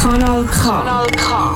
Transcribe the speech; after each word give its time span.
Kanal 0.00 0.44
K. 0.44 1.54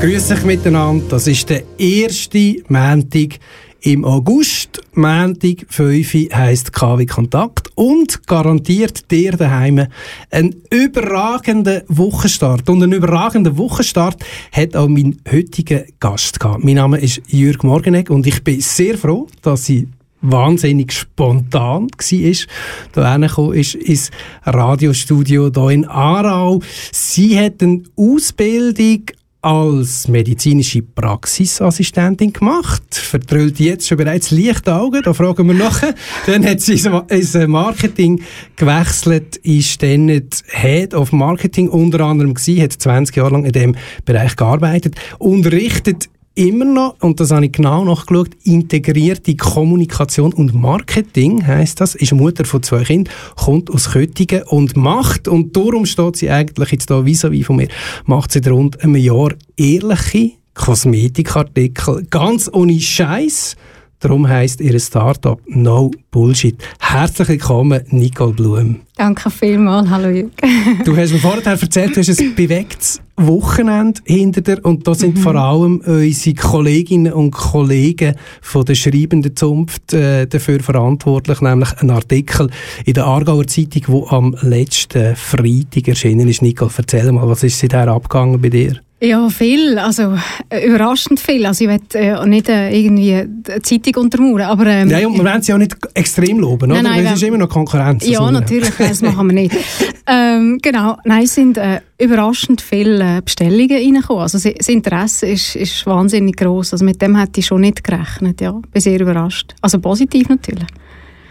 Grüß 0.00 0.30
euch 0.30 0.44
miteinander. 0.44 1.04
Das 1.08 1.26
ist 1.26 1.50
der 1.50 1.62
erste 1.78 2.56
Montag 2.68 3.38
im 3.80 4.04
August. 4.04 4.80
Montag 4.94 5.66
5 5.68 6.32
heisst 6.32 6.72
KW 6.72 7.06
Kontakt 7.06 7.70
und 7.74 8.26
garantiert 8.26 9.10
dir 9.10 9.32
daheim 9.32 9.86
einen 10.30 10.56
überragenden 10.70 11.82
Wochenstart. 11.88 12.68
Und 12.68 12.82
einen 12.82 12.92
überragenden 12.92 13.56
Wochenstart 13.56 14.24
hat 14.52 14.76
auch 14.76 14.88
mein 14.88 15.20
heutiger 15.30 15.84
Gast 15.98 16.38
gehabt. 16.38 16.62
Mein 16.62 16.74
Name 16.76 16.98
ist 17.00 17.22
Jürg 17.28 17.64
Morgenegg 17.64 18.10
und 18.10 18.26
ich 18.26 18.44
bin 18.44 18.60
sehr 18.60 18.98
froh, 18.98 19.26
dass 19.42 19.64
sie 19.64 19.88
wahnsinnig 20.30 20.92
spontan 20.92 21.88
war, 21.88 22.46
da 22.92 23.02
reingekommen 23.02 23.54
ist 23.54 23.74
ins 23.74 24.10
Radiostudio 24.44 25.50
hier 25.54 25.70
in 25.70 25.84
Aarau. 25.86 26.60
Sie 26.92 27.38
hat 27.38 27.62
eine 27.62 27.82
Ausbildung 27.96 29.04
als 29.40 30.08
medizinische 30.08 30.82
Praxisassistentin 30.82 32.32
gemacht. 32.32 32.82
Vertrüllt 32.92 33.60
jetzt 33.60 33.86
schon 33.86 33.96
bereits 33.96 34.30
leichte 34.32 34.74
Augen, 34.74 35.00
da 35.02 35.14
fragen 35.14 35.46
wir 35.46 35.54
nachher. 35.54 35.94
dann 36.26 36.44
hat 36.44 36.60
sie 36.60 36.74
ins 37.08 37.34
Marketing 37.46 38.20
gewechselt, 38.56 39.36
ist 39.36 39.82
dann 39.82 40.08
Head 40.48 40.92
of 40.92 41.12
Marketing 41.12 41.68
unter 41.68 42.00
anderem 42.00 42.34
gewesen, 42.34 42.62
hat 42.62 42.72
20 42.72 43.16
Jahre 43.16 43.30
lang 43.30 43.44
in 43.44 43.52
dem 43.52 43.76
Bereich 44.04 44.34
gearbeitet, 44.34 44.96
unterrichtet 45.18 46.08
immer 46.38 46.64
noch, 46.64 46.94
und 47.00 47.18
das 47.18 47.32
habe 47.32 47.46
ich 47.46 47.52
genau 47.52 47.84
nachgeschaut, 47.84 48.30
integrierte 48.44 49.34
Kommunikation 49.34 50.32
und 50.32 50.54
Marketing 50.54 51.44
heißt 51.44 51.80
das, 51.80 51.96
ist 51.96 52.12
Mutter 52.12 52.44
von 52.44 52.62
zwei 52.62 52.84
Kindern, 52.84 53.12
kommt 53.34 53.70
aus 53.70 53.90
Köttingen 53.90 54.44
und 54.44 54.76
macht, 54.76 55.26
und 55.26 55.56
darum 55.56 55.84
steht 55.84 56.16
sie 56.16 56.30
eigentlich 56.30 56.70
jetzt 56.70 56.90
da 56.90 57.04
vis-à-vis 57.04 57.44
von 57.44 57.56
mir, 57.56 57.68
macht 58.06 58.30
sie 58.30 58.48
rund 58.48 58.80
einem 58.82 58.94
Jahr 58.96 59.30
ehrliche 59.56 60.32
Kosmetikartikel, 60.54 62.06
ganz 62.08 62.48
ohne 62.52 62.78
Scheiß. 62.78 63.56
Darum 64.00 64.28
heisst 64.28 64.60
ihr 64.60 64.78
Startup 64.78 65.40
No 65.48 65.90
Bullshit. 66.12 66.56
Herzlich 66.78 67.28
willkommen, 67.30 67.82
Nicole 67.88 68.32
Blum. 68.32 68.76
Danke 68.96 69.28
vielmals. 69.28 69.90
Hallo 69.90 70.08
Jürgen. 70.08 70.30
du 70.84 70.96
hast 70.96 71.12
mir 71.12 71.18
vorher 71.18 71.44
erzählt, 71.44 71.96
du 71.96 72.00
hast 72.00 72.20
ein 72.20 72.34
bewegtes 72.36 73.00
Wochenende 73.16 74.00
hinter 74.04 74.40
dir 74.42 74.64
und 74.64 74.86
da 74.86 74.94
sind 74.94 75.16
mhm. 75.16 75.20
vor 75.20 75.34
allem 75.34 75.80
unsere 75.80 76.36
Kolleginnen 76.36 77.12
und 77.12 77.32
Kollegen 77.32 78.14
von 78.40 78.64
der 78.64 78.76
schreibenden 78.76 79.34
Zunft 79.34 79.92
äh, 79.92 80.28
dafür 80.28 80.60
verantwortlich, 80.60 81.40
nämlich 81.40 81.72
ein 81.78 81.90
Artikel 81.90 82.50
in 82.84 82.94
der 82.94 83.04
Aargauer 83.04 83.48
Zeitung, 83.48 83.82
der 83.88 84.12
am 84.12 84.36
letzten 84.42 85.16
Freitag 85.16 85.88
erschienen 85.88 86.28
ist. 86.28 86.42
Nicole, 86.42 86.70
erzähl 86.76 87.10
mal, 87.10 87.28
was 87.28 87.42
ist 87.42 87.58
seither 87.58 87.88
abgegangen 87.88 88.40
bei 88.40 88.48
dir? 88.48 88.80
Ja, 89.00 89.28
viel. 89.28 89.78
Also 89.78 90.16
äh, 90.48 90.66
überraschend 90.66 91.20
viel. 91.20 91.46
Also 91.46 91.64
ich 91.64 91.70
will 91.70 91.80
äh, 91.94 92.26
nicht 92.26 92.48
äh, 92.48 92.76
irgendwie 92.76 93.14
eine 93.14 93.62
Zeitung 93.62 94.02
untermauern, 94.02 94.42
aber... 94.42 94.66
Ähm, 94.66 94.88
nein, 94.88 95.06
und 95.06 95.16
wir 95.16 95.24
wollen 95.24 95.40
sie 95.40 95.52
auch 95.54 95.58
nicht 95.58 95.76
extrem 95.94 96.40
loben, 96.40 96.72
oder? 96.72 96.82
Nein, 96.82 97.04
nein, 97.04 97.06
es 97.06 97.12
ist 97.14 97.22
immer 97.22 97.38
noch 97.38 97.48
Konkurrenz. 97.48 98.04
Ja, 98.06 98.20
also, 98.20 98.32
natürlich, 98.32 98.74
das 98.76 99.00
machen 99.00 99.28
wir 99.28 99.34
nicht. 99.34 99.56
ähm, 100.06 100.58
genau, 100.60 100.96
nein, 101.04 101.22
es 101.22 101.34
sind 101.34 101.58
äh, 101.58 101.80
überraschend 101.98 102.60
viele 102.60 103.18
äh, 103.18 103.20
Bestellungen 103.22 103.70
reingekommen. 103.70 104.22
Also 104.22 104.38
das 104.38 104.68
Interesse 104.68 105.26
ist, 105.26 105.54
ist 105.54 105.86
wahnsinnig 105.86 106.36
groß. 106.36 106.72
Also 106.72 106.84
mit 106.84 107.00
dem 107.00 107.16
hätte 107.16 107.38
ich 107.38 107.46
schon 107.46 107.60
nicht 107.60 107.84
gerechnet, 107.84 108.40
ja. 108.40 108.52
Bin 108.52 108.82
sehr 108.82 109.00
überrascht. 109.00 109.54
Also 109.60 109.78
positiv 109.78 110.28
natürlich. 110.28 110.66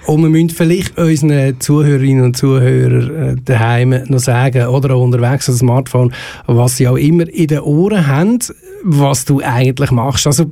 Und 0.08 0.22
wir 0.22 0.30
müssen 0.30 0.50
vielleicht 0.50 0.98
unseren 0.98 1.60
Zuhörerinnen 1.60 2.24
und 2.24 2.38
Zuhörern 2.38 3.16
äh, 3.16 3.36
daheim 3.44 3.90
noch 4.08 4.20
sagen, 4.20 4.68
oder 4.68 4.96
auch 4.96 5.04
unterwegs 5.04 5.50
am 5.50 5.56
Smartphone, 5.56 6.14
was 6.46 6.78
sie 6.78 6.88
auch 6.88 6.96
immer 6.96 7.28
in 7.28 7.48
den 7.48 7.60
Ohren 7.60 8.08
haben, 8.08 8.40
was 8.84 9.26
du 9.26 9.42
eigentlich 9.44 9.92
machst. 9.92 10.26
Also 10.26 10.46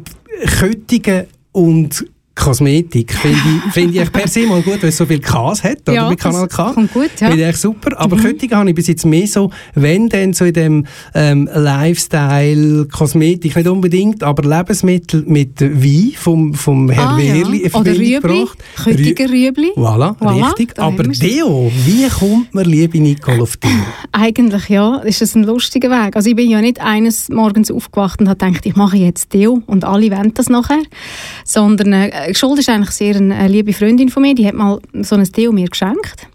Köttingen 0.59 1.27
und 1.53 2.05
Kosmetik 2.35 3.13
finde 3.13 3.37
ich, 3.65 3.73
find 3.73 3.95
ich 3.95 4.11
per 4.11 4.27
se 4.27 4.41
mal 4.41 4.61
gut, 4.61 4.81
weil 4.81 4.89
es 4.89 4.97
so 4.97 5.05
viel 5.05 5.19
Ks 5.19 5.63
hat, 5.63 5.81
oder? 5.83 5.93
Ja, 5.93 6.09
bei 6.09 6.15
Kanal 6.15 6.47
K. 6.47 6.73
Kommt 6.73 6.93
gut, 6.93 7.11
ja. 7.19 7.29
Finde 7.29 7.49
ich 7.49 7.57
super. 7.57 7.97
Aber 7.97 8.17
mhm. 8.17 8.21
Köttingen 8.21 8.57
habe 8.57 8.69
ich 8.69 8.75
bis 8.75 8.87
jetzt 8.87 9.05
mehr 9.05 9.25
so, 9.25 9.51
wenn 9.73 10.09
denn 10.09 10.33
so 10.33 10.45
in 10.45 10.53
dem 10.53 10.85
ähm, 11.13 11.49
Lifestyle, 11.53 12.87
Kosmetik, 12.91 13.55
nicht 13.55 13.67
unbedingt, 13.67 14.21
aber 14.21 14.43
Lebensmittel 14.47 15.23
mit 15.27 15.61
Wein 15.61 16.11
vom, 16.15 16.53
vom 16.53 16.89
Herr 16.89 17.11
ah, 17.11 17.17
Wehrli 17.17 17.63
ja. 17.63 17.79
Oder 17.79 17.93
Rüebli, 17.93 18.45
Köttiger 18.83 19.29
Rüebli. 19.29 19.71
Voilà, 19.75 20.15
voilà, 20.19 20.47
richtig. 20.47 20.77
Aber 20.77 21.03
Deo, 21.03 21.71
wie 21.85 22.07
kommt 22.09 22.53
man, 22.53 22.65
liebe 22.65 22.99
Nicole, 22.99 23.41
auf 23.41 23.57
Deo? 23.57 23.71
Eigentlich 24.11 24.69
ja, 24.69 24.97
ist 24.97 25.21
das 25.21 25.35
ein 25.35 25.43
lustiger 25.43 25.89
Weg. 25.89 26.15
Also 26.15 26.29
ich 26.29 26.35
bin 26.35 26.49
ja 26.49 26.61
nicht 26.61 26.81
eines 26.81 27.29
Morgens 27.29 27.71
aufgewacht 27.71 28.19
und 28.19 28.27
habe 28.27 28.37
gedacht, 28.37 28.65
ich 28.65 28.75
mache 28.75 28.97
jetzt 28.97 29.33
Deo 29.33 29.61
und 29.65 29.85
alle 29.85 30.11
wollen 30.11 30.33
das 30.33 30.49
nachher, 30.49 30.83
sondern 31.43 31.93
äh, 31.93 32.24
Schuld 32.33 32.59
ist 32.59 32.69
eigentlich 32.69 32.91
sehr 32.91 33.15
eine 33.15 33.47
liebe 33.47 33.73
Freundin 33.73 34.09
von 34.09 34.23
mir, 34.23 34.35
die 34.35 34.47
hat 34.47 34.55
mal 34.55 34.79
so 35.01 35.15
ein 35.15 35.23
Deo 35.23 35.51
mir 35.51 35.67
geschenkt, 35.67 36.27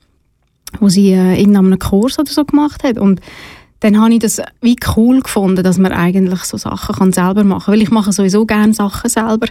wo 0.79 0.89
sie 0.89 1.13
äh, 1.13 1.41
in 1.41 1.57
einem 1.57 1.79
Kurs 1.79 2.19
oder 2.19 2.31
so 2.31 2.45
gemacht 2.45 2.85
hat 2.85 2.99
und 2.99 3.21
dann 3.81 3.99
habe 3.99 4.13
ich 4.13 4.19
das 4.19 4.43
wie 4.61 4.77
cool 4.95 5.21
gefunden, 5.23 5.65
dass 5.65 5.79
man 5.79 5.93
eigentlich 5.93 6.41
so 6.45 6.59
Sachen 6.59 6.95
kann 6.95 7.13
selber 7.13 7.45
machen 7.45 7.65
kann. 7.65 7.75
Weil 7.75 7.83
ich 7.83 7.91
mache 7.91 8.13
sowieso 8.13 8.45
gerne 8.45 8.75
Sachen 8.75 9.09
selber. 9.09 9.47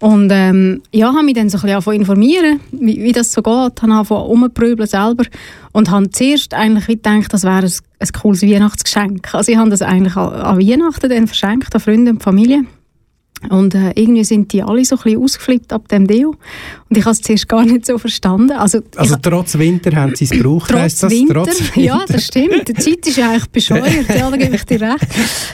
Und 0.00 0.30
ähm, 0.30 0.82
ja, 0.92 1.08
habe 1.14 1.24
mich 1.24 1.34
dann 1.34 1.48
so 1.48 1.58
ein 1.58 1.74
bisschen 1.74 1.94
informieren, 1.94 2.60
wie, 2.72 3.02
wie 3.02 3.12
das 3.12 3.32
so 3.32 3.42
geht. 3.42 3.82
Habe 3.82 3.92
angefangen 3.92 4.26
umzuprübeln 4.26 4.86
selber. 4.86 5.24
Und 5.72 5.90
habe 5.90 6.10
zuerst 6.10 6.52
eigentlich 6.52 6.86
gedacht, 6.86 7.32
das 7.32 7.42
wäre 7.42 7.64
ein, 7.64 7.72
ein 8.00 8.08
cooles 8.20 8.42
Weihnachtsgeschenk. 8.42 9.34
Also 9.34 9.50
ich 9.50 9.58
habe 9.58 9.70
das 9.70 9.80
eigentlich 9.80 10.16
an 10.16 10.58
Weihnachten 10.58 11.08
dann 11.08 11.26
verschenkt, 11.26 11.74
an 11.74 11.80
Freunde 11.80 12.10
und 12.10 12.22
Familie. 12.22 12.64
Und 13.50 13.74
äh, 13.74 13.92
irgendwie 13.94 14.24
sind 14.24 14.52
die 14.52 14.62
alle 14.62 14.84
so 14.84 14.96
ein 14.96 15.02
bisschen 15.02 15.22
ausgeflippt 15.22 15.72
ab 15.72 15.88
dem 15.88 16.06
Deo. 16.06 16.30
Und 16.88 16.96
ich 16.96 17.04
habe 17.04 17.12
es 17.12 17.22
zuerst 17.22 17.48
gar 17.48 17.64
nicht 17.64 17.86
so 17.86 17.98
verstanden. 17.98 18.52
Also, 18.52 18.80
also 18.96 19.16
trotz 19.20 19.58
Winter 19.58 19.94
haben 19.96 20.14
sie 20.14 20.24
es 20.24 20.30
gebraucht, 20.30 20.70
trotz 20.70 20.98
das? 20.98 21.10
Winter, 21.10 21.34
trotz 21.34 21.60
Winter? 21.60 21.80
Ja, 21.80 22.04
das 22.06 22.24
stimmt. 22.26 22.68
Die 22.68 22.74
Zeit 22.74 23.06
ist 23.06 23.16
ja 23.16 23.30
eigentlich 23.30 23.46
bescheuert, 23.50 24.08
ja, 24.08 24.30
da 24.30 24.36
gebe 24.36 24.56
ich 24.56 24.64
dir 24.64 24.80
recht. 24.80 25.06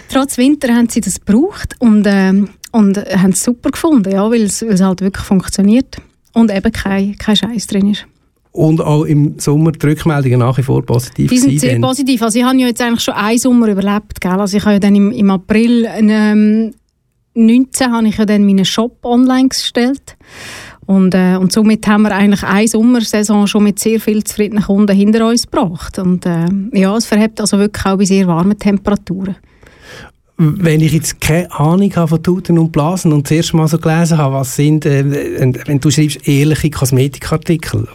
Trotz 0.08 0.38
Winter 0.38 0.74
haben 0.74 0.88
sie 0.88 1.00
das 1.00 1.20
gebraucht 1.24 1.74
und, 1.78 2.06
äh, 2.06 2.32
und 2.72 2.96
haben 2.98 3.30
es 3.30 3.42
super 3.42 3.70
gefunden, 3.70 4.12
ja, 4.12 4.30
weil 4.30 4.42
es 4.42 4.62
halt 4.62 5.00
wirklich 5.00 5.24
funktioniert 5.24 5.96
und 6.32 6.50
eben 6.52 6.72
kein, 6.72 7.16
kein 7.18 7.36
Scheiß 7.36 7.66
drin 7.66 7.90
ist. 7.90 8.06
Und 8.52 8.80
auch 8.80 9.04
im 9.04 9.38
Sommer 9.38 9.70
die 9.70 9.86
Rückmeldungen 9.86 10.40
nach 10.40 10.58
wie 10.58 10.62
vor 10.62 10.84
positiv 10.84 11.30
Die 11.30 11.38
sind 11.38 11.60
sehr 11.60 11.74
denn? 11.74 11.82
positiv. 11.82 12.20
Also 12.20 12.40
ich 12.40 12.44
habe 12.44 12.58
ja 12.58 12.66
jetzt 12.66 12.82
eigentlich 12.82 13.00
schon 13.00 13.14
einen 13.14 13.38
Sommer 13.38 13.68
überlebt. 13.68 14.20
Gell? 14.20 14.32
Also 14.32 14.56
ich 14.56 14.64
habe 14.64 14.74
ja 14.74 14.80
dann 14.80 14.96
im, 14.96 15.12
im 15.12 15.30
April 15.30 15.86
ähm, 15.88 16.72
2019 17.46 17.92
habe 17.92 18.08
ich 18.08 18.18
ja 18.18 18.26
dann 18.26 18.44
meinen 18.44 18.64
Shop 18.64 19.04
online 19.04 19.48
gestellt. 19.48 20.16
Und, 20.86 21.14
äh, 21.14 21.36
und 21.36 21.52
somit 21.52 21.86
haben 21.86 22.02
wir 22.02 22.14
eigentlich 22.14 22.42
eine 22.42 22.66
Sommersaison 22.66 23.46
schon 23.46 23.64
mit 23.64 23.78
sehr 23.78 24.00
vielen 24.00 24.24
zufriedenen 24.24 24.64
Kunden 24.64 24.96
hinter 24.96 25.28
uns 25.28 25.48
gebracht. 25.48 25.98
Und 25.98 26.26
äh, 26.26 26.46
ja, 26.72 26.96
es 26.96 27.06
verhebt 27.06 27.40
also 27.40 27.58
wirklich 27.58 27.86
auch 27.86 27.96
bei 27.96 28.04
sehr 28.04 28.26
warmen 28.26 28.58
Temperaturen 28.58 29.36
wenn 30.42 30.80
ich 30.80 30.92
jetzt 30.92 31.20
keine 31.20 31.52
Ahnung 31.52 31.94
habe 31.96 32.08
von 32.08 32.22
Tuten 32.22 32.58
und 32.58 32.72
Blasen 32.72 33.12
und 33.12 33.26
das 33.26 33.32
erste 33.32 33.56
Mal 33.58 33.68
so 33.68 33.78
gelesen 33.78 34.16
habe, 34.16 34.36
was 34.36 34.56
sind, 34.56 34.86
äh, 34.86 35.04
wenn 35.66 35.80
du 35.80 35.90
schreibst 35.90 36.26
ehrliche 36.26 36.70
Kosmetikartikel, 36.70 37.86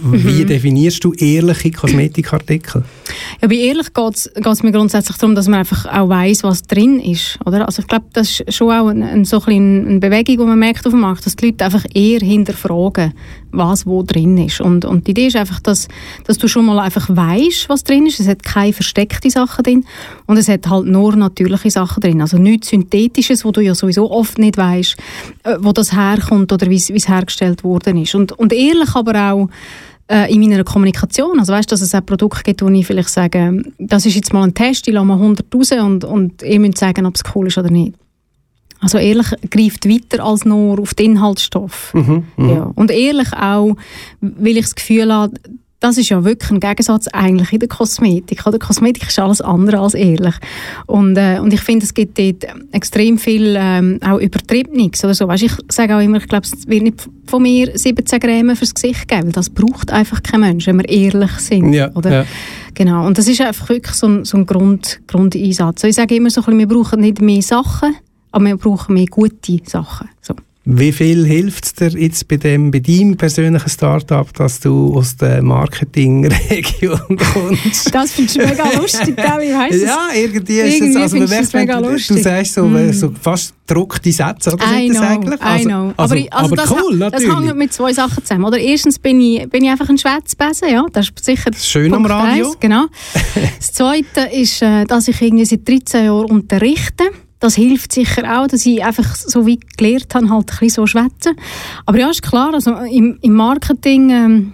wie 0.00 0.42
mhm. 0.42 0.46
definierst 0.48 1.04
du 1.04 1.12
ehrliche 1.12 1.70
Kosmetikartikel? 1.70 2.82
Ja, 3.40 3.46
bei 3.46 3.54
ehrlich 3.54 3.94
geht 3.94 4.30
es 4.46 4.62
mir 4.64 4.72
grundsätzlich 4.72 5.16
darum, 5.16 5.36
dass 5.36 5.46
man 5.46 5.60
einfach 5.60 5.86
auch 5.86 6.08
weiß, 6.08 6.42
was 6.42 6.62
drin 6.62 6.98
ist, 6.98 7.38
oder? 7.44 7.66
Also 7.66 7.82
ich 7.82 7.88
glaube, 7.88 8.06
das 8.12 8.40
ist 8.40 8.54
schon 8.54 8.72
auch 8.72 8.88
ein, 8.88 9.02
ein, 9.02 9.24
so 9.24 9.40
ein 9.46 9.86
eine 9.86 10.00
Bewegung, 10.00 10.38
die 10.38 10.44
man 10.44 10.58
merkt 10.58 10.86
auf 10.86 10.92
dem 10.92 11.00
Markt, 11.00 11.26
dass 11.26 11.36
die 11.36 11.46
Leute 11.46 11.64
einfach 11.64 11.84
eher 11.94 12.20
hinterfragen, 12.20 13.12
was 13.52 13.86
wo 13.86 14.02
drin 14.02 14.38
ist. 14.38 14.60
Und, 14.60 14.84
und 14.84 15.06
die 15.06 15.12
Idee 15.12 15.26
ist 15.26 15.36
einfach, 15.36 15.60
dass, 15.60 15.88
dass 16.24 16.38
du 16.38 16.48
schon 16.48 16.66
mal 16.66 16.78
einfach 16.78 17.08
weißt, 17.08 17.68
was 17.68 17.84
drin 17.84 18.06
ist. 18.06 18.20
Es 18.20 18.28
hat 18.28 18.42
keine 18.42 18.72
versteckte 18.72 19.30
Sachen 19.30 19.62
drin 19.62 19.84
und 20.26 20.36
es 20.36 20.48
hat 20.48 20.68
halt 20.68 20.86
nur 20.86 21.14
natürliche 21.16 21.70
Sachen 21.70 21.91
drin. 22.00 22.20
Also 22.20 22.38
nichts 22.38 22.68
Synthetisches, 22.68 23.44
wo 23.44 23.50
du 23.50 23.60
ja 23.60 23.74
sowieso 23.74 24.10
oft 24.10 24.38
nicht 24.38 24.56
weißt, 24.56 24.96
äh, 25.44 25.56
wo 25.60 25.72
das 25.72 25.92
herkommt 25.92 26.52
oder 26.52 26.68
wie 26.68 26.76
es 26.76 27.08
hergestellt 27.08 27.64
worden 27.64 28.02
ist. 28.02 28.14
Und, 28.14 28.32
und 28.32 28.52
ehrlich 28.52 28.94
aber 28.94 29.32
auch 29.32 29.48
äh, 30.08 30.32
in 30.32 30.40
meiner 30.40 30.64
Kommunikation. 30.64 31.38
Also 31.38 31.52
weißt, 31.52 31.70
dass 31.70 31.80
es 31.80 31.94
auch 31.94 32.04
Produkte 32.04 32.42
gibt, 32.42 32.62
wo 32.62 32.68
ich 32.68 32.86
vielleicht 32.86 33.08
sage, 33.08 33.62
das 33.78 34.06
ist 34.06 34.14
jetzt 34.14 34.32
mal 34.32 34.42
ein 34.42 34.54
Test, 34.54 34.86
ich 34.88 34.94
lasse 34.94 35.06
mal 35.06 35.14
100 35.14 35.46
raus 35.54 35.72
und, 35.72 36.04
und 36.04 36.42
ihr 36.42 36.60
müsst 36.60 36.78
sagen, 36.78 37.06
ob 37.06 37.14
es 37.16 37.22
cool 37.34 37.46
ist 37.46 37.58
oder 37.58 37.70
nicht. 37.70 37.94
Also 38.80 38.98
ehrlich 38.98 39.28
greift 39.48 39.88
weiter 39.88 40.24
als 40.24 40.44
nur 40.44 40.80
auf 40.80 40.94
den 40.94 41.12
Inhaltsstoff. 41.12 41.94
Mhm, 41.94 42.24
mh. 42.36 42.52
ja. 42.52 42.72
Und 42.74 42.90
ehrlich 42.90 43.32
auch, 43.32 43.76
weil 44.20 44.56
ich 44.56 44.64
das 44.64 44.74
Gefühl 44.74 45.12
habe, 45.12 45.34
das 45.82 45.98
ist 45.98 46.10
ja 46.10 46.24
wirklich 46.24 46.50
ein 46.52 46.60
Gegensatz 46.60 47.08
eigentlich 47.08 47.52
in 47.52 47.58
der 47.58 47.68
Kosmetik. 47.68 48.46
Oder? 48.46 48.58
Kosmetik 48.60 49.08
ist 49.08 49.18
alles 49.18 49.40
andere 49.40 49.80
als 49.80 49.94
ehrlich. 49.94 50.34
Und, 50.86 51.16
äh, 51.16 51.40
und 51.40 51.52
ich 51.52 51.60
finde, 51.60 51.84
es 51.84 51.92
gibt 51.92 52.18
dort 52.18 52.46
extrem 52.70 53.18
viel 53.18 53.56
ähm, 53.58 53.98
auch 54.00 54.20
Übertriebenes 54.20 55.02
oder 55.02 55.14
so. 55.14 55.26
Weißt, 55.26 55.42
ich 55.42 55.52
sage 55.68 55.96
auch 55.96 56.00
immer, 56.00 56.18
ich 56.18 56.28
glaube, 56.28 56.46
es 56.46 56.68
wird 56.68 56.84
nicht 56.84 57.08
von 57.26 57.42
mir 57.42 57.76
17 57.76 58.20
Gramm 58.20 58.54
fürs 58.54 58.74
Gesicht 58.74 59.08
geben, 59.08 59.24
weil 59.24 59.32
das 59.32 59.50
braucht 59.50 59.90
einfach 59.90 60.22
kein 60.22 60.40
Mensch, 60.40 60.68
wenn 60.68 60.78
wir 60.78 60.88
ehrlich 60.88 61.32
sind. 61.38 61.72
Ja, 61.72 61.90
oder? 61.94 62.12
ja. 62.12 62.26
Genau. 62.74 63.04
Und 63.04 63.18
das 63.18 63.26
ist 63.26 63.40
einfach 63.40 63.68
wirklich 63.68 63.96
so 63.96 64.06
ein, 64.06 64.24
so 64.24 64.36
ein 64.36 64.46
Grund, 64.46 65.00
Grundeinsatz. 65.08 65.84
Also 65.84 65.88
ich 65.88 65.96
sage 65.96 66.14
immer 66.14 66.30
so 66.30 66.42
ein 66.42 66.44
bisschen, 66.44 66.58
wir 66.60 66.68
brauchen 66.68 67.00
nicht 67.00 67.20
mehr 67.20 67.42
Sachen, 67.42 67.96
aber 68.30 68.44
wir 68.44 68.56
brauchen 68.56 68.94
mehr 68.94 69.06
gute 69.06 69.58
Sachen. 69.64 70.08
So. 70.20 70.34
Wie 70.64 70.92
viel 70.92 71.26
hilft 71.26 71.64
es 71.64 71.74
dir 71.74 71.88
jetzt 71.88 72.28
bei, 72.28 72.36
dem, 72.36 72.70
bei 72.70 72.78
deinem 72.78 73.16
persönlichen 73.16 73.68
Start-up, 73.68 74.32
dass 74.34 74.60
du 74.60 74.94
aus 74.96 75.16
der 75.16 75.42
Marketingregion 75.42 77.00
kommst? 77.32 77.92
Das 77.94 78.12
findest 78.12 78.36
du 78.38 78.46
mega 78.46 78.64
lustig, 78.80 79.16
gell? 79.16 79.50
Ja, 79.84 80.08
irgendwie 80.14 80.60
ist 80.60 80.74
Irgendwie 80.74 80.90
es, 80.90 80.96
also 81.02 81.16
man 81.16 81.26
du 81.26 81.30
merkt, 81.32 81.46
das 81.46 81.52
mega 81.52 81.76
du, 81.80 81.82
du 81.86 81.90
lustig. 81.92 82.22
sagst 82.22 82.54
so, 82.54 82.62
Mm. 82.64 82.92
so 82.92 83.12
fast 83.20 83.54
gedruckte 83.66 84.12
Sätze, 84.12 84.52
oder 84.52 84.64
I 84.72 84.88
das 84.88 84.96
know, 84.98 85.06
eigentlich? 85.06 85.40
I 85.40 85.44
Also, 85.44 85.68
know. 85.68 85.94
also, 85.96 86.14
aber, 86.14 86.14
also 86.14 86.46
aber 86.46 86.56
das, 86.56 86.70
cool, 86.70 86.98
das 86.98 87.12
natürlich. 87.12 87.36
hängt 87.48 87.56
mit 87.56 87.72
zwei 87.72 87.92
Sachen 87.92 88.24
zusammen. 88.24 88.44
Oder 88.44 88.58
erstens 88.58 88.98
bin 88.98 89.20
ich, 89.20 89.48
bin 89.48 89.64
ich 89.64 89.70
einfach 89.70 89.88
ein 89.88 89.98
Schwätzbesen, 89.98 90.68
ja, 90.70 90.84
das 90.92 91.08
ist 91.08 91.24
sicher 91.24 91.50
ist 91.50 91.66
schön 91.68 91.92
am 91.92 92.02
Punkt 92.02 92.10
Radio. 92.10 92.46
eins, 92.48 92.60
genau. 92.60 92.84
Das 93.58 93.72
Zweite 93.72 94.28
ist, 94.32 94.62
äh, 94.62 94.84
dass 94.84 95.08
ich 95.08 95.20
irgendwie 95.20 95.44
seit 95.44 95.66
13 95.68 96.04
Jahren 96.04 96.30
unterrichte. 96.30 97.04
Das 97.42 97.56
hilft 97.56 97.90
sicher 97.90 98.22
auch, 98.38 98.46
dass 98.46 98.64
ich 98.64 98.84
einfach 98.84 99.16
so 99.16 99.46
wie 99.46 99.58
gelernt 99.76 100.14
habe, 100.14 100.30
halt 100.30 100.48
ein 100.52 100.58
bisschen 100.60 100.70
so 100.70 100.86
schwätzen. 100.86 101.34
Aber 101.86 101.98
ja, 101.98 102.08
ist 102.08 102.22
klar, 102.22 102.54
also 102.54 102.70
im, 102.70 103.18
im 103.20 103.32
Marketing 103.32 104.10
ähm, 104.10 104.52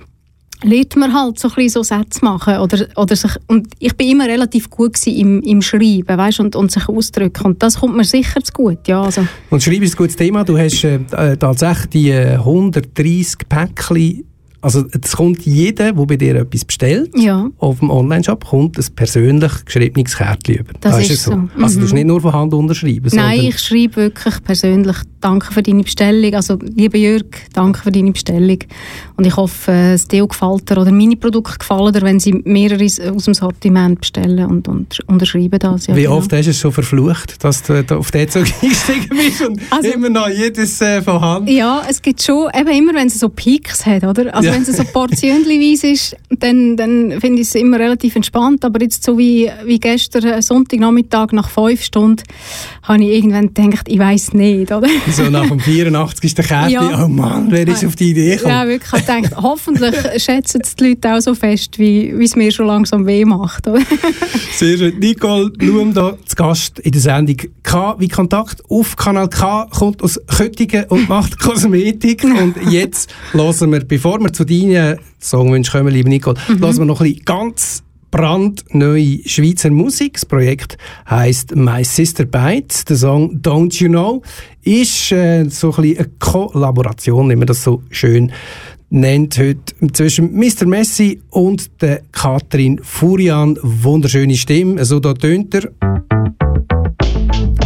lernt 0.63 0.97
man 0.97 1.13
halt 1.13 1.39
so 1.39 1.49
ein 1.49 1.55
bisschen 1.55 1.83
so 1.85 1.95
Sätze 1.95 2.25
machen 2.25 2.57
oder, 2.57 2.87
oder 2.97 3.15
sich, 3.15 3.33
und 3.47 3.69
ich 3.79 3.95
bin 3.95 4.09
immer 4.09 4.25
relativ 4.25 4.71
gut 4.71 5.07
im, 5.07 5.43
im 5.43 5.61
Schreiben, 5.61 6.17
weißt, 6.17 6.41
und, 6.41 6.57
und 6.57 6.73
sich 6.73 6.89
ausdrücken 6.89 7.45
und 7.45 7.63
das 7.63 7.79
kommt 7.79 7.95
mir 7.95 8.05
sicher 8.05 8.43
zu 8.43 8.55
gut, 8.55 8.89
ja, 8.89 9.03
also. 9.03 9.27
Und 9.51 9.63
Schreiben 9.63 9.83
ist 9.83 9.93
ein 9.93 9.99
gutes 9.99 10.17
Thema. 10.17 10.45
Du 10.45 10.57
hast 10.57 10.83
äh, 10.83 10.95
äh, 11.13 11.37
tatsächlich 11.37 11.91
die 11.91 12.11
äh, 12.11 12.37
130 12.37 13.49
Päckchen. 13.51 14.25
Also 14.69 14.85
es 15.03 15.17
kommt 15.17 15.41
jeder, 15.47 15.93
der 15.95 16.05
bei 16.05 16.17
dir 16.17 16.35
etwas 16.37 16.63
bestellt, 16.67 17.11
Ja. 17.17 17.49
auf 17.57 17.79
dem 17.79 17.89
Online-Shop, 17.89 18.45
kommt 18.45 18.79
ein 18.79 18.85
persönlich 18.95 19.65
geschriebenes 19.65 20.15
Kärtchen 20.15 20.57
über. 20.57 20.73
Das 20.81 20.99
ist 21.01 21.11
ist 21.11 21.23
so. 21.25 21.31
so. 21.31 21.37
Also 21.63 21.77
du 21.77 21.79
Mhm. 21.79 21.81
musst 21.83 21.95
nicht 21.95 22.07
nur 22.07 22.21
von 22.21 22.33
Hand 22.35 22.53
unterschreiben, 22.53 23.09
Nein, 23.15 23.41
ich 23.41 23.59
schreibe 23.61 23.97
wirklich 23.97 24.35
persönlich 24.45 24.97
«Danke 25.21 25.53
für 25.53 25.63
deine 25.63 25.83
Bestellung». 25.83 26.35
Also, 26.35 26.59
lieber 26.63 26.97
Jörg, 26.99 27.25
danke 27.53 27.81
für 27.81 27.91
deine 27.91 28.13
Bestellung. 28.13 28.59
Und 29.17 29.27
ich 29.27 29.37
hoffe, 29.37 29.73
das 29.93 30.07
Deo 30.07 30.27
gefällt 30.29 30.71
dir 30.71 30.79
oder 30.79 30.93
meine 30.93 31.17
Produkte 31.17 31.59
gefallen 31.59 31.93
dir, 31.93 32.03
wenn 32.03 32.21
sie 32.21 32.41
mehrere 32.45 32.85
aus 32.85 33.25
dem 33.25 33.35
Sortiment 33.35 34.01
bestellen 34.01 34.47
und, 34.47 34.69
und 34.69 34.99
unterschreiben 35.07 35.59
das. 35.59 35.87
Ja, 35.89 35.97
wie 35.97 36.03
genau. 36.03 36.17
oft 36.19 36.33
hast 36.33 36.47
du 36.47 36.51
es 36.51 36.59
schon 36.59 36.73
verflucht, 36.73 37.43
dass 37.43 37.63
du 37.65 37.85
auf 37.97 38.11
den 38.11 38.29
Zug 38.29 38.45
eingestiegen 38.63 39.09
bist 39.11 39.43
und 39.43 39.61
Also- 39.71 39.89
immer 39.91 40.09
noch 40.09 40.29
jedes 40.29 40.81
äh, 40.81 41.03
von 41.03 41.21
Hand? 41.21 41.49
Ja, 41.51 41.83
es 41.89 42.01
gibt 42.01 42.23
schon, 42.23 42.49
eben 42.55 42.69
immer 42.71 42.95
wenn 42.95 43.09
es 43.09 43.19
so 43.19 43.29
Peaks 43.29 43.85
hat, 43.87 44.05
oder? 44.05 44.35
Also 44.35 44.49
Ja. 44.49 44.55
wenn 44.55 44.63
es 44.63 44.77
so 44.77 44.85
portionenweise 44.85 45.89
ist, 45.89 46.17
dann, 46.39 46.77
dann 46.77 47.21
finde 47.21 47.43
ich 47.43 47.49
es 47.49 47.55
immer 47.55 47.79
relativ 47.79 48.15
entspannt. 48.17 48.65
Aber 48.65 48.81
jetzt 48.81 49.03
so 49.05 49.19
wie, 49.19 49.51
wie 49.65 49.81
gestern, 49.81 50.25
äh, 50.25 50.43
Sonntagnachmittag 50.43 51.33
nach 51.33 51.49
fünf 51.49 51.83
Stunden, 51.83 52.23
habe 52.85 53.03
ich 53.03 53.11
irgendwann 53.11 53.53
gedacht, 53.53 53.89
ich 53.89 53.99
weiß 53.99 54.33
nicht, 54.35 54.71
oder? 54.73 54.87
So 55.13 55.31
nach 55.31 55.49
dem 55.49 55.59
84 55.59 56.25
ist 56.25 56.39
der 56.39 56.45
Kärtchen, 56.45 56.73
Ja. 56.73 57.05
oh 57.05 57.09
Mann, 57.09 57.47
wer 57.51 57.67
ist 57.67 57.85
auf 57.85 57.97
die 57.97 58.11
Idee 58.11 58.37
gekommen? 58.37 58.53
Ja, 58.53 58.67
wirklich. 58.67 59.03
Ich 59.03 59.09
habe 59.09 59.23
gedacht, 59.23 59.37
hoffentlich 59.43 59.95
schätzen 60.23 60.61
es 60.63 60.77
die 60.77 60.89
Leute 60.91 61.15
auch 61.15 61.21
so 61.21 61.35
fest, 61.35 61.79
wie 61.79 62.11
es 62.23 62.37
mir 62.37 62.51
schon 62.53 62.67
langsam 62.67 63.07
weh 63.07 63.25
macht. 63.25 63.65
Sehr 64.57 64.77
schön. 64.77 64.99
Nicole 64.99 65.51
Blum 65.51 65.95
da 65.95 66.17
zu 66.27 66.37
Gast 66.37 66.79
in 66.81 66.93
der 66.93 67.01
Sendung 67.01 67.37
K 67.63 67.97
wie 67.99 68.09
Kontakt 68.09 68.63
auf 68.71 68.97
Kanal 68.97 69.29
K 69.29 69.67
kommt 69.71 70.03
aus 70.03 70.21
Köttingen 70.27 70.85
und 70.85 71.09
macht 71.09 71.39
Kosmetik. 71.39 72.25
Und 72.25 72.55
jetzt 72.71 73.11
hören 73.33 73.73
wir, 73.73 73.81
bevor 73.85 74.21
wir 74.21 74.33
zu 74.33 74.45
deinen 74.45 74.99
Songwünschen 75.21 75.73
kommen, 75.81 75.93
liebe 75.93 76.09
Nicole, 76.09 76.37
hören 76.47 76.77
wir 76.79 76.85
noch 76.85 77.01
ein 77.01 77.09
bisschen 77.09 77.25
ganz 77.25 77.83
brandneue 78.11 79.21
Schweizer 79.27 79.71
Musik. 79.71 80.15
Das 80.15 80.27
Projekt 80.27 80.79
heisst 81.09 81.55
My 81.55 81.85
Sister 81.85 82.25
Bites. 82.25 82.85
Der 82.85 82.97
Song 82.97 83.41
Don't 83.41 83.81
You 83.83 83.89
Know 83.89 84.23
ist 84.63 85.13
äh, 85.13 85.45
so 85.49 85.73
ein 85.75 85.97
eine 85.97 86.09
Kollaboration, 86.19 87.31
wie 87.31 87.37
man 87.37 87.47
das 87.47 87.63
so 87.63 87.83
schön 87.91 88.33
nennt 88.91 89.39
heute 89.39 89.75
zwischen 89.93 90.33
Mr. 90.35 90.67
Messi 90.67 91.21
und 91.31 91.83
der 91.83 92.03
Katrin 92.13 92.81
Furian. 92.83 93.59
Wunderschöne 93.63 94.35
Stimme, 94.35 94.85
so 94.85 94.99
da 95.01 95.15
tönt 95.15 95.55
er. 95.55 95.69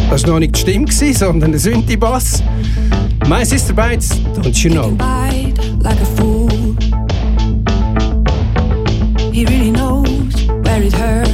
Das 0.09 0.23
war 0.23 0.31
noch 0.31 0.39
nicht 0.39 0.55
die 0.55 0.59
Stimme, 0.59 1.13
sondern 1.13 1.53
ein 1.53 1.59
Synthi-Bass. 1.59 2.43
My 3.27 3.45
Sister 3.45 3.73
Bites, 3.73 4.11
Don't 4.35 4.63
You 4.63 4.71
Know. 4.71 4.97
buried 10.73 10.93
her. 10.93 11.32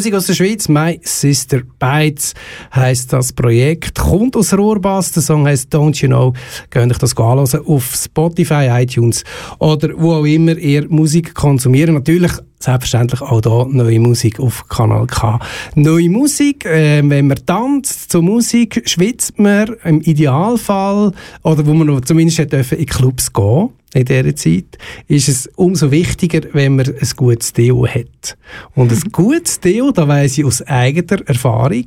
Musik 0.00 0.14
aus 0.14 0.28
der 0.28 0.32
Schweiz, 0.32 0.66
My 0.66 0.98
Sister 1.02 1.60
Bites 1.78 2.32
heisst 2.74 3.12
das 3.12 3.34
Projekt. 3.34 3.98
Kommt 3.98 4.34
aus 4.34 4.56
Rohrbass, 4.56 5.12
der 5.12 5.22
Song 5.22 5.46
heisst 5.46 5.74
Don't 5.74 6.00
You 6.00 6.08
Know. 6.08 6.32
Könnt 6.70 6.90
euch 6.90 6.96
das 6.96 7.14
anhören 7.14 7.66
auf 7.66 7.94
Spotify, 7.94 8.68
iTunes 8.70 9.24
oder 9.58 9.90
wo 9.98 10.14
auch 10.14 10.24
immer 10.24 10.56
ihr 10.56 10.88
Musik 10.88 11.34
konsumiert. 11.34 11.90
Natürlich 11.90 12.32
selbstverständlich 12.60 13.20
auch 13.20 13.42
da 13.42 13.66
neue 13.68 14.00
Musik 14.00 14.40
auf 14.40 14.66
Kanal 14.70 15.06
K. 15.06 15.38
Neue 15.74 16.08
Musik, 16.08 16.64
äh, 16.64 17.02
wenn 17.06 17.26
man 17.26 17.44
tanzt 17.44 18.10
zur 18.10 18.22
Musik, 18.22 18.82
schwitzt 18.86 19.38
man 19.38 19.76
im 19.84 20.00
Idealfall 20.00 21.12
oder 21.42 21.66
wo 21.66 21.74
man 21.74 22.02
zumindest 22.06 22.38
in 22.38 22.86
Clubs 22.86 23.30
gehen 23.30 23.68
in 23.94 24.04
dieser 24.04 24.36
Zeit, 24.36 24.78
ist 25.08 25.28
es 25.28 25.48
umso 25.56 25.90
wichtiger, 25.90 26.40
wenn 26.52 26.76
man 26.76 26.86
ein 26.86 27.10
gutes 27.16 27.52
Deo 27.52 27.86
hat. 27.86 28.36
Und 28.74 28.92
ein 28.92 29.10
gutes 29.10 29.60
Deo, 29.60 29.90
da 29.90 30.06
weiss 30.06 30.38
ich 30.38 30.44
aus 30.44 30.62
eigener 30.62 31.26
Erfahrung, 31.26 31.86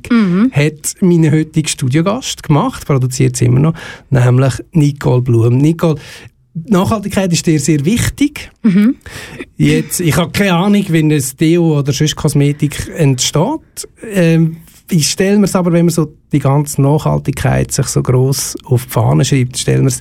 hat 0.52 0.94
mein 1.00 1.30
heutiger 1.30 1.68
Studiogast 1.68 2.42
gemacht, 2.42 2.86
produziert 2.86 3.36
es 3.36 3.42
immer 3.42 3.60
noch, 3.60 3.74
nämlich 4.10 4.54
Nicole 4.72 5.22
Blum. 5.22 5.58
Nicole, 5.58 5.96
Nachhaltigkeit 6.54 7.32
ist 7.32 7.46
dir 7.46 7.58
sehr 7.58 7.84
wichtig. 7.84 8.50
Jetzt, 9.56 10.00
ich 10.00 10.16
habe 10.16 10.30
keine 10.30 10.54
Ahnung, 10.54 10.84
wie 10.88 10.98
ein 10.98 11.22
Deo 11.40 11.78
oder 11.78 11.92
sonst 11.92 12.14
Kosmetik 12.14 12.88
entsteht. 12.96 13.88
Ähm, 14.08 14.58
ich 14.90 15.08
stelle 15.08 15.38
mir 15.38 15.46
es 15.46 15.56
aber, 15.56 15.72
wenn 15.72 15.86
man 15.86 15.94
so 15.94 16.12
die 16.32 16.38
ganze 16.38 16.82
Nachhaltigkeit 16.82 17.72
sich 17.72 17.86
so 17.86 18.02
gross 18.02 18.54
auf 18.64 18.84
die 18.84 18.90
Fahne 18.90 19.24
schreibt, 19.24 19.56
stelle 19.56 19.82
mir 19.82 19.88
es 19.88 20.00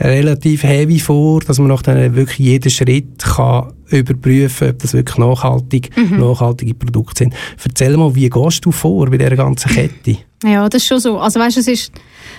relativ 0.00 0.64
heavy 0.64 0.98
vor, 0.98 1.40
dass 1.40 1.58
man 1.58 1.68
nach 1.68 1.82
dann 1.82 2.16
wirklich 2.16 2.38
jeden 2.38 2.70
Schritt 2.70 3.18
kann 3.18 3.72
überprüfen, 3.90 4.70
ob 4.70 4.78
das 4.80 4.92
wirklich 4.92 5.18
nachhaltig, 5.18 5.90
nachhaltige 6.10 6.74
Produkte 6.74 7.24
sind. 7.24 7.34
Erzähl 7.62 7.96
mal, 7.96 8.14
wie 8.14 8.28
gehst 8.28 8.64
du 8.64 8.72
vor 8.72 9.08
bei 9.08 9.18
dieser 9.18 9.36
ganzen 9.36 9.70
Kette? 9.70 10.18
Ja, 10.42 10.68
das 10.68 10.82
ist 10.82 10.88
schon 10.88 11.00
so. 11.00 11.18
Also 11.18 11.38
weißt, 11.38 11.58
es 11.58 11.68
ist, 11.68 11.92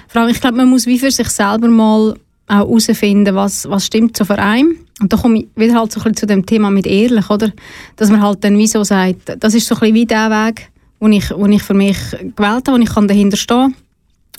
vor 0.07 0.21
allem, 0.21 0.31
ich 0.31 0.41
glaube, 0.41 0.57
man 0.57 0.69
muss 0.69 0.85
wie 0.85 0.99
für 0.99 1.11
sich 1.11 1.29
selber 1.29 1.67
mal 1.67 2.15
auch 2.47 2.55
herausfinden, 2.55 3.33
was, 3.35 3.69
was 3.69 3.85
stimmt 3.85 4.17
so 4.17 4.25
für 4.25 4.37
einen. 4.37 4.75
Und 5.01 5.11
da 5.11 5.17
komme 5.17 5.39
ich 5.39 5.47
wieder 5.55 5.75
halt 5.75 5.91
so 5.91 5.99
ein 5.99 6.03
bisschen 6.03 6.17
zu 6.17 6.25
dem 6.27 6.45
Thema 6.45 6.69
mit 6.69 6.85
ehrlich, 6.85 7.29
oder? 7.29 7.51
Dass 7.95 8.09
man 8.09 8.21
halt 8.21 8.43
dann 8.43 8.57
wie 8.57 8.67
so 8.67 8.83
sagt, 8.83 9.35
das 9.39 9.53
ist 9.53 9.67
so 9.67 9.75
ein 9.75 9.79
bisschen 9.79 9.95
wie 9.95 10.05
der 10.05 10.29
Weg, 10.29 10.69
den 10.99 11.11
ich, 11.11 11.27
den 11.27 11.51
ich 11.51 11.63
für 11.63 11.73
mich 11.73 11.97
gewählt 12.11 12.67
habe, 12.67 12.77
wo 12.77 12.81
ich 12.81 12.89
kann 12.89 13.07
dahinter 13.07 13.37
stehen 13.37 13.75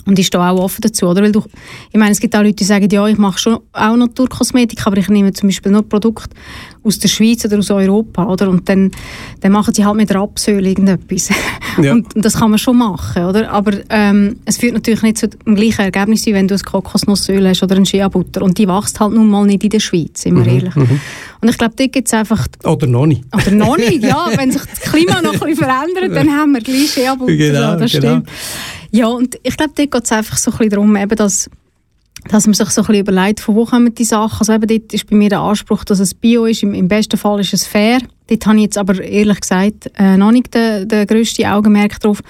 und 0.05 0.17
ich 0.17 0.27
stehe 0.27 0.43
auch 0.43 0.59
offen 0.59 0.81
dazu, 0.81 1.07
oder? 1.07 1.21
Weil 1.21 1.31
du, 1.31 1.43
ich 1.91 1.99
meine, 1.99 2.11
es 2.11 2.19
gibt 2.19 2.35
auch 2.35 2.41
Leute, 2.41 2.55
die 2.55 2.63
sagen, 2.63 2.87
ja, 2.89 3.05
ich 3.07 3.17
mache 3.17 3.39
schon 3.39 3.59
auch 3.73 3.95
Naturkosmetik, 3.95 4.85
aber 4.87 4.97
ich 4.97 5.09
nehme 5.09 5.33
zum 5.33 5.49
Beispiel 5.49 5.71
nur 5.71 5.87
Produkte 5.87 6.35
aus 6.83 6.99
der 6.99 7.09
Schweiz 7.09 7.43
oder 7.45 7.59
aus 7.59 7.69
Europa, 7.69 8.25
oder? 8.25 8.49
Und 8.49 8.67
dann, 8.69 8.91
dann 9.41 9.51
machen 9.51 9.73
sie 9.73 9.85
halt 9.85 9.97
mit 9.97 10.13
Rapsöl 10.13 10.65
irgendetwas. 10.65 11.29
Ja. 11.79 11.93
Und, 11.93 12.15
und 12.15 12.25
das 12.25 12.33
kann 12.33 12.49
man 12.49 12.57
schon 12.57 12.75
machen, 12.75 13.23
oder? 13.25 13.51
Aber 13.51 13.71
ähm, 13.91 14.37
es 14.45 14.57
führt 14.57 14.73
natürlich 14.73 15.03
nicht 15.03 15.19
zu 15.19 15.27
dem 15.27 15.53
gleichen 15.53 15.81
Ergebnis, 15.81 16.25
wie 16.25 16.33
wenn 16.33 16.47
du 16.47 16.55
ein 16.55 16.61
Kokosnussöl 16.61 17.47
hast 17.47 17.61
oder 17.61 17.75
ein 17.75 17.85
Shea-Butter. 17.85 18.41
Und 18.41 18.57
die 18.57 18.67
wächst 18.67 18.99
halt 18.99 19.13
nun 19.13 19.27
mal 19.27 19.45
nicht 19.45 19.63
in 19.63 19.69
der 19.69 19.79
Schweiz, 19.79 20.23
sind 20.23 20.43
wir 20.43 20.51
ehrlich. 20.51 20.75
Und 20.75 21.49
ich 21.49 21.55
glaube, 21.55 21.75
dort 21.77 21.91
gibt 21.91 22.07
es 22.07 22.15
einfach 22.15 22.47
Oder 22.63 22.87
noch 22.87 23.05
nicht? 23.05 23.23
oder 23.31 23.51
noch 23.51 23.77
nicht, 23.77 24.01
ja. 24.03 24.27
Wenn 24.35 24.51
sich 24.51 24.63
das 24.63 24.79
Klima 24.79 25.21
noch 25.21 25.33
ein 25.33 25.39
bisschen 25.39 25.55
verändert, 25.57 26.15
dann 26.15 26.35
haben 26.35 26.53
wir 26.53 26.61
gleich 26.61 26.93
Shea-Butter. 26.93 27.35
Genau, 27.35 27.59
ja, 27.59 27.75
das 27.75 27.91
genau. 27.91 28.07
stimmt. 28.07 28.29
Ja, 28.97 29.09
und 29.09 29.37
ich 29.43 29.55
glaube, 29.55 29.73
dort 29.75 29.91
geht 29.91 30.05
es 30.05 30.11
einfach 30.11 30.37
so 30.37 30.49
ein 30.49 30.57
bisschen 30.57 30.71
darum, 30.71 30.95
eben, 30.95 31.15
dass, 31.15 31.51
dass 32.29 32.47
man 32.47 32.55
sich 32.55 32.69
so 32.71 32.81
ein 32.81 32.87
bisschen 32.87 33.01
überlegt, 33.01 33.39
von 33.39 33.53
wo 33.53 33.63
kommen 33.63 33.93
die 33.93 34.03
Sachen. 34.03 34.39
Also 34.39 34.53
eben 34.53 34.67
dort 34.67 34.91
ist 34.91 35.07
bei 35.07 35.15
mir 35.15 35.29
der 35.29 35.41
Anspruch, 35.41 35.83
dass 35.83 35.99
es 35.99 36.15
Bio 36.15 36.45
ist. 36.45 36.63
Im, 36.63 36.73
im 36.73 36.87
besten 36.87 37.15
Fall 37.15 37.39
ist 37.39 37.53
es 37.53 37.67
fair. 37.67 37.99
Dort 38.25 38.47
habe 38.47 38.57
ich 38.57 38.63
jetzt 38.63 38.77
aber 38.79 38.99
ehrlich 38.99 39.39
gesagt 39.39 39.91
äh, 39.99 40.17
noch 40.17 40.31
nicht 40.31 40.51
den, 40.55 40.87
den 40.87 41.05
grössten 41.05 41.45
Augenmerk 41.45 41.99
drauf. 41.99 42.23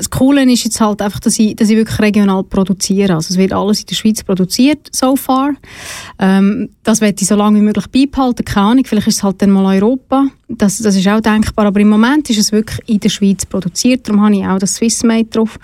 Das 0.00 0.08
Coole 0.08 0.50
ist 0.50 0.64
jetzt 0.64 0.80
halt 0.80 1.02
einfach, 1.02 1.20
dass 1.20 1.38
ich, 1.38 1.54
dass 1.54 1.68
ich 1.68 1.76
wirklich 1.76 1.98
regional 1.98 2.42
produziere. 2.42 3.16
Also 3.16 3.34
es 3.34 3.36
wird 3.36 3.52
alles 3.52 3.80
in 3.80 3.86
der 3.88 3.96
Schweiz 3.96 4.24
produziert, 4.24 4.88
so 4.92 5.14
far. 5.14 5.50
Ähm, 6.18 6.70
das 6.84 7.02
werde 7.02 7.18
ich 7.20 7.28
so 7.28 7.34
lange 7.34 7.58
wie 7.58 7.62
möglich 7.62 7.86
beibehalten. 7.88 8.46
Keine 8.46 8.66
Ahnung, 8.66 8.84
vielleicht 8.86 9.08
ist 9.08 9.16
es 9.16 9.22
halt 9.22 9.42
dann 9.42 9.50
mal 9.50 9.76
Europa. 9.76 10.24
Das, 10.48 10.78
das 10.78 10.96
ist 10.96 11.06
auch 11.06 11.20
denkbar. 11.20 11.66
Aber 11.66 11.80
im 11.80 11.90
Moment 11.90 12.30
ist 12.30 12.38
es 12.38 12.50
wirklich 12.50 12.78
in 12.88 13.00
der 13.00 13.10
Schweiz 13.10 13.44
produziert. 13.44 14.08
Darum 14.08 14.22
habe 14.22 14.36
ich 14.36 14.46
auch 14.46 14.58
das 14.58 14.76
Swissmade 14.76 15.26
drauf. 15.26 15.58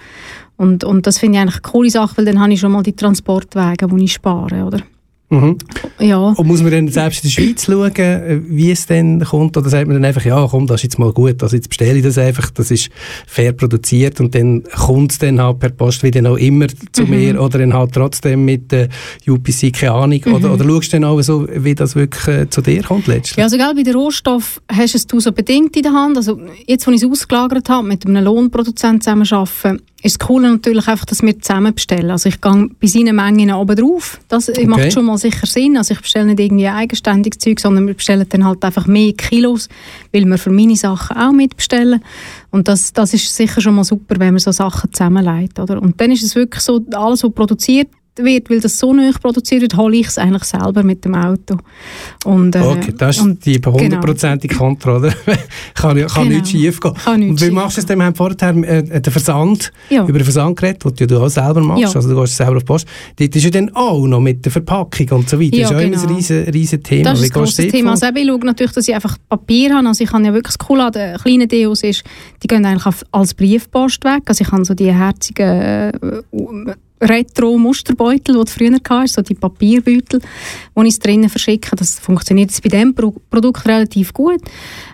Und, 0.58 0.84
und 0.84 1.06
das 1.06 1.18
finde 1.18 1.38
ich 1.38 1.40
eigentlich 1.40 1.64
eine 1.64 1.72
coole 1.72 1.88
Sache, 1.88 2.18
weil 2.18 2.26
dann 2.26 2.38
habe 2.38 2.52
ich 2.52 2.60
schon 2.60 2.72
mal 2.72 2.82
die 2.82 2.94
Transportwege, 2.94 3.86
die 3.86 4.04
ich 4.04 4.12
spare, 4.12 4.64
oder? 4.64 4.82
Mhm. 5.28 5.56
Ja. 5.98 6.18
Und 6.18 6.46
muss 6.46 6.62
man 6.62 6.70
dann 6.70 6.88
selbst 6.88 7.24
in 7.24 7.30
der 7.30 7.34
Schweiz 7.34 7.64
schauen, 7.64 7.94
äh, 7.96 8.40
wie 8.46 8.70
es 8.70 8.86
dann 8.86 9.24
kommt? 9.24 9.56
Oder 9.56 9.68
sagt 9.68 9.86
man 9.88 9.96
dann 9.96 10.04
einfach, 10.04 10.24
ja, 10.24 10.46
komm, 10.48 10.66
das 10.68 10.76
ist 10.76 10.82
jetzt 10.84 10.98
mal 10.98 11.12
gut, 11.12 11.42
also 11.42 11.56
jetzt 11.56 11.68
bestelle 11.68 11.96
ich 11.96 12.04
das 12.04 12.16
einfach, 12.16 12.50
das 12.50 12.70
ist 12.70 12.90
fair 13.26 13.52
produziert 13.52 14.20
und 14.20 14.34
dann 14.34 14.62
kommt 14.64 15.12
es 15.12 15.18
dann 15.18 15.40
halt 15.42 15.58
per 15.58 15.70
Post 15.70 16.02
wieder 16.04 16.22
noch 16.22 16.36
immer 16.36 16.66
zu 16.92 17.02
Mhm. 17.02 17.10
mir 17.10 17.40
oder 17.42 17.58
dann 17.58 17.74
halt 17.74 17.92
trotzdem 17.92 18.44
mit 18.44 18.70
der 18.70 18.88
UPC, 19.26 19.72
keine 19.72 19.92
Ahnung. 19.92 20.20
Mhm. 20.24 20.34
Oder, 20.34 20.52
oder 20.54 20.64
schaust 20.64 20.92
du 20.92 20.96
dann 21.00 21.04
auch 21.04 21.20
so, 21.22 21.46
wie 21.52 21.74
das 21.74 21.96
wirklich 21.96 22.28
äh, 22.28 22.48
zu 22.48 22.60
dir 22.60 22.82
kommt 22.84 23.06
letztlich? 23.08 23.36
Ja, 23.38 23.44
also 23.44 23.56
gell, 23.56 23.72
bei 23.74 23.82
den 23.82 23.94
Rohstoff 23.94 24.60
hast 24.70 25.12
du 25.12 25.16
es 25.18 25.24
so 25.24 25.32
bedingt 25.32 25.76
in 25.76 25.82
der 25.82 25.92
Hand. 25.92 26.16
Also 26.16 26.38
jetzt, 26.66 26.86
wo 26.86 26.92
ich 26.92 27.02
es 27.02 27.08
ausgelagert 27.10 27.68
habe, 27.68 27.86
mit 27.86 28.06
einem 28.06 28.22
Lohnproduzenten 28.24 29.00
zusammen 29.00 29.26
arbeiten, 29.30 29.82
ist 30.06 30.20
das 30.20 30.26
Coole 30.26 30.50
natürlich 30.50 30.86
einfach, 30.88 31.04
dass 31.04 31.22
wir 31.22 31.38
zusammen 31.40 31.74
bestellen. 31.74 32.10
Also 32.10 32.28
ich 32.28 32.40
gehe 32.40 32.68
bei 32.80 32.86
seinen 32.86 33.16
Mengen 33.16 33.52
oben 33.52 33.76
drauf. 33.76 34.18
Das 34.28 34.48
Okay. 34.48 34.66
macht 34.66 34.92
schon 34.92 35.04
mal 35.04 35.18
sicher 35.18 35.46
Sinn. 35.46 35.76
Also 35.76 35.94
ich 35.94 36.00
bestelle 36.00 36.26
nicht 36.26 36.40
irgendwie 36.40 36.68
eigenständig 36.68 37.38
Zeug, 37.40 37.60
sondern 37.60 37.86
wir 37.86 37.94
bestellen 37.94 38.26
dann 38.28 38.44
halt 38.44 38.64
einfach 38.64 38.86
mehr 38.86 39.12
Kilos, 39.12 39.68
weil 40.12 40.24
wir 40.24 40.38
für 40.38 40.50
meine 40.50 40.76
Sachen 40.76 41.16
auch 41.16 41.32
mitbestellen. 41.32 42.02
Und 42.50 42.68
das, 42.68 42.92
das 42.92 43.12
ist 43.14 43.34
sicher 43.34 43.60
schon 43.60 43.74
mal 43.74 43.84
super, 43.84 44.14
wenn 44.18 44.34
man 44.34 44.38
so 44.38 44.52
Sachen 44.52 44.92
zusammenlegt. 44.92 45.58
Oder? 45.58 45.82
Und 45.82 46.00
dann 46.00 46.10
ist 46.10 46.22
es 46.22 46.34
wirklich 46.34 46.62
so, 46.62 46.84
alles, 46.92 47.22
was 47.24 47.32
produziert 47.32 47.88
wird, 48.18 48.50
weil 48.50 48.60
das 48.60 48.78
so 48.78 48.92
neu 48.92 49.10
produziert 49.20 49.62
wird, 49.62 49.76
hole 49.76 49.96
ich 49.96 50.06
es 50.08 50.18
eigentlich 50.18 50.44
selber 50.44 50.82
mit 50.82 51.04
dem 51.04 51.14
Auto. 51.14 51.56
Und, 52.24 52.54
äh, 52.56 52.60
Okay, 52.60 52.94
das 52.96 53.16
ist 53.16 53.22
und- 53.22 53.44
die 53.44 53.60
genau. 53.60 53.78
hundertprozentige 53.78 54.54
Kontrolle. 54.56 55.12
kann 55.74 55.96
kann 55.96 56.24
Genau. 56.24 56.24
nichts 56.24 56.50
schief 56.50 56.80
gehen. 56.80 56.94
Kann 56.94 57.20
nichts 57.20 57.42
Und 57.42 57.48
wie 57.48 57.54
machst 57.54 57.76
du 57.76 57.80
es 57.80 57.86
denn? 57.86 57.98
Wir 57.98 58.04
haben 58.06 58.14
vorher 58.14 58.36
äh, 58.42 59.00
den 59.00 59.12
Versand, 59.12 59.72
Ja. 59.90 60.04
über 60.06 60.18
den 60.18 60.24
Versand 60.24 60.56
geredet, 60.56 61.00
den 61.00 61.08
du 61.08 61.18
auch 61.22 61.28
selber 61.28 61.60
machst. 61.60 61.82
Ja. 61.82 61.88
Also 61.94 62.08
du 62.08 62.20
gehst 62.20 62.36
selber 62.36 62.56
auf 62.56 62.62
die 62.62 62.66
Post. 62.66 62.86
Dort 63.18 63.36
ist 63.36 63.44
ja 63.44 63.50
dann 63.50 63.70
auch 63.74 64.06
noch 64.06 64.20
mit 64.20 64.44
der 64.44 64.52
Verpackung 64.52 65.08
und 65.10 65.28
so 65.28 65.38
weiter. 65.40 65.56
Ja, 65.56 65.62
das 65.62 65.70
ist 65.72 65.76
ja 65.76 65.86
immer 65.86 65.96
genau. 65.96 66.08
ein 66.08 66.14
riesen, 66.16 66.44
riesen 66.44 66.82
Thema. 66.82 67.10
Das 67.10 67.20
ist 67.20 67.24
ein 67.26 67.30
grosses 67.30 67.68
Thema. 67.68 67.90
Also 67.92 68.06
ich 68.14 68.26
schaue 68.26 68.38
natürlich, 68.44 68.72
dass 68.72 68.88
ich 68.88 68.94
einfach 68.94 69.16
Papier 69.28 69.74
habe. 69.74 69.86
Also 69.88 70.04
ich 70.04 70.12
habe 70.12 70.24
ja 70.24 70.32
wirklich 70.32 70.56
das 70.56 70.58
Coole 70.66 70.84
an 70.86 70.92
den 70.92 71.16
kleinen 71.18 71.48
Deos 71.48 71.82
ist, 71.82 72.04
die 72.42 72.46
gehen 72.46 72.64
eigentlich 72.64 72.94
als 73.12 73.34
Briefpost 73.34 74.04
weg. 74.04 74.22
Also 74.26 74.42
ich 74.42 74.50
habe 74.52 74.64
so 74.64 74.74
die 74.74 74.92
herzigen 74.92 75.46
äh, 75.46 75.92
Retro-Musterbeutel, 77.00 78.34
die 78.34 78.44
du 78.44 78.46
früher 78.46 78.78
hattest, 78.88 79.14
so 79.14 79.22
die 79.22 79.34
Papierbeutel, 79.34 80.20
wo 80.74 80.82
ich 80.82 80.98
drinnen 80.98 81.28
verschicke. 81.28 81.76
Das 81.76 81.98
funktioniert 81.98 82.50
bei 82.62 82.68
diesem 82.68 82.94
Pro 82.94 83.14
Produkt 83.30 83.66
relativ 83.66 84.12
gut. 84.12 84.40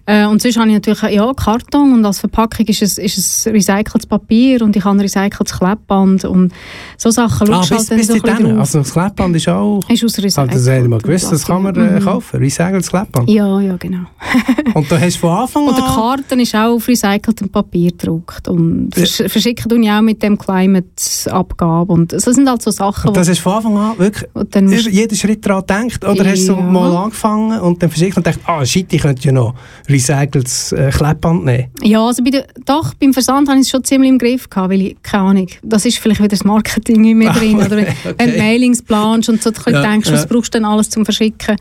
Äh, 0.07 0.27
und 0.27 0.43
sonst 0.43 0.57
habe 0.57 0.69
ich 0.69 0.75
natürlich 0.75 1.03
ja, 1.03 1.33
Karton 1.35 1.93
und 1.95 2.05
als 2.05 2.19
Verpackung 2.21 2.67
ist 2.67 2.83
es, 2.83 2.99
ist 2.99 3.19
es 3.19 3.47
recyceltes 3.47 4.07
Papier 4.07 4.63
und 4.63 4.75
ich 4.75 4.85
habe 4.85 5.01
recyceltes 5.01 5.57
Klebband 5.59 6.25
und 6.25 6.53
so 6.99 7.11
Sachen 7.11 7.53
Ah, 7.53 7.61
bis, 7.61 7.71
halt 7.71 7.91
dann 7.91 7.97
bis 7.99 8.07
so 8.09 8.19
drauf. 8.19 8.59
Also 8.59 8.79
das 8.81 8.93
Klebband 8.93 9.37
ist 9.37 9.49
auch... 9.49 9.81
Ist 9.89 10.05
aus 10.05 10.19
Ah, 10.19 10.23
recyceltem 10.23 10.55
das 10.55 10.67
hätte 10.67 10.83
ich 10.85 10.89
mal 10.91 11.01
gewusst, 11.01 11.31
das 11.33 11.47
kann 11.47 11.63
man 11.63 11.77
äh, 11.77 12.01
kaufen. 12.01 12.41
Recyceltes 12.41 12.91
Klebband. 12.91 13.31
Ja, 13.31 13.61
ja, 13.61 13.77
genau. 13.77 14.07
Und 14.75 14.91
da 14.91 14.99
hast 15.01 15.17
du 15.17 15.21
von 15.21 15.31
Anfang 15.39 15.67
Und 15.69 15.77
der 15.77 15.85
an... 15.85 15.95
Karten 15.95 16.41
ist 16.41 16.55
auch 16.55 16.75
auf 16.75 16.89
recyceltem 16.89 17.49
Papier 17.49 17.91
gedruckt. 17.93 18.49
Und 18.49 18.91
vers 18.95 19.23
verschicken 19.29 19.69
tun 19.71 19.83
ja 19.83 19.99
auch 19.99 20.03
mit 20.03 20.23
dem 20.23 20.37
Climate-Abgabe. 20.37 21.93
Und 21.93 22.13
das 22.13 22.25
sind 22.25 22.49
halt 22.49 22.63
so 22.63 22.71
Sachen, 22.71 23.09
Und 23.09 23.17
das 23.17 23.29
du 23.29 23.35
von 23.37 23.53
Anfang 23.55 23.77
an 23.77 23.99
wirklich 23.99 24.29
Und 24.35 24.55
dann 24.55 24.67
über 24.73 24.91
jeden 24.91 25.17
Schritt 25.17 25.45
daran 25.47 25.63
gedacht? 25.89 26.05
Oder 26.05 26.25
hast 26.31 26.47
du 26.49 26.53
Ja. 26.53 26.61
mal 26.61 26.95
angefangen 26.97 27.61
und 27.61 27.83
dann 27.83 27.91
verschickt 27.91 28.17
und 28.17 28.25
gedacht, 28.25 28.41
ah 28.47 28.65
shit, 28.65 28.93
ich 28.93 29.01
könnte 29.03 29.23
ja 29.25 29.33
noch 29.33 29.55
recyceltes 29.93 30.73
äh, 30.73 30.91
Klebband 30.91 31.45
nehmen? 31.45 31.69
Ja, 31.83 32.05
also 32.07 32.23
bei 32.25 32.31
der, 32.31 32.47
doch, 32.65 32.95
beim 32.95 33.13
Versand 33.13 33.49
habe 33.49 33.59
ich 33.59 33.67
es 33.67 33.71
schon 33.71 33.85
ziemlich 33.85 34.11
im 34.11 34.19
Griff 34.19 34.49
gehabt, 34.51 34.71
weil 34.71 34.81
ich, 34.81 35.03
keine 35.03 35.25
Ahnung, 35.25 35.49
das 35.63 35.85
ist 35.85 35.99
vielleicht 35.99 36.21
wieder 36.21 36.29
das 36.29 36.45
Marketing 36.45 37.05
in 37.05 37.19
mir 37.19 37.31
drin, 37.31 37.57
oder 37.57 37.77
wenn, 37.77 37.87
wenn 38.19 38.33
du 38.33 38.39
Mailings 38.39 38.83
planst 38.83 39.29
und 39.29 39.43
so 39.43 39.51
ein 39.51 39.55
bisschen 39.55 39.75
Ja, 39.75 39.83
denkst, 39.83 40.09
ja. 40.09 40.15
was 40.15 40.27
brauchst 40.27 40.55
du 40.55 40.59
denn 40.59 40.65
alles 40.65 40.91
zum 40.91 41.05
Verschicken. 41.05 41.57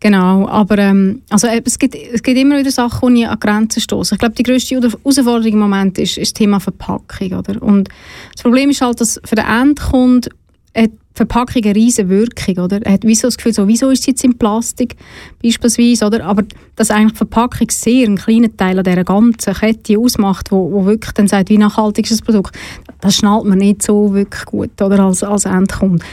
Genau, 0.00 0.46
aber 0.48 0.78
ähm, 0.78 1.22
also, 1.30 1.48
eben, 1.48 1.64
es, 1.66 1.78
gibt, 1.78 1.94
es 1.94 2.22
gibt 2.22 2.38
immer 2.38 2.58
wieder 2.58 2.70
Sachen, 2.70 3.00
wo 3.02 3.08
ich 3.08 3.26
an 3.26 3.40
Grenzen 3.40 3.80
stoße. 3.80 4.14
Ich 4.14 4.18
glaube, 4.18 4.34
die 4.34 4.42
grösste 4.42 4.76
Herausforderung 4.76 5.52
im 5.52 5.58
Moment 5.58 5.98
ist, 5.98 6.18
ist 6.18 6.32
das 6.32 6.34
Thema 6.34 6.60
Verpackung. 6.60 7.32
Oder? 7.32 7.62
Und 7.62 7.88
das 8.34 8.42
Problem 8.42 8.70
ist 8.70 8.82
halt, 8.82 9.00
dass 9.00 9.20
für 9.24 9.36
den 9.36 9.46
Endkunden 9.46 10.32
die 10.76 10.90
Verpackung 11.16 11.64
eine 11.64 11.74
riesige 11.74 12.08
Wirkung, 12.08 12.64
oder? 12.64 12.80
Er 12.82 12.92
hat 12.92 13.04
wie 13.04 13.14
so 13.14 13.26
das 13.26 13.36
Gefühl, 13.36 13.54
so, 13.54 13.66
wieso 13.66 13.90
ist 13.90 14.02
sie 14.02 14.10
jetzt 14.10 14.22
in 14.22 14.36
Plastik, 14.36 14.96
beispielsweise, 15.42 16.06
oder? 16.06 16.24
Aber 16.24 16.42
dass 16.76 16.90
eigentlich 16.90 17.12
die 17.12 17.18
Verpackung 17.18 17.68
sehr 17.70 18.06
einen 18.06 18.18
kleinen 18.18 18.56
Teil 18.56 18.78
an 18.78 18.84
dieser 18.84 19.04
ganzen 19.04 19.54
Kette 19.54 19.98
ausmacht, 19.98 20.52
wo, 20.52 20.70
wo 20.70 20.84
wirklich 20.84 21.12
dann 21.12 21.26
sagt, 21.26 21.48
wie 21.48 21.56
nachhaltig 21.58 22.04
ist 22.04 22.20
das 22.20 22.22
Produkt, 22.22 22.54
das 23.00 23.16
schnallt 23.16 23.46
man 23.46 23.58
nicht 23.58 23.82
so 23.82 24.12
wirklich 24.12 24.44
gut, 24.44 24.80
oder? 24.82 25.00
Als, 25.00 25.22
als 25.22 25.46
Endkunde. 25.46 26.04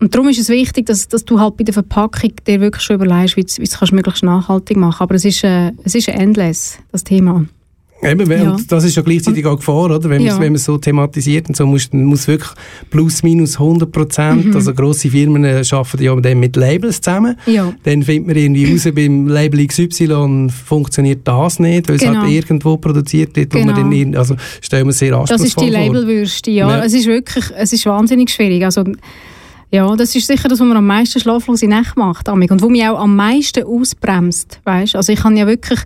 Und 0.00 0.14
darum 0.14 0.28
ist 0.28 0.38
es 0.38 0.48
wichtig, 0.48 0.86
dass, 0.86 1.08
dass 1.08 1.24
du 1.24 1.40
halt 1.40 1.56
bei 1.56 1.64
der 1.64 1.74
Verpackung 1.74 2.32
dir 2.46 2.60
wirklich 2.60 2.82
schon 2.82 2.96
überlegst, 2.96 3.36
wie 3.36 3.44
du 3.44 3.62
es 3.62 3.78
kannst 3.78 3.92
möglichst 3.92 4.22
nachhaltig 4.22 4.76
machen 4.76 5.02
Aber 5.02 5.14
es 5.14 5.24
ist, 5.24 5.44
äh, 5.44 5.72
es 5.84 5.94
ist 5.94 6.08
endless, 6.08 6.78
das 6.92 7.04
Thema. 7.04 7.44
Eben, 8.00 8.28
wenn- 8.28 8.44
Ja. 8.44 8.52
und 8.54 8.70
das 8.70 8.84
ist 8.84 8.94
ja 8.96 9.02
gleichzeitig 9.02 9.44
auch 9.44 9.56
Gefahr, 9.56 9.86
oder? 9.86 10.02
Wenn 10.04 10.18
man 10.18 10.26
Ja. 10.26 10.32
es 10.34 10.38
man 10.38 10.54
es 10.54 10.64
so 10.64 10.78
thematisiert 10.78 11.48
und 11.48 11.56
so, 11.56 11.66
muss, 11.66 11.88
muss 11.92 12.28
wirklich 12.28 12.50
plus 12.90 13.24
minus 13.24 13.58
100 13.58 13.90
Prozent, 13.90 14.46
Mhm. 14.46 14.54
also 14.54 14.72
grosse 14.72 15.10
Firmen 15.10 15.42
äh, 15.44 15.62
arbeiten 15.70 16.02
ja 16.02 16.14
dann 16.14 16.38
mit 16.38 16.54
Labels 16.54 17.00
zusammen. 17.00 17.36
Ja. 17.46 17.72
Dann 17.82 18.02
findet 18.04 18.28
man 18.28 18.36
irgendwie 18.36 18.72
raus, 18.72 18.88
beim 18.94 19.26
Label 19.26 19.66
XY 19.66 20.48
funktioniert 20.48 21.20
das 21.24 21.58
nicht, 21.58 21.88
weil 21.88 21.96
es 21.96 22.02
Genau. 22.02 22.20
halt 22.22 22.30
irgendwo 22.30 22.76
produziert 22.76 23.34
wird, 23.34 23.52
wo 23.52 23.58
man 23.58 23.68
Genau. 23.68 23.78
dann, 23.80 23.92
irgend- 23.92 24.16
also 24.16 24.36
stellen 24.60 24.86
wir 24.86 24.90
es 24.90 24.98
sehr 24.98 25.10
Das 25.10 25.30
anspruchsvoll 25.32 25.64
ist 25.64 25.70
die. 25.74 25.76
Labelwürste, 25.76 26.50
ja. 26.52 26.68
Ja. 26.78 26.84
Es 26.84 26.94
ist 26.94 27.06
wirklich, 27.06 27.46
es 27.56 27.72
ist 27.72 27.84
wahnsinnig 27.84 28.30
schwierig. 28.30 28.64
Also, 28.64 28.84
ja, 29.70 29.96
das 29.96 30.14
ist 30.14 30.26
sicher 30.26 30.48
das, 30.48 30.60
was 30.60 30.66
mir 30.66 30.76
am 30.76 30.86
meisten 30.86 31.20
schlaflose 31.20 31.66
Nächte 31.66 31.98
macht, 31.98 32.28
Amig. 32.28 32.50
Und 32.50 32.62
wo 32.62 32.68
mich 32.70 32.86
auch 32.86 32.98
am 32.98 33.16
meisten 33.16 33.64
ausbremst, 33.64 34.60
weißt? 34.64 34.96
Also 34.96 35.12
ich 35.12 35.20
kann 35.20 35.36
ja 35.36 35.46
wirklich, 35.46 35.80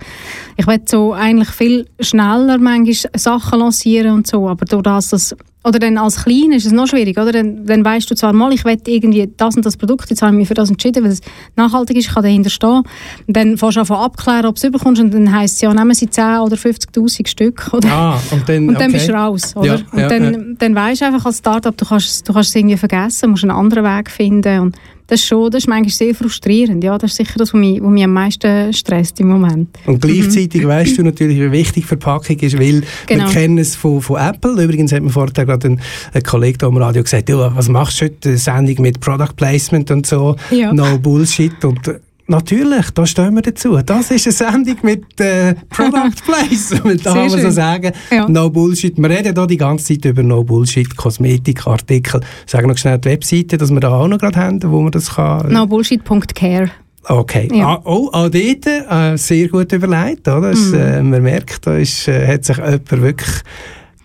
ich 0.57 0.67
will 0.67 0.81
so 0.87 1.13
eigentlich 1.13 1.49
viel 1.49 1.89
schneller 1.99 2.59
manchmal 2.59 3.11
Sachen 3.17 3.59
lancieren 3.59 4.13
und 4.15 4.27
so, 4.27 4.49
aber 4.49 4.65
durch 4.67 4.85
das, 4.85 5.09
dass 5.09 5.37
oder 5.65 5.79
dann 5.79 5.97
als 5.99 6.25
Klein 6.25 6.51
ist 6.53 6.67
es 6.67 6.73
noch 6.73 6.87
schwierig, 6.89 7.17
oder? 7.19 7.31
Dann, 7.33 7.65
dann 7.67 7.85
weißt 7.85 8.11
du 8.11 8.15
zwar 8.17 8.33
mal, 8.33 8.53
ich 8.53 8.65
will 8.65 8.77
irgendwie 8.87 9.31
das 9.37 9.55
und 9.57 9.65
das 9.65 9.77
Produkt, 9.77 10.11
jetzt 10.11 10.21
habe 10.23 10.33
ich 10.33 10.39
mich 10.39 10.49
für 10.49 10.55
das 10.55 10.71
entschieden, 10.71 11.05
weil 11.05 11.13
es 11.13 11.21
nachhaltig 11.57 11.97
ist, 11.97 12.09
ich 12.09 12.15
kann 12.15 12.23
dahinter 12.25 12.51
stehen. 12.51 12.83
Und 13.27 13.37
dann 13.37 13.57
fährst 13.57 13.77
du 13.77 13.81
einfach 13.81 14.01
abklären, 14.01 14.47
ob 14.47 14.57
du 14.57 14.59
es 14.59 14.65
überkommst 14.65 15.01
und 15.01 15.15
dann 15.15 15.33
heisst 15.33 15.57
es 15.57 15.61
ja, 15.61 15.73
nehmen 15.73 15.95
sie 15.95 16.11
10 16.11 16.39
oder 16.41 16.57
50'000 16.57 17.29
Stück, 17.29 17.71
oder? 17.73 17.89
Ah, 17.93 18.21
und 18.33 18.49
dann, 18.49 18.69
Und 18.69 18.75
dann 18.75 18.85
okay. 18.85 18.93
bist 18.93 19.09
du 19.09 19.13
raus, 19.13 19.57
oder? 19.57 19.67
Ja, 19.67 19.75
und 19.93 19.99
ja, 19.99 20.09
dann, 20.09 20.35
ja. 20.35 20.41
dann 20.59 20.75
weisst 20.75 21.01
du 21.03 21.07
einfach 21.07 21.27
als 21.27 21.39
Startup, 21.39 21.77
du 21.77 21.85
kannst, 21.85 22.07
es- 22.09 22.23
du 22.25 22.33
kannst 22.33 22.49
es 22.51 22.57
irgendwie 22.57 22.77
vergessen, 22.77 23.31
musst 23.31 23.45
einen 23.45 23.53
anderen 23.53 23.85
Weg 23.85 24.11
finden. 24.11 24.59
Und 24.61 24.77
das 25.13 25.21
ist 25.21 25.27
schon, 25.27 25.51
das 25.51 25.65
ist 25.65 25.69
manchmal 25.69 25.91
sehr 25.91 26.15
frustrierend. 26.15 26.83
Ja, 26.83 26.97
das 26.97 27.11
ist 27.11 27.19
sicher 27.19 27.35
das, 27.37 27.53
was 27.53 27.61
mich, 27.61 27.83
was 27.83 27.91
mich 27.91 28.03
am 28.03 28.15
meisten 28.15 28.73
stresst 28.73 29.21
im 29.21 29.29
Moment. 29.29 29.69
Und 29.85 30.01
gleichzeitig 30.01 30.67
weißt 30.67 30.97
du 30.97 31.03
natürlich, 31.03 31.39
wie 31.39 31.53
wichtig 31.53 31.85
Verpackung 31.85 32.39
ist, 32.39 32.59
weil 32.59 32.73
Mhm. 32.73 32.85
Genau. 33.07 33.27
wir 33.27 33.33
kennen 33.33 33.59
es 33.59 33.77
von, 33.77 34.01
von 34.01 34.17
Apple. 34.19 34.53
Übrigens 34.65 34.91
hat 34.91 35.03
mir 35.03 35.11
vorher 35.11 35.45
gerade 35.45 35.69
ein, 35.69 35.81
ein 36.15 36.23
Kollege 36.23 36.57
da 36.57 36.67
am 36.69 36.79
Radio 36.79 37.03
gesagt, 37.03 37.29
ja, 37.29 37.55
was 37.55 37.69
machst 37.69 38.01
du 38.01 38.07
heute? 38.07 38.31
Eine 38.31 38.39
Sendung 38.39 38.81
mit 38.81 39.01
Product 39.01 39.35
Placement 39.37 39.91
und 39.91 40.07
so. 40.07 40.37
Ja. 40.51 40.73
No 40.73 40.97
Bullshit. 40.99 41.63
Und 41.63 41.81
natürlich, 42.33 42.91
da 42.91 43.07
stehen 43.07 43.35
wir 43.35 43.43
dazu. 43.43 43.79
Das 43.85 44.11
ist 44.11 44.27
eine 44.27 44.53
Sendung 44.53 44.77
mit 44.83 45.21
äh, 45.21 45.55
Product 45.71 46.17
Placement. 46.27 47.07
Da 47.07 47.13
kann 47.15 47.31
man 47.31 47.41
so 47.41 47.51
sagen. 47.51 47.93
Ja. 48.11 48.29
No 48.29 48.51
Bullshit. 48.51 48.99
Wir 48.99 49.09
reden 49.11 49.35
da 49.35 49.47
die 49.47 49.57
ganze 49.57 49.95
Zeit 49.95 50.05
über 50.05 50.23
No 50.25 50.43
Bullshit, 50.43 50.97
Kosmetik, 50.97 51.67
Artikel. 51.67 52.21
Sag 52.47 52.67
noch 52.67 52.77
schnell 52.77 52.99
die 52.99 53.11
Webseite, 53.11 53.57
dass 53.57 53.71
wir 53.71 53.79
da 53.81 53.91
auch 53.91 54.09
noch 54.09 54.19
gerade 54.19 54.37
haben, 54.41 54.61
wo 54.65 54.81
man 54.83 54.91
das 54.91 55.15
kann. 55.15 55.53
Nobullshit.care. 55.53 56.71
Okay. 57.05 57.49
Ja. 57.53 57.67
Ah, 57.77 57.81
oh, 57.85 58.09
auch 58.13 58.29
dort 58.29 58.67
äh, 58.67 59.17
sehr 59.17 59.49
gut 59.49 59.73
überlegt. 59.73 60.27
Oder? 60.29 60.51
Es, 60.51 60.69
Mhm. 60.71 60.75
äh, 60.75 61.03
man 61.03 61.23
merkt, 61.23 61.67
da 61.67 61.77
ist, 61.77 62.07
äh, 62.09 62.27
hat 62.27 62.45
sich 62.45 62.57
jemand 62.57 62.91
wirklich 62.91 63.31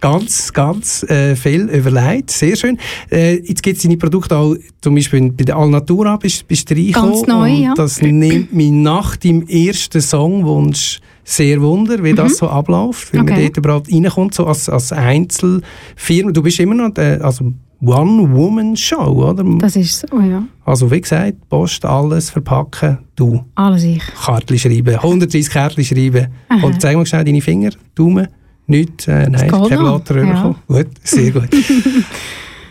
ganz, 0.01 0.53
ganz 0.53 1.03
äh, 1.03 1.35
viel 1.35 1.61
überlegt. 1.69 2.31
Sehr 2.31 2.55
schön. 2.55 2.77
Äh, 3.11 3.35
jetzt 3.45 3.63
gibt 3.63 3.77
es 3.77 3.83
deine 3.83 3.97
Produkte 3.97 4.37
auch, 4.37 4.55
zum 4.81 4.95
Beispiel 4.95 5.31
bei 5.31 5.43
der 5.43 5.57
Alnatura 5.57 6.17
bist, 6.17 6.47
bist 6.47 6.69
du 6.69 6.75
reingekommen. 6.75 7.11
Ganz 7.13 7.27
neu, 7.27 7.53
und 7.53 7.61
ja. 7.61 7.73
Das 7.75 8.01
nimmt 8.01 8.53
mich 8.53 8.71
nach 8.71 9.15
deinem 9.15 9.47
ersten 9.47 10.01
Songwunsch 10.01 10.99
sehr 11.23 11.61
wunder, 11.61 12.01
wie 12.03 12.13
das 12.13 12.37
so 12.37 12.47
abläuft, 12.47 13.13
man 13.13 13.25
Mhm. 13.25 13.31
Okay. 13.31 13.41
dort 13.47 13.57
überhaupt 13.57 13.91
reinkommt, 13.91 14.33
so 14.33 14.45
als, 14.45 14.69
als 14.69 14.93
Einzelfirma. 14.93 16.31
Du 16.31 16.41
bist 16.41 16.59
immer 16.59 16.75
noch 16.75 16.95
äh, 16.97 17.19
also 17.21 17.51
One-Woman-Show, 17.81 18.95
oder? 19.29 19.43
Das 19.59 19.75
ist 19.75 20.05
so, 20.09 20.19
ja. 20.19 20.43
Also 20.65 20.89
wie 20.89 21.01
gesagt, 21.01 21.47
Post, 21.49 21.85
alles 21.85 22.29
verpacken, 22.29 22.99
du. 23.15 23.43
Alles 23.55 23.83
ich. 23.83 24.01
Kartli 24.23 24.57
schreiben, 24.57 24.95
130 24.95 25.49
Kärtchen 25.51 25.83
schreiben. 25.83 26.27
Aha. 26.49 26.65
Und 26.65 26.81
zeig 26.81 26.95
mal 26.95 27.05
schnell 27.05 27.23
deine 27.23 27.41
Finger, 27.41 27.69
Daumen, 27.93 28.27
nichts, 28.67 29.07
äh, 29.07 29.29
nein, 29.29 29.49
kein. 29.49 29.79
Blatt 29.79 30.09
drüber 30.09 30.27
Ja. 30.27 30.55
Gut, 30.67 30.87
sehr 31.03 31.31
gut. 31.31 31.49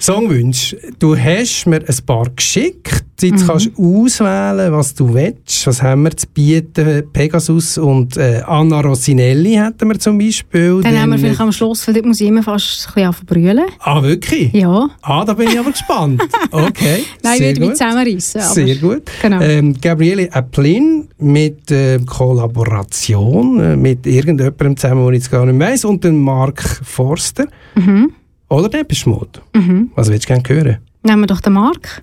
Songwunsch. 0.01 0.77
Du 0.99 1.17
hast 1.17 1.67
mir 1.67 1.79
ein 1.87 1.97
paar 2.07 2.29
geschickt. 2.35 3.05
Jetzt 3.19 3.45
Mhm. 3.45 3.47
kannst 3.47 3.71
du 3.75 4.05
auswählen, 4.05 4.71
was 4.73 4.95
du 4.95 5.15
willst. 5.15 5.67
Was 5.67 5.83
haben 5.83 6.03
wir 6.03 6.15
zu 6.15 6.27
bieten? 6.35 7.03
Pegasus 7.15 7.79
und 7.79 8.19
äh, 8.19 8.43
Anna 8.47 8.83
Rossinelli 8.83 9.55
hätten 9.55 9.89
wir 9.89 9.99
zum 9.99 10.19
Beispiel. 10.19 10.83
Dann 10.83 11.01
haben 11.01 11.11
wir 11.13 11.19
vielleicht 11.19 11.41
äh, 11.41 11.43
am 11.45 11.51
Schluss, 11.53 11.87
weil 11.89 11.95
dort 11.95 12.05
muss 12.05 12.21
ich 12.21 12.29
immer 12.29 12.43
fast 12.43 12.89
ein 12.89 12.95
bisschen 12.95 13.13
verbrüllen. 13.15 13.65
Ah, 13.79 14.03
wirklich? 14.03 14.53
Ja. 14.53 14.91
Ah, 15.01 15.25
da 15.25 15.33
bin 15.33 15.49
ich 15.49 15.59
aber 15.59 15.71
gespannt. 15.71 16.23
Okay, 16.51 17.05
Nein, 17.23 17.35
ich 17.35 17.41
würde 17.41 17.61
mich 17.61 17.71
zusammenreissen. 17.71 18.41
Sehr 18.43 18.77
gut. 18.77 19.03
Genau. 19.23 19.41
Ähm, 19.41 19.75
Gabriele 19.81 20.31
Applin 20.33 21.09
mit 21.19 21.71
äh, 21.71 21.99
Kollaboration 22.05 23.81
mit 23.81 24.07
irgendjemandem 24.07 24.77
zusammen, 24.77 25.05
den 25.07 25.15
ich 25.15 25.21
jetzt 25.23 25.31
gar 25.31 25.47
nicht 25.47 25.59
weiss, 25.59 25.85
und 25.85 26.05
den 26.05 26.19
Mark 26.19 26.63
Forster. 26.85 27.47
Mhm. 27.75 28.13
Oder 28.49 28.85
Mode. 29.07 29.41
Mhm. 29.55 29.91
Was 29.95 30.09
willst 30.09 30.29
du 30.29 30.35
gerne 30.35 30.43
hören? 30.49 30.79
Nehmen 31.03 31.23
wir 31.23 31.27
doch 31.27 31.41
den 31.41 31.55
Mark. 31.55 32.03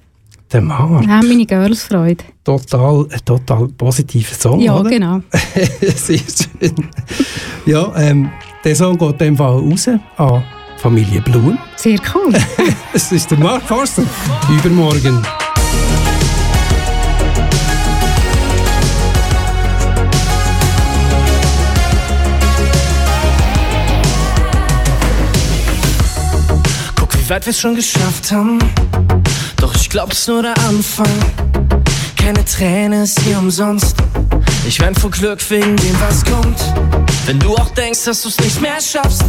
Der 0.52 0.62
Mark. 0.62 1.08
Haben 1.08 1.28
meine 1.28 1.46
Girls 1.46 1.84
Freude. 1.84 2.24
Total, 2.44 3.08
ein 3.12 3.26
total 3.26 3.68
positiver 3.70 4.36
Song, 4.36 4.60
ja, 4.60 4.78
oder? 4.78 4.90
genau. 4.90 5.22
Sehr 5.96 6.20
schön. 6.20 6.90
Ja, 7.66 7.92
ähm, 7.98 8.30
der 8.64 8.76
Song 8.76 8.98
geht 8.98 9.12
in 9.14 9.18
dem 9.18 9.38
Fall 9.38 9.58
raus 9.60 9.88
an 9.88 10.44
Familie 10.78 11.22
Blum. 11.22 11.58
Sehr 11.76 12.00
cool. 12.14 12.34
Es 12.94 13.12
ist 13.12 13.32
der 13.32 13.40
Mark 13.40 13.64
Forster. 13.64 14.04
Übermorgen. 14.60 15.20
Wie 27.24 27.30
weit 27.30 27.46
wir's 27.46 27.60
schon 27.60 27.76
geschafft 27.76 28.32
haben. 28.32 28.60
Doch 29.58 29.74
ich 29.76 29.90
glaub, 29.90 30.12
es 30.12 30.20
ist 30.20 30.28
nur 30.28 30.42
der 30.42 30.58
Anfang. 30.68 31.08
Keine 32.18 32.44
Träne 32.44 33.04
ist 33.04 33.20
hier 33.22 33.38
umsonst. 33.38 33.96
Ich 34.68 34.80
wein 34.82 34.96
vor 34.96 35.12
Glück 35.12 35.40
wegen 35.50 35.76
dem, 35.78 35.96
was 36.02 36.24
kommt. 36.26 36.60
Wenn 37.26 37.40
du 37.40 37.56
auch 37.56 37.70
denkst, 37.72 38.04
dass 38.06 38.24
du's 38.24 38.40
nicht 38.40 38.62
mehr 38.62 38.80
schaffst, 38.82 39.24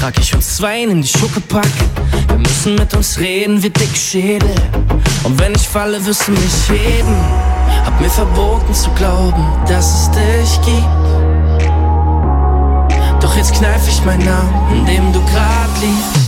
trag 0.00 0.18
ich 0.18 0.34
uns 0.34 0.56
zwei 0.56 0.82
in 0.82 1.02
die 1.02 1.08
Schuckepack. 1.08 1.68
Wir 2.28 2.38
müssen 2.38 2.74
mit 2.74 2.94
uns 2.94 3.18
reden 3.18 3.62
wie 3.62 3.70
dick 3.70 3.96
Schädel. 3.96 4.54
Und 5.22 5.38
wenn 5.38 5.54
ich 5.54 5.68
falle, 5.68 6.04
wirst 6.04 6.26
du 6.26 6.32
mich 6.32 6.68
heben. 6.68 7.16
Hab 7.84 8.00
mir 8.00 8.10
verboten 8.10 8.74
zu 8.74 8.90
glauben, 8.92 9.44
dass 9.68 10.02
es 10.02 10.10
dich 10.10 10.60
gibt. 10.62 10.84
Doch 13.20 13.36
jetzt 13.36 13.54
kneif 13.54 13.86
ich 13.88 14.04
meinen 14.04 14.24
Namen, 14.24 14.78
in 14.78 14.86
dem 14.86 15.12
du 15.12 15.20
grad 15.20 15.70
liegst. 15.80 16.27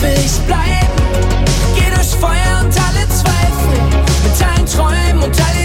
Will 0.00 0.18
ich 0.24 0.38
bleiben. 0.46 0.86
Geh 1.74 1.94
durch 1.94 2.14
Feuer 2.16 2.60
und 2.62 2.74
alle 2.86 3.08
Zweifel. 3.08 3.78
Mit 4.22 4.42
allen 4.42 4.66
Träumen 4.66 5.22
und 5.22 5.40
all 5.40 5.55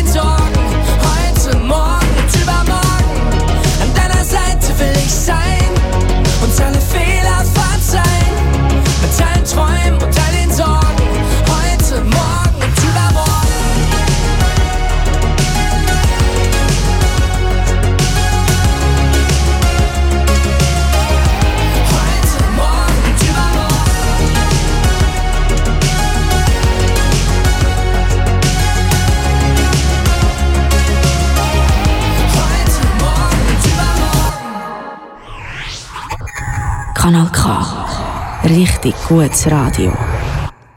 Kanal 37.02 37.32
K. 37.32 38.44
Richtig 38.44 38.94
gutes 39.08 39.50
Radio. 39.50 39.92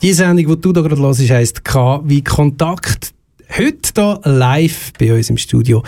Die 0.01 0.15
Sendung, 0.15 0.47
die 0.47 0.57
du 0.59 0.73
da 0.73 0.81
gerade 0.81 1.03
hörst, 1.03 1.21
heisst 1.21 1.63
K 1.63 2.01
wie 2.03 2.25
Kontakt. 2.25 3.13
Heute 3.51 3.93
hier 3.95 4.21
live 4.25 4.95
bei 4.99 5.15
uns 5.15 5.29
im 5.29 5.37
Studio 5.37 5.83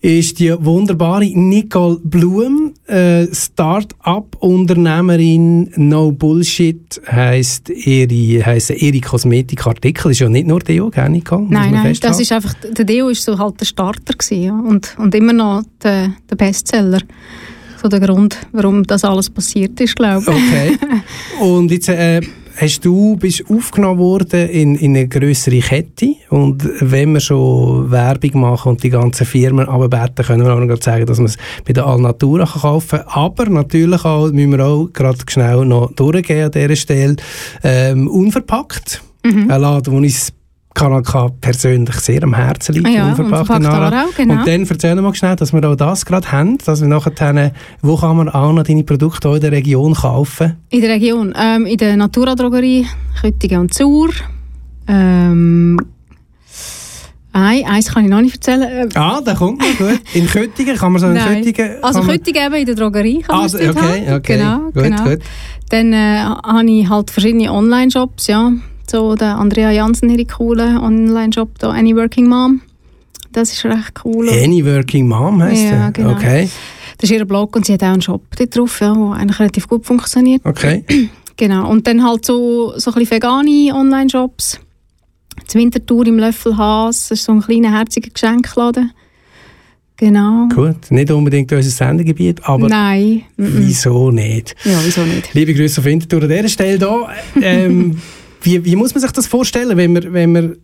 ist 0.00 0.40
die 0.40 0.52
wunderbare 0.58 1.26
Nicole 1.26 2.00
Blum, 2.02 2.74
äh, 2.88 3.28
Start-up-Unternehmerin 3.32 5.70
No 5.76 6.10
Bullshit 6.10 7.00
heisst 7.06 7.68
ihre, 7.68 8.44
heissen 8.44 8.74
ihre 8.74 9.00
Kosmetikartikel. 9.00 10.10
Ist 10.10 10.18
ja 10.18 10.28
nicht 10.28 10.48
nur 10.48 10.58
Deo, 10.58 10.90
gell, 10.90 11.10
Nicole? 11.10 11.42
Muss 11.42 11.50
Nein, 11.52 11.74
nein, 11.74 11.96
das 12.00 12.18
ist 12.18 12.32
einfach, 12.32 12.54
der 12.54 12.84
Deo 12.84 13.08
ist 13.08 13.22
so 13.22 13.38
halt 13.38 13.60
der 13.60 13.66
Starter 13.66 14.14
gewesen, 14.14 14.42
ja, 14.42 14.52
und, 14.52 14.96
und 14.98 15.14
immer 15.14 15.32
noch 15.32 15.62
der, 15.80 16.14
der 16.28 16.34
Bestseller. 16.34 17.02
So 17.80 17.88
der 17.88 18.00
Grund, 18.00 18.36
warum 18.52 18.82
das 18.82 19.04
alles 19.04 19.30
passiert 19.30 19.80
ist, 19.80 19.96
glaube 19.96 20.20
ich. 20.20 20.28
Okay. 20.28 20.78
Und 21.40 21.70
jetzt 21.70 21.88
äh, 21.88 22.20
hast 22.60 22.84
du, 22.84 23.16
bist 23.16 23.44
aufgenommen 23.48 23.98
worden 23.98 24.48
in, 24.50 24.74
in 24.74 24.96
eine 24.96 25.08
größere 25.08 25.60
Kette 25.60 26.14
und 26.28 26.68
wenn 26.80 27.12
wir 27.12 27.20
schon 27.20 27.90
Werbung 27.90 28.40
machen 28.42 28.70
und 28.70 28.82
die 28.82 28.90
ganzen 28.90 29.24
Firmen 29.24 29.66
abbeten, 29.66 30.26
können 30.26 30.44
wir 30.44 30.52
auch 30.52 30.60
noch 30.60 30.82
sagen, 30.82 31.06
dass 31.06 31.18
man 31.18 31.26
es 31.26 31.38
bei 31.64 31.72
der 31.72 31.86
Alnatura 31.86 32.44
kann 32.44 32.60
kaufen 32.60 32.98
kann. 32.98 33.08
Aber 33.08 33.46
natürlich 33.46 34.04
auch, 34.04 34.30
müssen 34.30 34.52
wir 34.52 34.66
auch 34.66 34.88
gerade 34.92 35.18
schnell 35.26 35.64
noch 35.64 35.90
durchgehen 35.92 36.46
an 36.46 36.50
dieser 36.50 36.76
Stelle, 36.76 37.16
ähm, 37.62 38.08
unverpackt. 38.08 39.02
Mhm. 39.24 39.50
Ein 39.50 39.60
Laden, 39.60 39.92
wo 39.92 39.96
uns 39.96 40.32
Kanal 40.74 41.02
K 41.02 41.28
persönlich 41.40 41.96
sehr 41.96 42.22
am 42.22 42.32
Herzen 42.34 42.74
liegt. 42.76 42.86
Ah 42.86 42.90
ja, 42.90 43.14
Nara. 43.58 43.88
Aarau, 43.88 44.08
genau. 44.16 44.34
Und 44.34 44.46
dann 44.46 44.66
erzähl 44.68 44.94
mal 44.94 45.14
schnell, 45.14 45.36
dass 45.36 45.52
wir 45.52 45.64
auch 45.68 45.74
das 45.74 46.06
gerade 46.06 46.30
haben, 46.30 46.58
dass 46.58 46.80
wir 46.80 46.88
nachher, 46.88 47.52
wo 47.82 47.96
kann 47.96 48.16
man 48.16 48.28
auch 48.28 48.52
noch 48.52 48.62
deine 48.62 48.84
Produkte 48.84 49.28
auch 49.28 49.34
in 49.34 49.40
der 49.40 49.52
Region 49.52 49.94
kaufen? 49.94 50.56
In 50.70 50.80
der 50.80 50.90
Region, 50.90 51.34
ähm, 51.36 51.66
in 51.66 51.76
der 51.76 51.96
Natura-Drogerie, 51.96 52.86
Köttingen 53.20 53.60
und 53.62 53.74
Zur. 53.74 54.10
Ähm, 54.86 55.78
ein, 57.32 57.64
eins 57.64 57.92
kann 57.92 58.04
ich 58.04 58.10
noch 58.10 58.20
nicht 58.20 58.34
erzählen. 58.36 58.62
Äh, 58.62 58.88
Ah, 58.94 59.20
der 59.20 59.34
kommt 59.36 59.60
noch 59.60 59.78
gut. 59.78 60.00
In 60.14 60.26
Köttingen 60.26 60.76
kann 60.76 60.92
man 60.92 61.00
so 61.00 61.06
in 61.08 61.14
Nein. 61.14 61.42
Köttingen... 61.44 61.76
Also 61.82 62.00
man- 62.00 62.08
Köttingen 62.08 62.46
eben 62.46 62.54
in 62.54 62.66
der 62.66 62.74
Drogerie 62.74 63.20
kann 63.22 63.36
man 63.36 63.46
Ah, 63.46 63.48
dort 63.48 63.76
okay, 63.76 64.14
okay. 64.14 64.36
Genau, 64.38 64.58
gut, 64.72 64.82
genau. 64.82 65.04
gut. 65.04 65.18
Dann 65.68 65.92
äh, 65.92 66.18
habe 66.24 66.70
ich 66.70 66.88
halt 66.88 67.10
verschiedene 67.10 67.52
Online-Shops, 67.52 68.26
ja. 68.26 68.52
So 68.90 69.14
der 69.14 69.36
Andrea 69.38 69.70
Jansen, 69.70 70.10
ihre 70.10 70.24
coole 70.24 70.80
Online-Shop, 70.80 71.58
da 71.60 71.70
Any 71.70 71.94
Working 71.94 72.26
Mom. 72.26 72.60
Das 73.32 73.52
ist 73.52 73.64
recht 73.64 73.92
cool. 74.04 74.28
Any 74.28 74.64
Working 74.66 75.06
Mom 75.06 75.40
heisst 75.40 75.62
Ja, 75.62 75.70
der? 75.70 75.92
genau. 75.92 76.10
Okay, 76.12 76.48
Das 76.98 77.08
ist 77.08 77.16
ihr 77.16 77.24
Blog 77.24 77.54
und 77.54 77.64
sie 77.66 77.74
hat 77.74 77.84
auch 77.84 77.88
einen 77.92 78.02
Shop 78.02 78.22
dort 78.36 78.56
drauf, 78.56 78.80
ja, 78.80 78.92
der 78.92 79.12
eigentlich 79.12 79.38
relativ 79.38 79.68
gut 79.68 79.86
funktioniert. 79.86 80.42
okay. 80.44 80.84
Genau. 81.36 81.70
Und 81.70 81.86
dann 81.86 82.04
halt 82.04 82.26
so, 82.26 82.74
so 82.76 82.90
ein 82.90 82.94
bisschen 82.98 83.12
vegane 83.16 83.72
Online-Shops. 83.74 84.60
Das 85.46 85.54
Wintertour 85.54 86.06
im 86.06 86.18
Löffelhaus, 86.18 87.08
das 87.08 87.20
ist 87.20 87.24
so 87.24 87.32
ein 87.32 87.40
kleiner, 87.40 87.72
herziger 87.72 88.10
Geschenkladen. 88.10 88.90
Genau. 89.96 90.48
Gut. 90.54 90.90
Nicht 90.90 91.10
unbedingt 91.10 91.50
unser 91.50 91.70
Sendegebiet, 91.70 92.44
aber 92.44 92.68
Nein. 92.68 93.22
wieso 93.38 94.10
nicht? 94.10 94.54
Ja, 94.64 94.78
wieso 94.84 95.00
nicht? 95.02 95.32
Liebe 95.32 95.54
Grüße 95.54 95.80
auf 95.80 95.86
Winterthur 95.86 96.24
an 96.24 96.28
dieser 96.28 96.48
Stelle 96.48 96.76
hier. 96.78 97.08
Ähm, 97.42 97.96
wie, 98.42 98.64
wie 98.64 98.76
muss 98.76 98.94
man 98.94 99.02
sich 99.02 99.12
das 99.12 99.26
vorstellen, 99.26 99.76
wenn 99.76 99.92
man, 99.92 100.12
wenn 100.12 100.32
man 100.32 100.56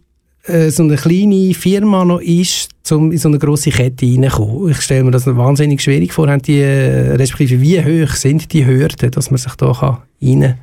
äh, 0.44 0.70
so 0.70 0.82
eine 0.82 0.96
kleine 0.96 1.54
Firma 1.54 2.04
noch 2.04 2.20
ist, 2.20 2.70
um 2.90 3.12
in 3.12 3.18
so 3.18 3.28
eine 3.28 3.38
grosse 3.38 3.70
Kette 3.70 4.06
reinzukommen? 4.06 4.70
Ich 4.70 4.80
stelle 4.80 5.04
mir 5.04 5.10
das 5.10 5.26
wahnsinnig 5.26 5.82
schwierig 5.82 6.12
vor. 6.12 6.28
Haben 6.28 6.42
die, 6.42 6.60
äh, 6.60 7.14
respektive, 7.16 7.60
wie 7.60 7.80
hoch 7.80 8.14
sind 8.14 8.52
die 8.52 8.66
Hürden, 8.66 9.10
dass 9.10 9.30
man 9.30 9.38
sich 9.38 9.54
da 9.54 9.72
kann 9.72 9.98
rein... 10.22 10.54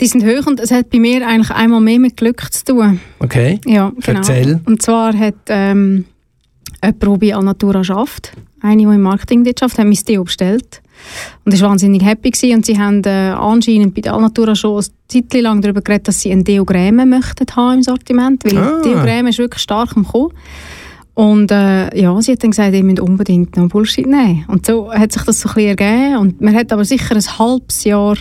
Die 0.00 0.06
sind 0.06 0.24
hoch 0.24 0.48
und 0.48 0.58
es 0.58 0.72
hat 0.72 0.90
bei 0.90 0.98
mir 0.98 1.24
eigentlich 1.24 1.52
einmal 1.52 1.80
mehr 1.80 2.00
mit 2.00 2.16
Glück 2.16 2.52
zu 2.52 2.64
tun. 2.64 2.98
Okay. 3.20 3.60
Ja, 3.64 3.92
genau. 4.04 4.18
Erzähl. 4.18 4.60
Und 4.64 4.82
zwar 4.82 5.16
hat 5.16 5.36
ähm, 5.46 6.04
jemand, 6.82 7.02
der 7.02 7.16
bei 7.18 7.34
Alnatura 7.36 7.78
arbeitet, 7.78 8.32
eine, 8.64 8.78
die 8.78 8.94
im 8.94 9.02
Marketing 9.02 9.44
dort 9.44 9.62
arbeitet, 9.62 9.78
hat 9.78 9.86
mein 9.86 9.98
Deo 10.08 10.24
bestellt. 10.24 10.80
Und 11.44 11.60
war 11.60 11.70
wahnsinnig 11.70 12.02
happy 12.02 12.30
gewesen. 12.30 12.56
Und 12.56 12.66
sie 12.66 12.78
haben 12.78 13.02
äh, 13.04 13.34
anscheinend 13.36 13.94
bei 13.94 14.00
der 14.00 14.14
Alnatura 14.14 14.54
schon 14.54 14.76
eine 14.82 14.86
Zeit 15.08 15.40
lang 15.42 15.60
darüber 15.60 15.82
geredet, 15.82 16.08
dass 16.08 16.20
sie 16.20 16.30
ein 16.32 16.44
Deo-Creme 16.44 17.04
möchten 17.08 17.46
haben 17.54 17.74
im 17.78 17.82
Sortiment, 17.82 18.44
weil 18.44 18.56
Ah. 18.56 18.80
Deo-Creme 18.82 19.28
ist 19.28 19.38
wirklich 19.38 19.62
stark 19.62 19.96
am 19.96 20.06
Kommen. 20.06 20.32
Und 21.12 21.50
äh, 21.52 21.96
ja, 22.00 22.20
sie 22.22 22.32
hat 22.32 22.42
dann 22.42 22.50
gesagt, 22.50 22.74
ihr 22.74 22.82
müsst 22.82 23.00
unbedingt 23.00 23.56
noch 23.56 23.68
Bullshit 23.68 24.06
nehmen. 24.06 24.44
Und 24.48 24.66
so 24.66 24.90
hat 24.92 25.12
sich 25.12 25.22
das 25.22 25.40
so 25.40 25.48
ein 25.50 25.54
bisschen 25.54 25.78
ergeben. 25.78 26.16
Und 26.18 26.40
man 26.40 26.54
hat 26.56 26.72
aber 26.72 26.84
sicher 26.84 27.14
ein 27.14 27.38
halbes 27.38 27.84
Jahr 27.84 28.16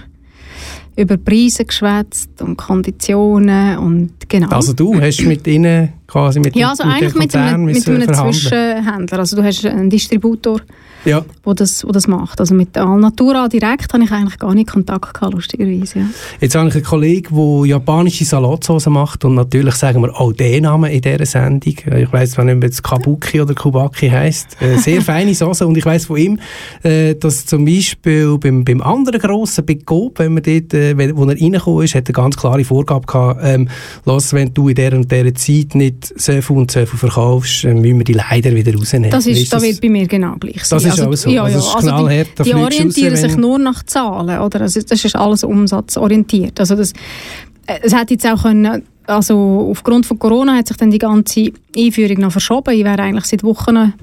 über 0.95 1.17
Preise 1.17 1.65
geschwätzt 1.65 2.39
und 2.41 2.55
Konditionen 2.57 3.77
und 3.79 4.11
genau. 4.29 4.49
Also 4.49 4.73
du 4.73 4.99
hast 5.01 5.23
mit 5.23 5.47
ihnen 5.47 5.89
quasi 6.13 6.39
mit 6.39 6.55
Ja, 6.55 6.69
also 6.69 6.85
mit 6.85 6.93
eigentlich 6.93 7.13
dem 7.13 7.19
mit 7.19 7.35
einem, 7.35 7.65
mit 7.65 7.87
einem. 7.87 8.31
Zwischenhändler. 8.31 9.19
Also 9.19 9.35
du 9.35 9.43
hast 9.43 9.65
einen 9.65 9.89
Distributor, 9.89 10.61
Ja, 11.05 11.23
der 11.45 11.53
das, 11.53 11.85
wo 11.85 11.91
das 11.91 12.07
macht. 12.07 12.39
Also 12.39 12.55
mit 12.55 12.75
der 12.75 12.85
Alnatura 12.85 13.47
direkt 13.47 13.93
habe 13.93 14.03
ich 14.03 14.11
eigentlich 14.11 14.39
gar 14.39 14.53
nicht 14.53 14.69
Kontakt 14.69 15.13
gehabt, 15.13 15.33
lustigerweise. 15.33 15.99
Ja. 15.99 16.05
jetzt 16.39 16.55
habe 16.55 16.69
ich 16.69 16.75
einen 16.75 16.83
Kollegen, 16.83 17.35
der 17.35 17.65
japanische 17.67 18.25
Salatsauce 18.25 18.87
macht 18.87 19.25
und 19.25 19.35
natürlich 19.35 19.75
sagen 19.75 20.01
wir 20.01 20.19
auch 20.19 20.31
den 20.31 20.63
Namen 20.63 20.91
in 20.91 21.01
dieser 21.01 21.25
Sendung. 21.25 21.73
Ich 21.97 22.13
weiss 22.13 22.31
zwar 22.31 22.45
nicht, 22.45 22.57
ob 22.57 22.63
es 22.63 22.81
Kabuki 22.81 23.41
oder 23.41 23.53
Kubaki 23.53 24.09
heisst. 24.09 24.57
Äh, 24.61 24.77
sehr 24.77 25.01
feine 25.13 25.35
Sauce 25.35 25.61
und 25.61 25.77
ich 25.77 25.85
weiss 25.85 26.05
von 26.05 26.17
ihm, 26.17 26.39
äh, 26.83 27.15
dass 27.15 27.45
zum 27.45 27.65
Beispiel 27.65 28.37
beim, 28.37 28.63
beim 28.63 28.81
anderen 28.81 29.19
grossen 29.19 29.65
Big 29.65 29.85
Coop, 29.85 30.19
wenn 30.19 30.33
man 30.33 30.43
dort, 30.43 30.73
äh, 30.73 31.15
wo 31.15 31.23
er 31.25 31.39
reingekommen 31.39 31.83
ist, 31.83 31.95
hat 31.95 32.07
er 32.07 32.13
ganz 32.13 32.37
klare 32.37 32.63
Vorgabe 32.63 33.05
gehabt, 33.05 33.41
ähm, 33.43 33.67
lass, 34.05 34.33
wenn 34.33 34.53
du 34.53 34.69
in 34.69 34.75
dieser 34.75 34.93
und 34.93 35.11
dieser 35.11 35.33
Zeit 35.33 35.75
nicht 35.75 36.13
so 36.15 36.41
viel 36.41 36.57
und 36.57 36.71
so 36.71 36.85
viel 36.85 36.99
verkaufst, 36.99 37.65
müssen 37.65 37.97
wir 37.97 38.03
die 38.03 38.13
leider 38.13 38.53
wieder 38.55 38.73
rausnehmen. 38.75 39.11
Das, 39.11 39.27
ist, 39.27 39.41
Ist 39.41 39.53
das 39.53 39.63
wird 39.63 39.81
bei 39.81 39.89
mir 39.89 40.07
genau 40.07 40.35
gleich 40.39 40.63
sein. 40.63 40.79
Das 40.79 40.85
ist 40.85 40.92
auch 41.01 41.13
so. 41.13 41.29
Ja, 41.29 41.43
Also 41.43 41.57
ja. 41.57 41.63
ist 41.63 41.75
Also 41.75 41.87
knallhart, 41.87 42.27
da 42.35 42.43
die, 42.43 42.49
die 42.49 42.55
raus, 42.55 42.63
orientieren 42.63 43.15
sich 43.15 43.37
nur 43.37 43.59
nach 43.59 43.83
Zahlen. 43.83 44.39
Oder? 44.39 44.61
Also 44.61 44.81
das 44.81 45.03
ist 45.03 45.15
alles 45.15 45.43
umsatzorientiert. 45.43 46.59
Also 46.59 46.75
das, 46.75 46.93
äh, 47.67 47.79
es 47.81 47.95
hätte 47.95 48.13
jetzt 48.13 48.25
auch 48.27 48.43
können, 48.43 48.83
also 49.07 49.67
aufgrund 49.69 50.05
von 50.05 50.19
Corona 50.19 50.55
hat 50.55 50.67
sich 50.67 50.77
dann 50.77 50.91
die 50.91 50.99
ganze 50.99 51.51
Einführung 51.77 52.19
noch 52.19 52.31
verschoben. 52.31 52.73
Ich 52.73 52.83
wäre 52.83 53.01
eigentlich 53.01 53.25
seit 53.25 53.43
Wochen 53.43 53.93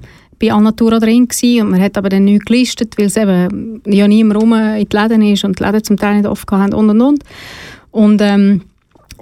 bei 0.40 0.52
Alnatura 0.52 0.98
drin 0.98 1.28
gewesen 1.28 1.62
und 1.62 1.70
man 1.70 1.82
hat 1.82 1.98
aber 1.98 2.08
dann 2.08 2.24
nichts 2.24 2.46
gelistet, 2.46 2.96
weil 2.98 3.06
es 3.06 3.16
eben 3.16 3.82
ja 3.86 4.08
niemand 4.08 4.40
rum 4.40 4.54
in 4.54 4.88
die 4.88 4.96
Läden 4.96 5.22
ist 5.22 5.44
und 5.44 5.58
die 5.58 5.64
Läden 5.64 5.84
zum 5.84 5.96
Teil 5.96 6.16
nicht 6.16 6.26
offen 6.26 6.50
haben 6.50 6.74
und 6.74 6.90
und 6.90 7.00
und. 7.00 7.24
Und 7.90 8.22
ähm, 8.22 8.62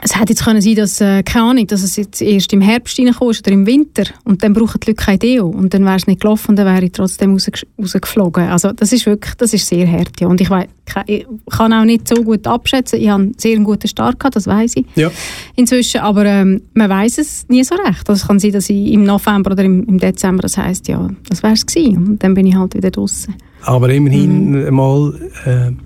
es 0.03 0.15
hätte 0.19 0.33
jetzt 0.33 0.45
können 0.45 0.61
sein, 0.61 0.75
dass, 0.77 1.01
äh, 1.01 1.23
keine 1.23 1.45
Ahnung, 1.51 1.67
dass 1.67 1.83
es 1.83 1.97
jetzt 1.97 2.21
erst 2.23 2.53
im 2.53 2.61
Herbst 2.61 2.99
reinkommt 2.99 3.39
oder 3.41 3.53
im 3.53 3.67
Winter 3.67 4.05
und 4.25 4.43
dann 4.43 4.53
brauchen 4.53 4.79
die 4.81 4.91
Leute 4.91 4.95
kein 5.05 5.19
Deo 5.19 5.47
und 5.47 5.75
dann 5.75 5.85
wäre 5.85 5.97
es 5.97 6.07
nicht 6.07 6.21
gelaufen 6.21 6.51
und 6.51 6.57
dann 6.57 6.67
wäre 6.67 6.85
ich 6.85 6.93
trotzdem 6.93 7.35
rausgesch- 7.37 7.67
rausgeflogen. 7.81 8.49
Also 8.49 8.73
das 8.73 8.93
ist 8.93 9.07
wirklich, 9.07 9.35
das 9.35 9.53
ist 9.55 9.67
sehr 9.67 9.91
hart, 9.91 10.21
ja. 10.21 10.29
Und 10.29 10.41
ich, 10.41 10.51
wei- 10.51 10.69
ke- 10.87 11.05
ich 11.07 11.27
kann 11.51 11.73
auch 11.73 11.85
nicht 11.85 12.07
so 12.09 12.17
gut 12.23 12.47
abschätzen. 12.47 13.01
Ich 13.01 13.09
habe 13.09 13.23
einen 13.25 13.35
sehr 13.39 13.59
guten 13.59 13.89
Start 13.89 14.19
gehabt, 14.21 14.37
das 14.37 14.47
weiß 14.47 14.77
ich 14.77 14.87
Ja. 14.95 15.11
inzwischen, 15.57 16.01
aber 16.01 16.25
ähm, 16.27 16.63
man 16.75 16.89
weiß 16.91 17.19
es 17.19 17.47
nie 17.49 17.65
so 17.65 17.75
recht. 17.75 18.09
Also 18.09 18.23
es 18.23 18.27
kann 18.27 18.39
sein, 18.39 18.53
dass 18.53 18.71
ich 18.71 18.93
im 18.93 19.05
November 19.05 19.53
oder 19.53 19.65
im, 19.65 19.85
im 19.85 19.99
Dezember, 19.99 20.43
das 20.43 20.57
heißt 20.57 20.89
ja, 20.89 21.09
das 21.29 21.43
wäre 21.43 21.55
es 21.55 21.67
gewesen 21.67 21.97
und 22.07 22.23
dann 22.23 22.35
bin 22.35 22.47
ich 22.47 22.55
halt 22.55 22.75
wieder 22.75 22.91
draußen. 22.91 23.35
Aber 23.63 23.91
immerhin 23.91 24.73
mal 24.73 25.13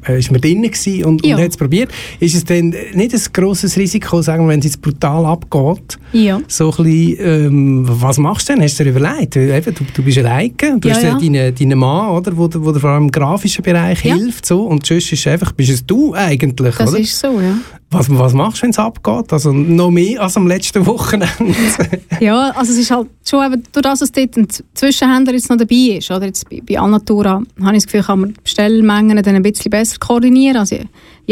äh, 0.07 0.19
ist 0.19 0.31
man 0.31 0.41
gewesen 0.41 1.05
und, 1.05 1.23
Mhm. 1.23 1.29
Ja. 1.31 1.37
und 1.37 1.43
hat 1.43 1.51
es 1.51 1.57
probiert. 1.57 1.91
Ist 2.21 2.35
es 2.35 2.45
denn 2.45 2.75
nicht 2.95 3.15
ein 3.15 3.21
grosses 3.33 3.77
Risiko, 3.77 4.21
sagen 4.23 4.45
wir, 4.45 4.51
wenn 4.53 4.61
es 4.61 4.67
jetzt 4.67 4.83
brutal 4.83 5.25
abgeht, 5.25 5.99
Ja. 6.13 6.41
so 6.49 6.71
ein 6.71 6.85
bisschen, 6.85 7.17
ähm, 7.21 7.85
was 7.89 8.19
machst 8.19 8.49
du 8.49 8.53
denn? 8.55 8.63
Hast 8.63 8.79
du 8.79 8.85
dir 8.85 8.91
überlegt? 8.91 9.37
Weil 9.37 9.51
Eben, 9.51 9.75
du, 9.75 9.85
du 9.93 10.03
bist 10.03 10.19
alleine, 10.19 10.51
du 10.81 10.89
Ja, 10.89 10.95
hast 10.95 11.03
ja 11.03 11.19
deinen, 11.19 11.55
deinen 11.55 11.79
Mann, 11.79 12.11
oder, 12.11 12.37
wo, 12.37 12.49
wo 12.55 12.73
dir 12.73 12.81
vor 12.81 12.91
allem 12.91 13.05
im 13.05 13.11
grafischen 13.11 13.63
Bereich 13.63 14.05
Ja. 14.05 14.15
hilft, 14.15 14.47
so, 14.47 14.63
und 14.65 14.85
sonst 14.87 15.13
ist 15.13 15.27
einfach, 15.27 15.53
bist 15.53 15.71
es 15.71 15.85
du 15.87 16.15
eigentlich, 16.15 16.77
Das 16.77 16.91
oder? 16.91 16.99
ist 17.01 17.19
so, 17.19 17.41
ja. 17.41 17.57
Was, 17.92 18.09
was 18.11 18.33
machst 18.33 18.59
du, 18.59 18.62
wenn 18.62 18.70
es 18.70 18.78
abgeht? 18.78 19.33
Also 19.33 19.52
noch 19.52 19.90
mehr 19.90 20.22
als 20.22 20.37
am 20.37 20.46
letzten 20.46 20.87
Wochenende. 20.87 21.28
Ja, 22.20 22.50
also 22.50 22.72
es 22.72 22.78
ist 22.78 22.90
halt 22.90 23.09
schon 23.28 23.44
eben, 23.44 23.62
durch 23.72 23.83
das, 23.83 23.98
dass 23.98 24.12
dort 24.12 24.37
ein 24.37 24.46
Zwischenhändler 24.74 25.35
jetzt 25.35 25.50
noch 25.50 25.57
dabei 25.57 25.96
ist, 25.98 26.11
oder 26.11 26.26
jetzt 26.26 26.48
bei, 26.48 26.62
bei 26.64 26.78
Alnatura, 26.78 27.42
habe 27.61 27.76
ich 27.76 27.83
das 27.83 27.87
Gefühl, 27.87 28.02
kann 28.02 28.20
man 28.20 28.35
die 28.35 28.40
Bestellmengen 28.42 29.22
dann 29.22 29.35
ein 29.35 29.42
bisschen 29.42 29.70
besser 29.70 29.96
koordinieren. 29.98 30.59
Also 30.59 30.76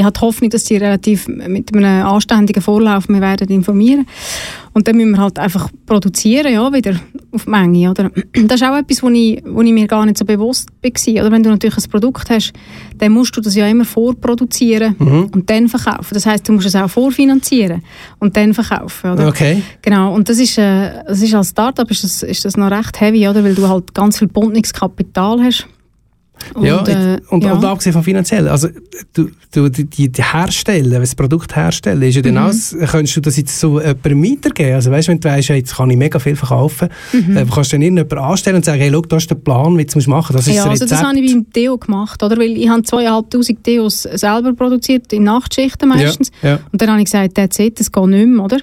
ich, 0.00 0.04
habe 0.04 0.12
die 0.12 0.20
Hoffnung, 0.20 0.50
dass 0.50 0.66
sie 0.66 0.76
relativ 0.76 1.28
mit 1.28 1.74
einem 1.74 2.06
anständigen 2.06 2.62
Vorlauf 2.62 3.08
wir 3.08 3.20
werden 3.20 3.48
informieren. 3.48 4.06
Und 4.72 4.86
dann 4.86 4.96
müssen 4.96 5.12
wir 5.12 5.18
halt 5.18 5.38
einfach 5.38 5.68
produzieren, 5.84 6.52
ja, 6.52 6.72
wieder 6.72 6.94
auf 7.32 7.44
die 7.44 7.50
Menge, 7.50 7.90
oder? 7.90 8.10
Das 8.32 8.60
ist 8.60 8.66
auch 8.66 8.76
etwas, 8.76 9.02
wo 9.02 9.08
ich, 9.08 9.42
wo 9.44 9.62
ich 9.62 9.72
mir 9.72 9.86
gar 9.86 10.06
nicht 10.06 10.18
so 10.18 10.24
bewusst 10.24 10.68
war. 10.82 11.12
Oder 11.14 11.32
wenn 11.32 11.42
du 11.42 11.50
natürlich 11.50 11.76
ein 11.76 11.90
Produkt 11.90 12.30
hast, 12.30 12.52
dann 12.98 13.12
musst 13.12 13.36
du 13.36 13.40
das 13.40 13.54
ja 13.54 13.66
immer 13.66 13.84
vorproduzieren 13.84 14.94
und 15.32 15.50
dann 15.50 15.68
verkaufen. 15.68 16.14
Das 16.14 16.26
heißt, 16.26 16.48
du 16.48 16.52
musst 16.52 16.66
es 16.66 16.76
auch 16.76 16.88
vorfinanzieren 16.88 17.82
und 18.18 18.36
dann 18.36 18.54
verkaufen, 18.54 19.12
oder? 19.12 19.28
okay. 19.28 19.62
Genau, 19.82 20.14
und 20.14 20.28
das 20.28 20.38
ist, 20.38 20.56
äh, 20.58 21.04
das 21.06 21.20
ist 21.20 21.34
als 21.34 21.50
Startup 21.50 21.90
ist 21.90 22.04
das, 22.04 22.22
ist 22.22 22.44
das 22.44 22.56
noch 22.56 22.70
recht 22.70 23.00
heavy, 23.00 23.26
oder? 23.28 23.42
weil 23.42 23.54
du 23.54 23.68
halt 23.68 23.94
ganz 23.94 24.18
viel 24.18 24.28
Bundungskapital 24.28 25.42
hast. 25.42 25.66
Und, 26.54 26.64
ja, 26.64 26.84
äh, 26.86 27.20
und, 27.28 27.44
ja. 27.44 27.52
und 27.52 27.64
abgesehen 27.64 27.92
von 27.92 28.02
finanziell, 28.02 28.48
also 28.48 28.68
du, 29.12 29.30
du 29.52 29.68
die, 29.68 29.84
die 30.08 30.22
herstellen, 30.22 30.90
das 30.90 31.14
Produkt 31.14 31.54
herstellen, 31.54 32.02
ist 32.02 32.16
ja 32.16 32.20
Mhm. 32.22 32.34
dann 32.34 32.36
alles, 32.44 32.76
könntest 32.90 33.16
du 33.16 33.20
das 33.20 33.36
jetzt 33.36 33.58
so 33.58 33.80
jemandem 33.80 34.22
weitergeben? 34.24 34.74
Also 34.74 34.90
weißt, 34.90 35.08
wenn 35.08 35.20
du 35.20 35.28
weißt, 35.28 35.48
jetzt 35.50 35.76
kann 35.76 35.90
ich 35.90 35.96
mega 35.96 36.18
viel 36.18 36.36
verkaufen, 36.36 36.88
Mhm. 37.12 37.36
äh, 37.36 37.44
kannst 37.52 37.72
du 37.72 37.76
dann 37.76 37.82
irgendjemanden 37.82 38.18
anstellen 38.18 38.56
und 38.56 38.64
sagen, 38.64 38.80
hey, 38.80 38.90
schau, 38.92 39.00
das 39.02 39.22
ist 39.24 39.30
der 39.30 39.34
Plan, 39.36 39.76
wie 39.78 39.84
du 39.84 39.98
es 39.98 40.06
machen 40.06 40.34
musst. 40.34 40.46
Das 40.46 40.54
ist 40.54 40.56
ja, 40.56 40.64
das 40.64 40.80
also 40.80 40.86
das 40.94 41.02
habe 41.02 41.18
ich 41.18 41.32
beim 41.32 41.46
Deo 41.54 41.78
gemacht, 41.78 42.22
oder? 42.22 42.36
Weil 42.36 42.56
ich 42.56 42.68
habe 42.68 42.82
zweieinhalbtausend 42.82 43.66
Deos 43.66 44.02
selber 44.02 44.52
produziert, 44.54 45.12
in 45.12 45.24
Nachtschichten 45.24 45.88
meistens. 45.88 46.30
Ja, 46.42 46.48
ja. 46.50 46.58
Und 46.72 46.80
dann 46.80 46.90
habe 46.90 46.98
ich 47.00 47.04
gesagt, 47.06 47.34
that's 47.34 47.58
it, 47.58 47.78
das 47.80 47.90
geht 47.92 48.06
nicht 48.06 48.26
mehr, 48.26 48.44
oder? 48.44 48.58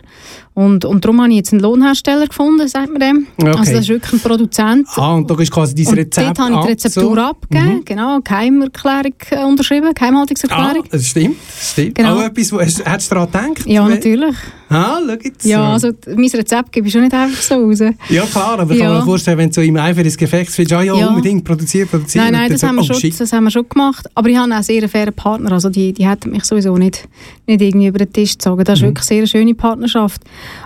Und, 0.57 0.85
und 0.85 1.05
darum 1.05 1.21
habe 1.21 1.29
ich 1.29 1.35
jetzt 1.35 1.53
einen 1.53 1.61
Lohnhersteller 1.61 2.25
gefunden, 2.25 2.67
sagt 2.67 2.89
man 2.89 2.99
dem. 2.99 3.27
Okay. 3.37 3.49
Also 3.51 3.71
das 3.73 3.81
ist 3.81 3.89
wirklich 3.89 4.13
ein 4.13 4.19
Produzent. 4.21 4.87
Ah, 4.95 5.13
und 5.13 5.29
da 5.29 5.35
ist 5.39 5.51
quasi 5.51 5.75
dein 5.75 5.85
und 5.85 5.93
Rezept 5.99 6.27
dort 6.27 6.39
habe 6.39 6.49
ich 6.49 6.55
die 6.55 6.63
ab, 6.63 6.67
Rezeptur 6.69 7.15
so. 7.15 7.21
abgegeben, 7.21 7.73
Mhm. 7.75 7.85
genau, 7.85 8.19
Geheimerklärung 8.23 9.13
äh, 9.29 9.43
unterschrieben, 9.45 9.87
Ah, 9.89 9.93
Geheimhaltungserklärung. 9.93 10.83
das 10.89 11.05
stimmt. 11.05 11.35
Das 11.47 11.71
stimmt. 11.73 11.93
Genau. 11.95 12.15
Auch 12.17 12.23
etwas, 12.23 12.51
wo, 12.51 12.59
hast, 12.59 12.83
hättest 12.83 13.11
du 13.11 13.15
daran 13.15 13.53
gedacht? 13.53 13.67
ja, 13.67 13.87
natürlich. 13.87 14.35
Ah, 14.69 14.99
schau 15.05 15.13
jetzt. 15.23 15.45
Ja, 15.45 15.73
also 15.73 15.91
mein 16.07 16.29
Rezept 16.29 16.71
gebe 16.71 16.87
ich 16.87 16.93
schon 16.93 17.01
nicht 17.03 17.13
einfach 17.13 17.41
so 17.41 17.55
raus. 17.55 17.79
Ja, 18.09 18.23
klar, 18.25 18.59
aber 18.59 18.73
ich 18.73 18.79
kann 18.79 18.89
Ja. 18.91 18.99
mir 18.99 19.05
vorstellen, 19.05 19.37
wenn 19.37 19.49
du 19.49 19.53
so 19.55 19.61
im 19.61 19.77
Eifer 19.77 20.03
des 20.03 20.17
Gefechts 20.17 20.55
findest, 20.55 20.73
ah 20.73 20.81
ja, 20.83 20.93
Ja. 20.95 21.07
unbedingt 21.07 21.43
produzieren, 21.45 21.87
produzieren. 21.87 22.25
Nein, 22.25 22.33
nein, 22.33 22.51
das 22.51 22.61
dann 22.61 22.69
haben, 22.71 22.75
wir 22.77 22.83
so, 22.83 22.91
oh, 22.91 22.93
schon, 22.99 23.11
shit. 23.11 23.19
das 23.19 23.31
haben 23.31 23.43
wir 23.45 23.51
schon 23.51 23.67
gemacht. 23.69 24.07
Aber 24.13 24.27
ich 24.29 24.35
habe 24.37 24.53
auch 24.53 24.61
sehr 24.63 24.87
fairen 24.89 25.13
Partner. 25.13 25.51
Also 25.53 25.69
die, 25.69 25.93
die 25.93 26.07
hätten 26.07 26.31
mich 26.31 26.43
sowieso 26.45 26.77
nicht, 26.77 27.07
nicht 27.45 27.61
irgendwie 27.61 27.87
über 27.87 27.99
den 27.99 28.11
Tisch 28.11 28.33
gezogen. 28.33 28.63
Das 28.65 28.79
ist 28.79 28.83
Mhm. 28.83 28.87
wirklich 28.87 29.05
sehr 29.05 29.17
eine 29.19 29.27
schöne 29.27 29.55
Partnerschaft. 29.55 30.21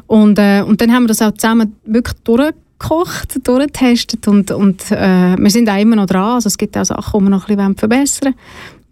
Und, 0.08 0.40
äh, 0.40 0.64
und 0.66 0.82
dann 0.82 0.92
haben 0.92 1.04
wir 1.04 1.08
das 1.10 1.22
auch 1.22 1.32
zusammen 1.34 1.76
wirklich 1.86 2.16
durchgekocht, 2.24 3.48
durchgetestet. 3.48 4.28
Und, 4.28 4.50
und 4.52 4.92
äh, 4.92 5.36
wir 5.38 5.50
sind 5.52 5.70
auch 5.70 5.80
immer 5.80 5.96
noch 5.96 6.08
dran. 6.08 6.36
Also 6.36 6.48
es 6.48 6.58
gibt 6.58 6.76
auch 6.78 6.86
Sachen, 6.86 7.20
die 7.20 7.26
wir 7.26 7.30
noch 7.30 7.48
ein 7.48 7.56
bisschen 7.56 7.78
verbessern 7.78 8.34
wollen. 8.34 8.36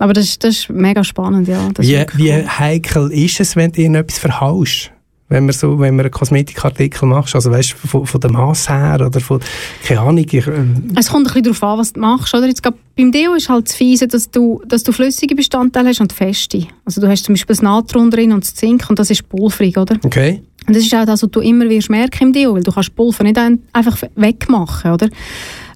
Aber 0.02 0.14
das, 0.14 0.26
ist- 0.26 0.44
das 0.44 0.56
ist 0.60 0.70
mega 0.70 1.04
spannend, 1.04 1.48
ja. 1.50 1.68
Wie, 1.78 2.06
wie 2.16 2.32
heikel 2.34 3.12
ist 3.12 3.40
es, 3.42 3.56
wenn 3.58 3.72
du 3.72 3.82
irgendetwas 3.82 4.18
verhaust? 4.20 4.92
Wenn 5.30 5.46
man 5.46 5.54
so, 5.54 5.80
wenn 5.80 5.96
man 5.96 6.06
einen 6.06 6.12
Kosmetikartikel 6.12 7.08
machst, 7.08 7.36
also 7.36 7.52
weißt 7.52 7.72
von, 7.74 8.06
von 8.08 8.20
der 8.20 8.32
Masse 8.32 8.74
her 8.74 9.06
oder 9.06 9.20
von, 9.20 9.40
keine 9.84 10.00
Ahnung, 10.02 10.18
ich, 10.28 10.34
äh, 10.34 10.52
Es 10.98 11.10
kommt 11.10 11.28
ein 11.28 11.34
bisschen 11.34 11.44
darauf 11.44 11.64
an, 11.64 11.78
was 11.80 11.94
du 11.94 12.00
machst. 12.00 12.34
Oder? 12.34 12.48
Jetzt, 12.48 12.64
beim 12.64 13.12
Deo 13.12 13.36
ist 13.36 13.48
halt 13.48 13.68
das 13.68 13.76
Fiese, 13.76 14.08
dass 14.08 14.32
du, 14.32 14.62
dass 14.68 14.84
du 14.84 14.92
flüssige 14.92 15.36
Bestandteile 15.36 15.90
hast 15.90 16.02
und 16.02 16.12
feste. 16.12 16.66
Also 16.84 17.00
du 17.00 17.08
hast 17.08 17.26
zum 17.26 17.34
Beispiel 17.34 17.56
das 17.56 17.62
Natron 17.62 18.10
drin 18.10 18.32
und 18.34 18.44
das 18.44 18.56
Zink 18.56 18.90
und 18.90 18.98
das 18.98 19.12
ist 19.12 19.30
pulverig, 19.30 19.78
oder? 19.78 19.98
okay. 20.04 20.42
Und 20.68 20.76
das 20.76 20.84
ist 20.84 20.94
auch 20.94 21.06
das, 21.06 21.24
was 21.24 21.30
du 21.32 21.40
immer 21.40 21.68
wirst 21.70 21.90
merken 21.90 22.24
im 22.28 22.34
Deo, 22.34 22.54
weil 22.56 22.64
du 22.64 22.72
kannst 22.72 22.96
Pulver 22.96 23.24
nicht 23.24 23.38
ein- 23.38 23.60
einfach 23.72 23.98
wegmachen, 24.16 24.92
oder? 24.92 25.10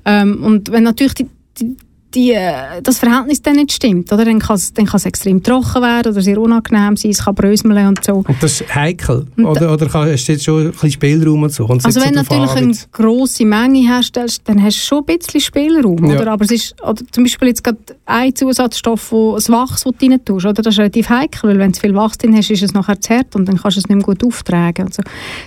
Ähm, 0.06 0.44
und 0.44 0.72
wenn 0.72 0.84
natürlich 0.84 1.14
die, 1.14 1.28
die, 1.60 1.76
die, 2.16 2.38
das 2.84 3.00
Verhältnis 3.00 3.42
dann 3.42 3.56
nicht 3.56 3.72
stimmt, 3.72 4.12
oder? 4.12 4.26
Dann 4.26 4.40
kann 4.40 4.56
es 4.56 4.74
dann 4.74 4.86
kann's 4.86 5.06
extrem 5.06 5.42
trocken 5.42 5.82
werden 5.82 6.12
oder 6.12 6.22
sehr 6.22 6.40
unangenehm 6.40 6.96
sein, 6.96 7.12
es 7.12 7.24
kann 7.26 7.36
bröseln 7.36 7.88
und 7.88 8.04
so. 8.04 8.24
Und 8.28 8.42
das 8.42 8.62
ist 8.62 8.76
heikel? 8.76 9.26
Und 9.38 9.46
Oder, 9.46 9.70
hast 9.94 10.28
du 10.28 10.32
jetzt 10.32 10.44
schon 10.44 10.62
ein 10.66 10.72
bisschen 10.72 10.92
Spielraum 10.92 11.44
und 11.44 11.52
so? 11.52 11.66
Kommt's 11.66 11.86
Also 11.86 12.02
wenn 12.02 12.10
du 12.10 12.16
natürlich 12.16 12.52
an, 12.52 12.58
eine 12.58 12.76
grosse 12.92 13.46
Menge 13.46 13.80
herstellst, 13.80 14.42
dann 14.46 14.62
hast 14.62 14.78
du 14.78 14.82
schon 14.82 15.04
ein 15.08 15.18
bisschen 15.18 15.42
Spielraum, 15.42 16.06
Ja. 16.06 16.20
oder? 16.22 16.32
Aber 16.32 16.46
es 16.46 16.52
ist, 16.52 16.76
oder 16.84 17.02
zum 17.12 17.24
Beispiel 17.24 17.50
jetzt 17.50 17.64
gerade 17.64 17.80
ein 18.06 18.36
Zusatzstoff, 18.36 19.12
wo, 19.12 19.36
das 19.36 19.50
Wachs, 19.50 19.84
das 19.84 19.94
du 19.98 20.06
rein 20.06 20.24
tust, 20.24 20.46
oder? 20.46 20.62
Das 20.62 20.74
ist 20.74 20.80
relativ 20.80 21.10
heikel, 21.10 21.50
weil 21.50 21.60
wenn 21.60 21.72
du 21.72 21.80
viel 21.80 21.96
Wachs 21.96 22.18
drin 22.18 22.36
hast, 22.36 22.50
ist 22.52 22.64
es 22.64 22.74
nachher 22.74 23.00
zu 23.00 23.14
hart 23.14 23.36
und 23.36 23.48
dann 23.48 23.58
kannst 23.58 23.78
du 23.78 23.82
es 23.82 23.88
nicht 23.90 23.96
mehr 23.96 24.06
gut 24.06 24.24
auftragen. 24.24 24.88
Also, 24.88 25.02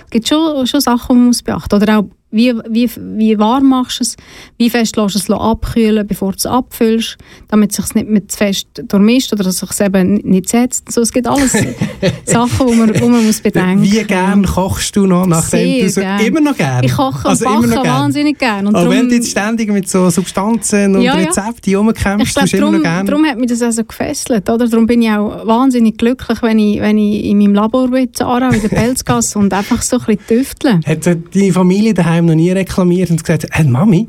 es 0.05 0.09
gibt 0.09 0.27
schon, 0.27 0.65
schon 0.67 0.81
Sachen, 0.81 1.15
die 1.15 1.19
man 1.19 1.27
muss 1.27 1.41
beachten 1.41 1.75
Oder 1.75 1.99
auch, 1.99 2.05
wie, 2.29 2.53
wie, 2.69 2.89
wie 2.97 3.39
warm 3.39 3.69
machst 3.69 3.99
du 3.99 4.03
es, 4.03 4.17
wie 4.57 4.69
fest 4.69 4.97
lässt 4.97 5.15
du 5.15 5.19
es 5.19 5.29
abkühlen, 5.29 6.05
bevor 6.05 6.31
du 6.31 6.37
es 6.37 6.45
abfüllst, 6.45 7.17
damit 7.47 7.71
es 7.71 7.77
sich 7.77 7.95
nicht 7.95 8.09
mit 8.09 8.31
zu 8.31 8.37
fest 8.37 8.67
durchmischt 8.75 9.31
oder 9.31 9.45
dass 9.45 9.61
es 9.63 9.69
sich 9.69 9.85
eben 9.85 10.15
nicht 10.15 10.49
setzt. 10.49 10.91
So, 10.91 11.01
es 11.01 11.13
gibt 11.13 11.25
alles 11.25 11.53
Sachen, 12.25 12.67
die 12.67 12.75
man, 12.75 12.99
wo 12.99 13.07
man 13.07 13.25
muss 13.25 13.39
bedenken 13.39 13.81
Wie 13.81 14.03
gern 14.03 14.45
kochst 14.45 14.95
du 14.97 15.05
noch, 15.05 15.25
nachdem 15.25 15.81
du 15.81 15.89
so, 15.89 16.01
gern. 16.01 16.19
immer 16.19 16.41
noch 16.41 16.57
gern? 16.57 16.83
Ich 16.83 16.93
koche 16.93 17.29
also 17.29 17.47
und 17.47 17.61
backe 17.61 17.73
gern. 17.81 17.85
wahnsinnig 17.85 18.37
gerne. 18.37 18.67
Und 18.67 18.75
Aber 18.75 18.89
wenn 18.89 19.07
du 19.07 19.15
jetzt 19.15 19.31
ständig 19.31 19.71
mit 19.71 19.87
so 19.89 20.09
Substanzen 20.09 20.97
und 20.97 21.01
Ja, 21.03 21.17
ja. 21.17 21.25
Rezepten 21.25 21.71
ich 21.71 21.77
rumkämpfst, 21.77 22.33
glaube, 22.33 22.49
tust 22.49 22.53
du 22.53 22.57
immer 22.57 22.71
noch 22.71 22.83
gern. 22.83 23.05
darum 23.05 23.25
hat 23.25 23.37
mich 23.37 23.49
das 23.49 23.61
auch 23.61 23.71
so 23.71 23.85
gefesselt. 23.85 24.49
Oder? 24.49 24.67
Darum 24.67 24.85
bin 24.85 25.01
ich 25.01 25.09
auch 25.11 25.47
wahnsinnig 25.47 25.97
glücklich, 25.97 26.41
wenn 26.41 26.59
ich, 26.59 26.81
wenn 26.81 26.97
ich 26.97 27.23
in 27.23 27.37
meinem 27.37 27.53
Labor 27.53 27.87
bin, 27.89 28.03
in 28.03 28.11
der 28.13 28.69
Pelzgasse 28.69 29.39
und 29.39 29.53
einfach 29.53 29.81
so 29.81 29.97
ein 29.97 30.17
bisschen 30.17 30.27
tüfteln. 30.27 30.83
Hat 30.85 31.05
deine 31.05 31.53
Familie 31.53 31.93
daheim 31.93 32.16
noch 32.25 32.35
nie 32.35 32.51
reklamiert 32.51 33.09
und 33.11 33.23
gesagt, 33.23 33.45
hey, 33.51 33.65
Mami, 33.65 34.07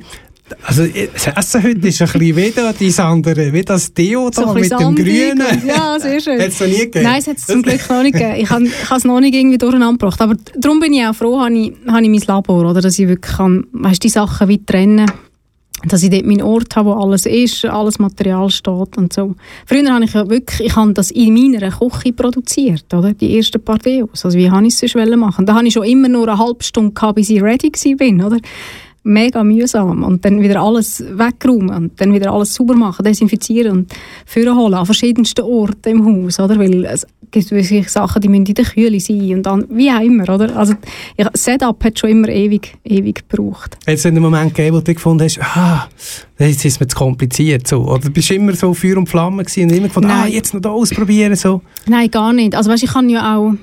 also 0.65 0.87
das 1.13 1.27
Essen 1.27 1.63
heute 1.63 1.89
ist 1.89 2.01
ein 2.01 2.09
bisschen 2.09 2.37
wie 2.37 2.51
da, 2.51 2.73
dein 2.73 2.99
andere, 3.07 3.53
wie 3.53 3.63
das 3.63 3.93
Deo 3.93 4.31
da 4.31 4.43
So 4.47 4.55
mit 4.55 4.71
dem 4.71 4.95
Grünen. 4.95 5.43
und- 5.43 5.67
Ja, 5.67 5.97
sehr 6.01 6.19
schön. 6.21 6.41
Hat 6.41 6.49
es 6.49 6.61
noch 6.61 6.67
nie 6.69 6.79
gegeben? 6.79 7.05
Nein, 7.05 7.19
es 7.21 7.27
hat 7.27 7.37
es 7.37 7.45
zum 7.47 7.61
Glück 7.63 7.91
noch 7.91 8.03
nicht 8.03 8.15
gegeben. 8.15 8.35
Ich 8.41 8.49
habe 8.51 8.65
es 8.65 9.05
noch 9.05 9.21
nicht 9.21 9.35
irgendwie 9.35 9.59
durcheinander 9.59 9.99
gebracht. 9.99 10.21
Aber 10.23 10.35
darum 10.57 10.81
bin 10.81 10.95
ich 10.95 11.05
auch 11.07 11.15
froh, 11.15 11.39
habe 11.41 11.53
ich, 11.55 11.73
habe 11.87 12.03
ich 12.03 12.09
mein 12.09 12.23
Labor, 12.27 12.71
oder, 12.71 12.81
dass 12.81 12.99
ich 12.99 13.07
wirklich 13.09 13.37
kann, 13.37 13.67
weißt, 13.73 14.03
die 14.03 14.09
Sachen 14.09 14.49
weit 14.49 14.67
trennen 14.67 15.05
dass 15.85 16.03
ich 16.03 16.11
dort 16.11 16.27
meinen 16.27 16.43
Ort 16.43 16.75
habe, 16.77 16.91
wo 16.91 16.95
alles 16.95 17.27
ist, 17.27 17.65
alles 17.65 17.99
Material 17.99 18.51
steht 18.51 18.97
und 18.97 19.13
so. 19.13 19.35
Früher 19.67 19.93
habe 19.93 20.05
ich 20.05 20.13
ja 20.13 20.29
wirklich, 20.29 20.69
ich 20.69 20.77
habe 20.77 20.93
das 20.93 21.11
in 21.11 21.35
meiner 21.35 21.71
Küche 21.71 22.13
produziert, 22.13 22.93
oder? 22.93 23.13
Die 23.15 23.37
ersten 23.37 23.63
paar 23.63 23.79
Deos. 23.79 24.25
Also 24.25 24.37
wie 24.37 24.51
habe 24.51 24.67
ich 24.67 24.75
es 24.75 24.93
sonst 24.93 25.17
machen? 25.17 25.47
Da 25.47 25.55
habe 25.55 25.67
ich 25.67 25.75
schon 25.75 25.85
immer 25.85 26.09
nur 26.09 26.29
eine 26.29 26.39
halbe 26.39 26.65
Stunde 26.65 26.93
gehabt, 26.93 27.17
bis 27.17 27.31
ich 27.31 27.43
ready 27.43 27.71
bin, 27.95 28.23
oder? 28.23 28.39
Mega 29.03 29.43
mühsam. 29.43 30.03
Und 30.03 30.25
dann 30.25 30.41
wieder 30.41 30.61
alles 30.61 31.03
wegräumen 31.07 31.75
und 31.75 32.01
dann 32.01 32.13
wieder 32.13 32.33
alles 32.33 32.55
sauber 32.55 32.75
machen, 32.75 33.05
desinfizieren 33.05 33.73
und 33.73 33.93
vorholen 34.27 34.75
an 34.75 34.87
verschiedensten 34.87 35.43
Orten 35.45 35.89
im 35.89 36.05
Haus, 36.05 36.39
oder? 36.41 36.59
Weil 36.59 36.85
es 36.85 37.07
gibt 37.31 37.51
wirklich 37.51 37.89
Sachen, 37.89 38.21
die 38.23 38.29
müssen 38.29 38.47
in 38.47 38.55
der 38.55 38.65
Kühle 38.65 39.01
sein 39.01 39.35
und 39.35 39.43
dann, 39.45 39.65
wie 39.71 39.91
auch 39.91 40.01
immer, 40.01 40.29
oder? 40.29 40.57
Also, 40.57 40.75
das 41.17 41.45
Setup 41.45 41.83
hat 41.85 41.99
schon 41.99 42.11
immer 42.11 42.29
ewig, 42.29 42.77
ewig 42.85 43.29
gebraucht. 43.29 43.77
Hat 43.87 43.95
es 43.95 44.07
einen 44.07 44.23
Moment 44.23 44.55
gegeben, 44.55 44.77
wo 44.77 44.81
du 44.81 44.95
gefunden 44.95 45.25
hast, 45.25 45.39
ah, 45.41 45.89
jetzt 46.39 46.65
ist 46.65 46.81
mir 46.81 46.89
zu 46.89 46.97
kompliziert, 46.97 47.67
so? 47.67 47.83
Oder 47.87 48.11
bist 48.11 48.31
du 48.31 48.35
immer 48.35 48.55
so 48.55 48.73
Feuer 48.75 48.97
und 48.97 49.09
Flamme 49.09 49.45
gewesen 49.45 49.65
und 49.65 49.77
immer 49.77 49.89
gefunden, 49.89 50.11
ah, 50.11 50.23
Nein. 50.25 50.33
jetzt 50.33 50.55
noch 50.55 50.61
da 50.61 50.71
ausprobieren, 50.71 51.37
so? 51.37 51.63
Nein, 51.87 52.11
gar 52.11 52.33
nicht. 52.33 52.55
Also 52.55 52.71
weißt, 52.71 52.83
ich 52.83 52.93
kann 52.93 53.09
ja 53.09 53.37
auch, 53.37 53.55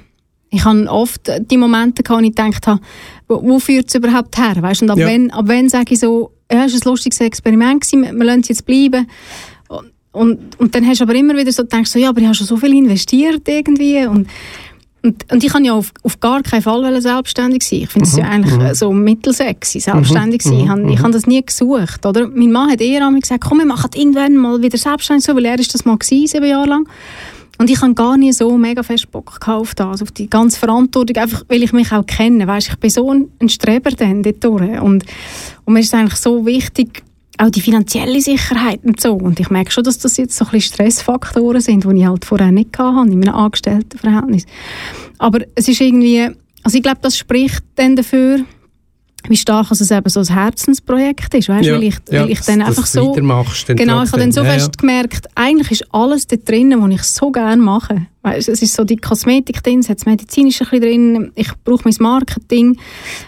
ich 0.56 0.66
habe 0.66 0.90
oft 0.90 1.30
die 1.52 1.58
Momente 1.58 2.02
gehabt, 2.02 2.22
wo 2.22 2.26
ich 2.26 2.36
gedacht 2.36 2.68
habe, 2.68 2.80
wo, 3.28 3.42
wo 3.44 3.60
führt 3.60 3.90
es 3.90 3.96
überhaupt 3.96 4.38
her? 4.38 4.56
Weißt? 4.60 4.82
Und 4.82 4.90
ab 4.90 4.98
Ja. 4.98 5.08
wenn, 5.08 5.32
ab 5.32 5.48
wenn 5.48 5.70
sage 5.70 5.94
ich 5.94 6.00
so, 6.00 6.32
ja, 6.52 6.66
es 6.66 6.74
war 6.74 6.80
ein 6.82 6.92
lustiges 6.92 7.20
Experiment, 7.20 7.82
gewesen, 7.82 8.18
wir, 8.18 8.26
lassen 8.26 8.42
es 8.42 8.50
jetzt 8.50 8.66
bleiben. 8.66 9.08
Und, 9.68 9.92
und, 10.12 10.60
und 10.60 10.76
dann 10.76 10.88
hast 10.88 11.02
du 11.02 11.04
aber 11.04 11.16
immer 11.16 11.36
wieder 11.36 11.52
so 11.52 11.64
gedacht, 11.64 11.88
so, 11.88 12.00
ja, 12.00 12.10
aber 12.10 12.20
ich 12.22 12.26
habe 12.26 12.36
schon 12.36 12.48
so 12.48 12.58
viel 12.58 12.74
investiert 12.74 13.48
irgendwie 13.48 14.06
und 14.06 14.28
und, 15.06 15.32
und 15.32 15.44
ich 15.44 15.52
kann 15.54 15.64
ja 15.64 15.74
auf, 15.74 15.92
auf 16.02 16.20
gar 16.20 16.42
keinen 16.42 16.64
Fall 16.64 17.00
selbstständig 17.00 17.62
sein. 17.62 17.82
Ich 17.82 17.90
finde 17.90 18.08
es 18.08 18.18
ja 18.18 18.24
eigentlich 18.26 18.60
äh, 18.60 18.74
so 18.74 18.92
mittelsexy, 18.92 19.80
selbstständig 19.80 20.42
sein. 20.42 20.62
Ich 20.62 20.68
habe 20.68 20.92
ich 20.92 21.00
habe 21.00 21.12
das 21.12 21.28
nie 21.28 21.46
gesucht. 21.46 22.04
Oder? 22.08 22.28
Mein 22.28 22.52
Mann 22.52 22.72
hat 22.72 22.82
eher 22.82 23.06
einmal 23.06 23.22
gesagt, 23.22 23.44
komm, 23.48 23.60
wir 23.60 23.68
machen 23.68 23.92
irgendwann 23.94 24.36
mal 24.36 24.64
wieder 24.64 24.80
selbstständig, 24.80 25.24
so, 25.24 25.36
weil 25.36 25.46
er 25.46 25.60
ist 25.60 25.76
das 25.76 25.86
mal 25.86 25.96
gewesen, 25.96 26.26
sieben 26.26 26.48
Jahre 26.48 26.68
lang. 26.68 26.90
Und 27.58 27.70
ich 27.70 27.82
habe 27.82 27.94
gar 27.94 28.18
nie 28.18 28.34
so 28.34 28.58
mega 28.58 28.84
fest 28.84 29.12
Bock 29.12 29.40
auf 29.48 29.76
das, 29.76 30.02
auf 30.02 30.12
die 30.12 30.30
ganze 30.30 30.60
Verantwortung, 30.60 31.16
einfach 31.18 31.44
weil 31.48 31.64
ich 31.64 31.72
mich 31.72 31.92
auch 31.92 32.06
kenne. 32.06 32.48
Weißt, 32.48 32.70
ich 32.70 32.76
bin 32.78 32.90
so 32.90 33.12
ein, 33.12 33.30
ein 33.40 33.50
Streber 33.50 33.92
dann 33.92 34.24
dort 34.24 34.44
durch. 34.44 34.82
Und, 34.82 35.06
und 35.64 35.74
mir 35.74 35.80
ist 35.80 35.94
eigentlich 35.94 36.20
so 36.20 36.46
wichtig, 36.46 37.04
auch 37.38 37.50
die 37.50 37.62
finanzielle 37.62 38.22
Sicherheit 38.22 38.82
und 38.84 39.00
so. 39.00 39.14
Und 39.14 39.40
ich 39.40 39.50
merke 39.50 39.72
schon, 39.72 39.84
dass 39.84 40.00
das 40.00 40.18
jetzt 40.18 40.38
so 40.38 40.46
ein 40.46 40.52
bisschen 40.52 40.74
Stressfaktoren 40.74 41.62
sind, 41.62 41.84
die 41.84 41.98
ich 41.98 42.06
halt 42.06 42.26
vorher 42.26 42.52
nicht 42.52 42.78
hatte 42.78 43.12
in 43.12 43.20
meinem 43.20 43.36
Angestelltenverhältnis. 43.36 44.46
Aber 45.18 45.40
es 45.56 45.68
ist 45.68 45.82
irgendwie, 45.82 46.30
also 46.64 46.78
ich 46.78 46.84
glaube, 46.84 47.00
das 47.02 47.18
spricht 47.18 47.64
dann 47.76 47.96
dafür, 47.96 48.40
wie 49.30 49.38
stark 49.38 49.72
es 49.72 49.92
eben 49.92 50.10
so 50.10 50.20
ein 50.20 50.28
Herzensprojekt 50.28 51.34
ist, 51.34 51.50
weißt, 51.50 51.70
weil 51.70 51.84
ich, 51.84 51.96
weil 52.10 52.30
ich 52.30 52.42
dann 52.42 52.62
einfach 52.62 52.86
so 52.86 53.14
dann 53.14 53.14
Genau, 53.78 54.04
ich 54.04 54.12
habe 54.12 54.22
dann 54.22 54.32
so. 54.32 54.44
Ja, 54.44 54.52
fest 54.52 54.78
gemerkt, 54.78 55.28
eigentlich 55.36 55.72
ist 55.72 55.88
alles 55.92 56.28
da 56.28 56.36
drin, 56.36 56.74
was 56.78 56.92
ich 56.92 57.04
so 57.04 57.32
gerne 57.32 57.62
mache. 57.62 58.08
Weißt, 58.22 58.50
es 58.50 58.62
ist 58.62 58.74
so 58.74 58.84
die 58.84 58.98
Kosmetik 58.98 59.62
drin, 59.62 59.80
es 59.80 59.90
hat 59.90 60.00
das 60.00 60.08
Medizinische 60.08 60.66
ein 60.72 60.82
drin, 60.82 61.32
ich 61.36 61.52
brauche 61.64 61.84
mein 61.86 61.94
Marketing. 62.00 62.78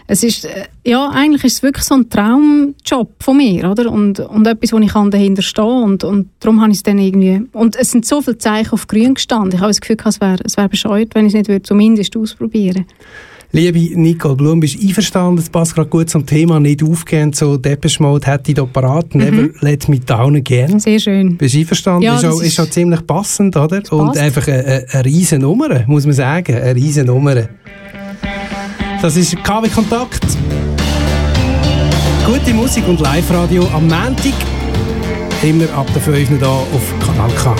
Es 0.08 0.24
ist, 0.24 0.46
äh, 0.46 0.66
ja, 0.84 1.10
eigentlich 1.10 1.44
ist 1.44 1.58
es 1.58 1.64
wirklich 1.64 1.86
so 1.86 1.94
ein 1.94 2.10
Traumjob 2.10 3.12
von 3.22 3.38
mir, 3.38 3.70
oder? 3.70 3.92
Und, 3.92 4.20
und 4.20 4.48
etwas, 4.48 4.74
wo 4.74 4.80
ich 4.80 4.92
kann 4.92 5.12
dahinter 5.12 5.44
stehen 5.44 5.84
und, 5.84 6.04
und 6.04 6.30
darum 6.40 6.62
habe 6.62 6.72
ich 6.72 6.78
es 6.78 6.84
dann 6.84 6.98
irgendwie, 6.98 7.44
und 7.54 7.76
es 7.76 7.92
sind 7.92 8.08
so 8.08 8.22
viele 8.22 8.40
Zeichen 8.40 8.72
auf 8.72 8.88
grün 8.88 9.14
gestanden. 9.14 9.54
Ich 9.54 9.60
habe 9.60 9.70
das 9.70 9.82
Gefühl, 9.82 9.98
es 10.04 10.20
wäre 10.20 10.40
es 10.44 10.58
wär 10.58 10.68
bescheuert, 10.68 11.14
wenn 11.14 11.28
ich 11.28 11.34
es 11.34 11.38
nicht 11.38 11.50
würde, 11.50 11.64
zumindest 11.64 12.18
ausprobieren 12.18 12.86
Liebe 13.58 14.00
Nicole 14.00 14.36
Blum, 14.36 14.60
bist 14.60 14.76
du 14.76 14.88
einverstanden, 14.88 15.38
das 15.38 15.50
passt 15.50 15.74
gerade 15.74 15.89
gut 15.89 16.12
zum 16.12 16.24
Thema, 16.24 16.60
nicht 16.60 16.84
aufgehen, 16.84 17.34
so 17.34 17.58
Depeche 17.58 18.04
Mode 18.04 18.28
hätte 18.28 18.52
ich 18.52 18.56
da 18.56 18.65
parat, 18.65 19.15
never 19.15 19.50
let 19.62 19.89
me 19.89 20.00
down 20.00 20.36
again. 20.36 20.80
Sehr 20.80 21.00
schön. 21.00 21.38
Bist 21.38 21.56
du 21.56 21.60
einverstanden? 21.62 22.04
Ja, 22.04 22.17
ist, 22.17 22.26
auch, 22.26 22.39
ist- 22.39 22.60
auch 22.60 22.70
ziemlich 22.70 23.08
passend, 23.08 23.56
oder? 23.58 23.82
Und 23.89 24.15
einfach 24.15 24.48
eine, 24.48 24.63
eine, 24.63 24.86
eine 24.91 25.06
riesen 25.06 25.41
Nummer, 25.41 25.84
muss 25.88 26.06
man 26.06 26.13
sagen. 26.13 26.56
Eine 26.56 26.76
riesen 26.76 27.08
Nummer. 27.08 27.48
Das 29.02 29.17
ist 29.17 29.36
KW 29.43 29.67
Kontakt. 29.70 30.24
Gute 32.28 32.54
Musik 32.54 32.88
und 32.88 33.00
Live-Radio 33.00 33.67
am 33.74 33.88
Montag. 33.88 34.34
immer 35.41 35.63
ab 35.76 35.88
der 35.96 36.02
5 36.04 36.30
hier 36.30 36.48
auf 36.48 36.93
Kanal 37.04 37.32
K. 37.32 37.56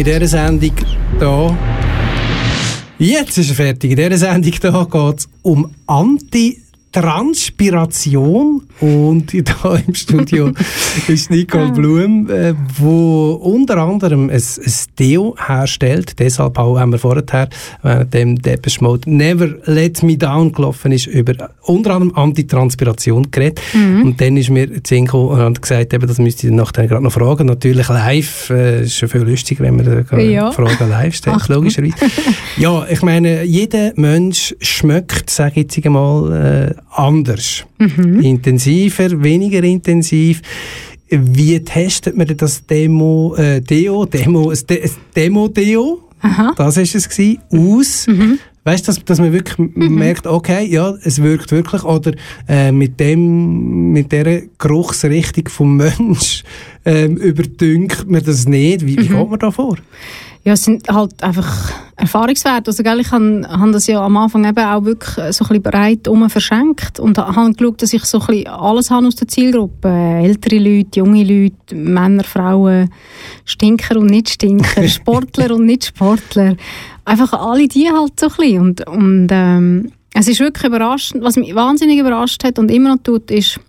In 0.00 0.06
dieser 0.06 0.28
Sendung 0.28 0.72
hier. 1.18 1.58
Jetzt 2.98 3.36
ist 3.36 3.50
er 3.50 3.54
fertig. 3.54 3.90
In 3.90 3.98
dieser 3.98 4.16
Sendung 4.16 4.50
hier 4.50 4.86
geht 4.90 5.18
es 5.18 5.28
um 5.42 5.74
Antitranspiration. 5.86 8.62
Und 8.80 9.30
hier 9.30 9.44
im 9.86 9.94
Studio 9.94 10.52
ist 11.06 11.30
Nicole 11.30 11.72
Blum, 11.72 12.30
äh, 12.30 12.54
wo 12.78 13.32
unter 13.32 13.76
anderem 13.78 14.30
ein, 14.30 14.36
ein 14.36 14.72
Deo 14.98 15.34
herstellt. 15.38 16.18
Deshalb 16.18 16.58
auch 16.58 16.78
haben 16.78 16.92
wir 16.92 16.98
vorher, 16.98 17.48
während 17.82 18.14
dem 18.14 18.40
Depeche 18.40 18.82
Mode 18.82 19.10
Never 19.10 19.48
Let 19.64 20.02
Me 20.02 20.16
Down 20.16 20.52
gelaufen 20.52 20.92
ist, 20.92 21.06
über 21.06 21.50
unter 21.62 21.94
anderem 21.94 22.14
Antitranspiration 22.14 23.30
geredet. 23.30 23.60
Und 23.74 24.20
dann 24.20 24.36
ist 24.36 24.50
mir 24.50 24.68
hat 24.70 25.62
gesagt, 25.62 25.92
eben, 25.92 26.06
das 26.06 26.18
müsste 26.18 26.46
ich 26.46 26.52
nachher 26.52 26.86
gerade 26.86 27.02
noch 27.02 27.12
fragen. 27.12 27.46
Natürlich 27.46 27.88
live, 27.88 28.50
äh, 28.50 28.82
ist 28.82 28.96
schon 28.96 29.08
viel 29.08 29.22
lustiger, 29.22 29.64
wenn 29.64 29.76
man 29.76 30.06
äh, 30.12 30.32
Ja. 30.32 30.52
Fragen 30.52 30.88
live 30.88 31.14
stellt, 31.14 31.48
logischerweise. 31.48 31.94
ja, 32.56 32.86
ich 32.88 33.02
meine, 33.02 33.44
jeder 33.44 33.92
Mensch 33.96 34.54
schmeckt, 34.60 35.30
sage 35.30 35.60
ich 35.60 35.74
jetzt 35.74 35.86
einmal, 35.86 36.70
äh, 36.70 36.74
anders. 36.94 37.64
Intensiver, 38.70 39.22
weniger 39.22 39.62
intensiv. 39.62 40.42
Wie 41.08 41.58
testet 41.60 42.16
man 42.16 42.26
das 42.36 42.64
Demo, 42.66 43.34
äh, 43.36 43.60
Deo, 43.60 44.04
Demo, 44.06 44.50
ein 44.50 44.58
De- 44.68 44.82
ein 44.82 44.90
Demo-Deo, 45.16 45.98
Aha. 46.20 46.54
das 46.56 46.76
ist 46.76 46.94
es 46.94 47.08
gewesen, 47.08 47.38
aus? 47.52 48.06
Weißt 48.62 48.86
du, 48.86 48.92
dass, 48.92 49.04
dass 49.04 49.18
man 49.18 49.32
wirklich 49.32 49.58
m- 49.58 49.72
merkt, 49.94 50.26
okay, 50.26 50.66
ja, 50.66 50.94
es 51.02 51.20
wirkt 51.20 51.50
wirklich, 51.50 51.82
oder 51.82 52.12
äh, 52.46 52.70
mit 52.70 53.00
dem, 53.00 53.90
mit 53.92 54.12
dieser 54.12 54.42
Geruchsrichtung 54.58 55.48
vom 55.48 55.76
Mensch 55.78 56.44
ähm, 56.84 57.16
überdünkt 57.16 58.08
man 58.08 58.22
das 58.22 58.46
nicht. 58.46 58.86
Wie, 58.86 58.96
wie 58.98 59.08
geht 59.08 59.30
man 59.30 59.38
da 59.38 59.50
vor? 59.50 59.78
Ja, 60.42 60.54
es 60.54 60.64
sind 60.64 60.88
halt 60.88 61.22
einfach 61.22 61.72
Erfahrungswerte. 61.96 62.70
Also, 62.70 62.82
gell, 62.82 63.00
ich 63.00 63.10
habe 63.10 63.46
hab 63.46 63.72
das 63.72 63.86
ja 63.86 64.00
am 64.00 64.16
Anfang 64.16 64.46
eben 64.46 64.64
auch 64.64 64.84
wirklich 64.84 65.14
so 65.14 65.20
ein 65.44 65.48
bisschen 65.48 65.62
breit 65.62 66.08
um 66.08 66.30
verschenkt 66.30 66.98
und 66.98 67.18
habe 67.18 67.52
geschaut, 67.52 67.82
dass 67.82 67.92
ich 67.92 68.04
so 68.06 68.20
ein 68.20 68.26
bisschen 68.26 68.46
alles 68.46 68.90
habe 68.90 69.06
aus 69.06 69.16
der 69.16 69.28
Zielgruppe. 69.28 69.88
Ältere 69.88 70.58
Leute, 70.58 71.00
junge 71.00 71.24
Leute, 71.24 71.74
Männer, 71.74 72.24
Frauen, 72.24 72.90
Stinker 73.44 73.98
und 73.98 74.06
Nicht-Stinker, 74.06 74.88
Sportler 74.88 75.54
und 75.54 75.66
Nicht-Sportler. 75.66 76.56
Einfach 77.04 77.34
alle 77.34 77.68
die 77.68 77.90
halt 77.90 78.18
so 78.18 78.28
ein 78.28 78.32
bisschen. 78.36 78.60
Und, 78.60 78.88
und 78.88 79.28
ähm, 79.30 79.92
es 80.14 80.26
ist 80.26 80.40
wirklich 80.40 80.64
überraschend, 80.64 81.22
was 81.22 81.36
mich 81.36 81.54
wahnsinnig 81.54 81.98
überrascht 81.98 82.44
hat 82.44 82.58
und 82.58 82.70
immer 82.70 82.94
noch 82.94 83.02
tut, 83.02 83.30
ist, 83.30 83.60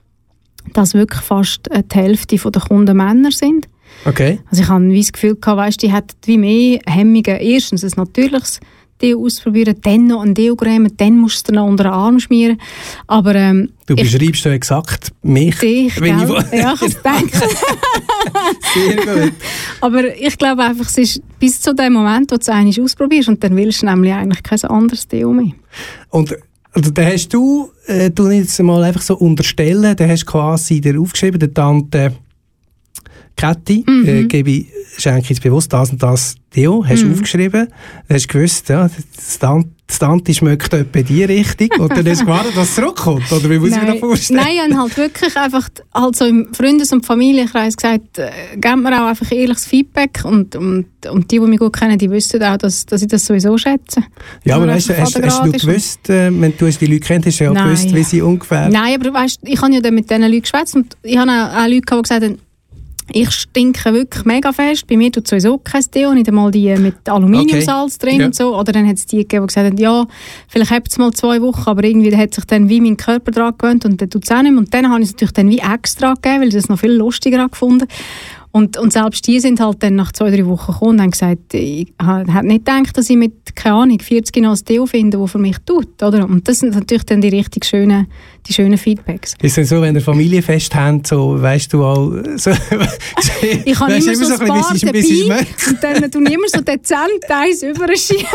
dass 0.73 0.93
wirklich 0.93 1.21
fast 1.21 1.69
äh, 1.69 1.83
die 1.83 1.97
Hälfte 1.97 2.37
der 2.37 2.61
Kunden 2.61 2.95
Männer 2.95 3.31
sind. 3.31 3.67
Okay. 4.05 4.39
Also 4.49 4.63
ich 4.63 4.69
habe 4.69 4.89
wie 4.89 4.99
das 5.01 5.11
Gefühl 5.11 5.35
gehabt, 5.35 5.57
weißt, 5.57 5.81
die 5.81 5.91
hätten 5.91 6.15
wie 6.25 6.37
mehr 6.37 6.79
Hemmungen. 6.87 7.23
Erstens 7.39 7.83
ein 7.83 7.91
natürliches 7.95 8.59
Deo 9.01 9.25
ausprobieren, 9.25 9.75
dann 9.81 10.05
noch 10.07 10.21
ein 10.21 10.35
Deo-Creme, 10.35 10.95
dann 10.97 11.17
musst 11.17 11.47
du 11.47 11.51
es 11.51 11.55
noch 11.55 11.65
unter 11.65 11.85
den 11.85 11.93
Arm 11.93 12.19
schmieren. 12.19 12.59
Aber 13.07 13.33
ähm, 13.33 13.69
Du 13.87 13.95
ich, 13.95 14.03
beschreibst 14.11 14.45
ja 14.45 14.51
exakt 14.51 15.09
mich. 15.23 15.57
dich, 15.57 15.99
wenn 15.99 16.19
ich 16.19 16.25
gell? 16.27 16.29
wo- 16.29 16.55
ja, 16.55 16.73
ich 16.75 16.81
es 16.87 17.01
denken. 17.01 17.41
Sehr 18.73 18.95
gut. 18.97 19.33
Aber 19.81 20.15
ich 20.15 20.37
glaube 20.37 20.63
einfach, 20.63 20.85
es 20.87 20.97
ist 20.97 21.21
bis 21.39 21.59
zu 21.61 21.73
dem 21.73 21.93
Moment, 21.93 22.31
wo 22.31 22.35
du 22.35 22.41
es 22.41 22.49
einmal 22.49 22.73
ausprobierst 22.79 23.29
und 23.29 23.43
dann 23.43 23.55
willst 23.55 23.81
du 23.81 23.87
nämlich 23.87 24.13
eigentlich 24.13 24.43
kein 24.43 24.63
anderes 24.65 25.07
Deo 25.07 25.31
mehr. 25.33 25.53
Und 26.09 26.35
also, 26.73 26.89
da 26.91 27.03
hast 27.03 27.29
du, 27.33 27.69
äh, 27.87 28.09
du 28.11 28.29
jetzt 28.29 28.61
mal 28.61 28.81
einfach 28.83 29.01
so 29.01 29.17
unterstellen, 29.17 29.95
da 29.95 30.07
hast 30.07 30.21
du 30.21 30.31
quasi 30.31 30.79
dir 30.79 30.99
aufgeschrieben, 30.99 31.39
der 31.39 31.53
Tante 31.53 32.13
Kathi, 33.35 33.83
Mhm. 33.87 34.07
äh, 34.07 34.23
gebe 34.25 34.51
ich, 34.51 34.67
schenke 34.97 35.21
ich 35.21 35.29
jetzt 35.29 35.41
bewusst 35.43 35.71
das 35.73 35.91
und 35.91 36.01
das 36.03 36.35
Deo, 36.55 36.83
hast 36.87 37.01
du 37.01 37.07
Mhm. 37.07 37.13
aufgeschrieben, 37.13 37.67
hast 38.09 38.25
du 38.25 38.27
gewusst, 38.37 38.69
ja, 38.69 38.89
das 39.15 39.39
Tante, 39.39 39.69
Tante 39.99 40.33
schmeckt 40.33 40.73
etwa 40.73 41.01
die 41.01 41.23
Richtung, 41.23 41.69
und 41.79 41.91
dann 41.97 42.05
hast 42.07 42.21
du 42.21 42.25
gewartet, 42.25 42.55
dass 42.55 42.69
es 42.69 42.75
zurückkommt, 42.75 43.29
oder 43.31 43.49
wie 43.49 43.57
muss 43.59 43.71
ich 43.71 43.81
mir 43.81 43.87
das 43.87 43.99
vorstellen? 43.99 44.39
Nein, 44.41 44.53
ich 44.55 44.61
habe 44.61 44.81
halt 44.83 44.97
wirklich 44.97 45.35
einfach 45.37 45.69
halt 45.93 46.15
so 46.15 46.25
im 46.25 46.53
Freundes- 46.53 46.91
und 46.93 47.05
Familienkreis 47.05 47.75
gesagt, 47.75 48.17
äh, 48.19 48.31
gebt 48.55 48.77
mir 48.77 49.01
auch 49.01 49.07
einfach 49.07 49.31
ehrliches 49.31 49.65
Feedback 49.65 50.21
und, 50.23 50.55
und, 50.55 50.85
und 51.09 51.31
die, 51.31 51.39
die 51.39 51.45
mich 51.45 51.59
gut 51.59 51.73
kennen, 51.77 51.97
die 51.97 52.09
wissen 52.09 52.41
auch, 52.43 52.57
dass, 52.57 52.85
dass 52.85 53.01
ich 53.01 53.07
das 53.07 53.25
sowieso 53.25 53.57
schätze. 53.57 54.01
Ja, 54.43 54.55
aber 54.57 54.65
man 54.65 54.75
hast, 54.75 54.89
hast, 54.89 55.21
hast 55.21 55.45
du 55.45 55.51
gewusst, 55.51 56.09
äh, 56.09 56.29
wenn 56.39 56.53
du 56.57 56.69
die 56.69 56.85
Leute 56.85 56.99
kennst, 56.99 57.27
hast 57.27 57.39
du 57.39 57.43
ja 57.45 57.51
Nein. 57.53 57.63
gewusst, 57.65 57.93
wie 57.95 58.03
sie 58.03 58.21
ungefähr... 58.21 58.69
Nein, 58.69 58.95
aber 58.99 59.13
weißt, 59.13 59.39
ich 59.43 59.61
habe 59.61 59.73
ja 59.73 59.81
dann 59.81 59.95
mit 59.95 60.09
diesen 60.09 60.21
Leuten 60.23 60.41
geschwätzt 60.41 60.75
und 60.75 60.95
ich 61.03 61.17
habe 61.17 61.31
auch, 61.31 61.63
auch 61.63 61.67
Leute 61.67 61.81
gehabt, 61.81 62.05
die 62.05 62.09
gesagt 62.13 62.23
haben, 62.25 62.37
ich 63.13 63.31
stinke 63.31 63.93
wirklich 63.93 64.25
mega 64.25 64.51
fest. 64.51 64.87
Bei 64.87 64.97
mir 64.97 65.11
tut 65.11 65.27
sowieso 65.27 65.57
kein 65.57 65.83
Deo, 65.93 66.13
nicht 66.13 66.27
einmal 66.27 66.51
die 66.51 66.75
mit 66.75 67.07
Aluminiumsalz 67.07 67.97
drin 67.97 68.19
Ja. 68.19 68.25
und 68.27 68.35
so. 68.35 68.55
Oder 68.57 68.71
dann 68.71 68.87
hat 68.87 68.95
es 68.97 69.05
die 69.05 69.17
gegeben, 69.17 69.43
die 69.43 69.47
gesagt 69.47 69.67
haben, 69.67 69.77
ja, 69.77 70.05
vielleicht 70.47 70.71
habt 70.71 70.89
es 70.89 70.97
mal 70.97 71.11
zwei 71.11 71.41
Wochen, 71.41 71.63
aber 71.69 71.83
irgendwie 71.83 72.15
hat 72.15 72.33
sich 72.33 72.45
dann 72.45 72.69
wie 72.69 72.81
mein 72.81 72.97
Körper 72.97 73.31
daran 73.31 73.53
gewöhnt 73.57 73.85
und 73.85 74.01
dann 74.01 74.09
tut 74.09 74.23
es 74.23 74.31
auch 74.31 74.41
nicht 74.41 74.51
mehr. 74.51 74.59
Und 74.59 74.73
dann 74.73 74.89
habe 74.89 75.01
ich 75.01 75.07
es 75.09 75.13
natürlich 75.13 75.33
dann 75.33 75.49
wie 75.49 75.59
extra 75.59 76.13
gegeben, 76.13 76.41
weil 76.41 76.47
ich 76.49 76.53
das 76.55 76.69
noch 76.69 76.79
viel 76.79 76.91
lustiger 76.93 77.47
gefunden. 77.47 77.87
Und, 78.53 78.77
und 78.77 78.91
selbst 78.91 79.25
die 79.27 79.39
sind 79.39 79.61
halt 79.61 79.81
dann 79.81 79.95
nach 79.95 80.11
zwei, 80.11 80.29
drei 80.29 80.45
Wochen 80.45 80.73
gekommen 80.73 80.91
und 80.91 81.01
haben 81.01 81.11
gesagt, 81.11 81.53
ich 81.53 81.87
hätte 82.05 82.45
nicht 82.45 82.65
gedacht, 82.65 82.97
dass 82.97 83.09
ich 83.09 83.15
mit, 83.15 83.55
keine 83.55 83.75
Ahnung, 83.75 83.99
40 83.99 84.43
noch 84.43 84.57
ein 84.57 84.65
Deo 84.67 84.85
finde, 84.85 85.17
das 85.17 85.31
für 85.31 85.37
mich 85.37 85.55
tut. 85.65 86.03
Oder? 86.03 86.25
Und 86.27 86.45
das 86.49 86.59
sind 86.59 86.75
natürlich 86.75 87.05
dann 87.05 87.21
die 87.21 87.29
richtig 87.29 87.63
schönen, 87.63 88.07
die 88.47 88.53
schönen 88.53 88.77
Feedbacks. 88.77 89.35
Ist 89.41 89.57
es 89.57 89.69
so, 89.69 89.81
wenn 89.81 89.95
ihr 89.95 90.01
Familienfest 90.01 90.73
habt, 90.75 91.07
so, 91.07 91.41
weißt 91.41 91.73
du 91.73 91.83
auch, 91.83 92.11
so, 92.37 92.51
Ich 93.65 93.79
habe 93.79 93.93
immer 93.93 94.01
so 94.01 94.09
ein 94.09 94.17
bisschen, 94.19 94.47
paar 94.47 94.75
dabei 94.81 95.45
und 95.67 95.83
dann 95.83 96.25
ich 96.25 96.33
immer 96.33 96.47
so 96.47 96.61
dezent 96.61 97.01
eins 97.29 97.63
überschieben. 97.63 98.25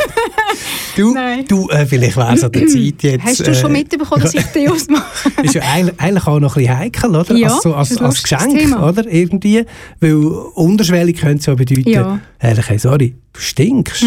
Du, 0.97 1.13
Nein. 1.13 1.45
du 1.49 1.69
äh, 1.69 1.87
vielleicht 1.87 2.17
wäre 2.17 2.35
es 2.35 2.45
an 2.45 2.53
der 2.53 2.67
Zeit 2.69 3.03
jetzt... 3.03 3.25
Hast 3.25 3.47
du 3.47 3.55
schon 3.55 3.71
äh, 3.75 3.79
mitbekommen, 3.79 4.23
dass 4.23 4.35
ich 4.35 4.45
Deos 4.47 4.89
mache? 4.89 5.31
ist 5.43 5.55
ja 5.55 5.63
eigentlich, 5.63 6.27
auch 6.27 6.41
noch 6.41 6.57
ein 6.57 6.63
bisschen 6.63 6.79
heikel, 6.79 7.17
oder? 7.17 7.35
Ja, 7.35 7.49
als, 7.53 7.63
so, 7.63 7.75
als, 7.75 7.97
als 7.99 8.23
Geschenk, 8.23 8.59
Thema. 8.59 8.89
oder? 8.89 9.07
Irgendwie. 9.07 9.65
Weil 10.01 10.15
unterschwellig 10.15 11.19
könnte 11.21 11.39
es 11.39 11.47
ja 11.47 11.55
bedeuten, 11.55 11.89
Ja. 11.91 12.21
ehrlich, 12.41 12.69
hey, 12.69 12.79
sorry, 12.79 13.15
du 13.33 13.41
stinkst. 13.41 14.05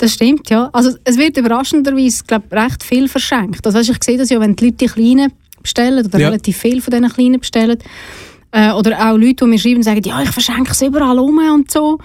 Das 0.00 0.14
stimmt, 0.14 0.48
ja. 0.48 0.70
Also 0.72 0.96
es 1.04 1.18
wird 1.18 1.36
überraschenderweise, 1.36 2.24
glaube 2.26 2.50
recht 2.52 2.82
viel 2.82 3.06
verschenkt. 3.06 3.66
Also, 3.66 3.80
ich 3.80 4.02
sehe 4.02 4.16
das 4.16 4.30
ja, 4.30 4.40
wenn 4.40 4.56
die 4.56 4.64
Leute 4.64 4.76
die 4.78 4.86
Kleinen 4.86 5.30
bestellen 5.62 6.06
oder 6.06 6.18
Ja. 6.18 6.28
relativ 6.28 6.56
viel 6.56 6.80
von 6.80 6.90
diesen 6.92 7.08
Kleinen 7.10 7.38
bestellen. 7.38 7.78
Äh, 8.50 8.72
oder 8.72 8.98
auch 8.98 9.16
Leute, 9.18 9.34
die 9.34 9.44
mir 9.44 9.58
schreiben 9.58 9.76
und 9.76 9.82
sagen, 9.82 10.02
ja, 10.02 10.22
ich 10.22 10.30
verschenke 10.30 10.72
es 10.72 10.80
überall 10.80 11.18
um 11.18 11.36
und 11.52 11.70
so. 11.70 11.98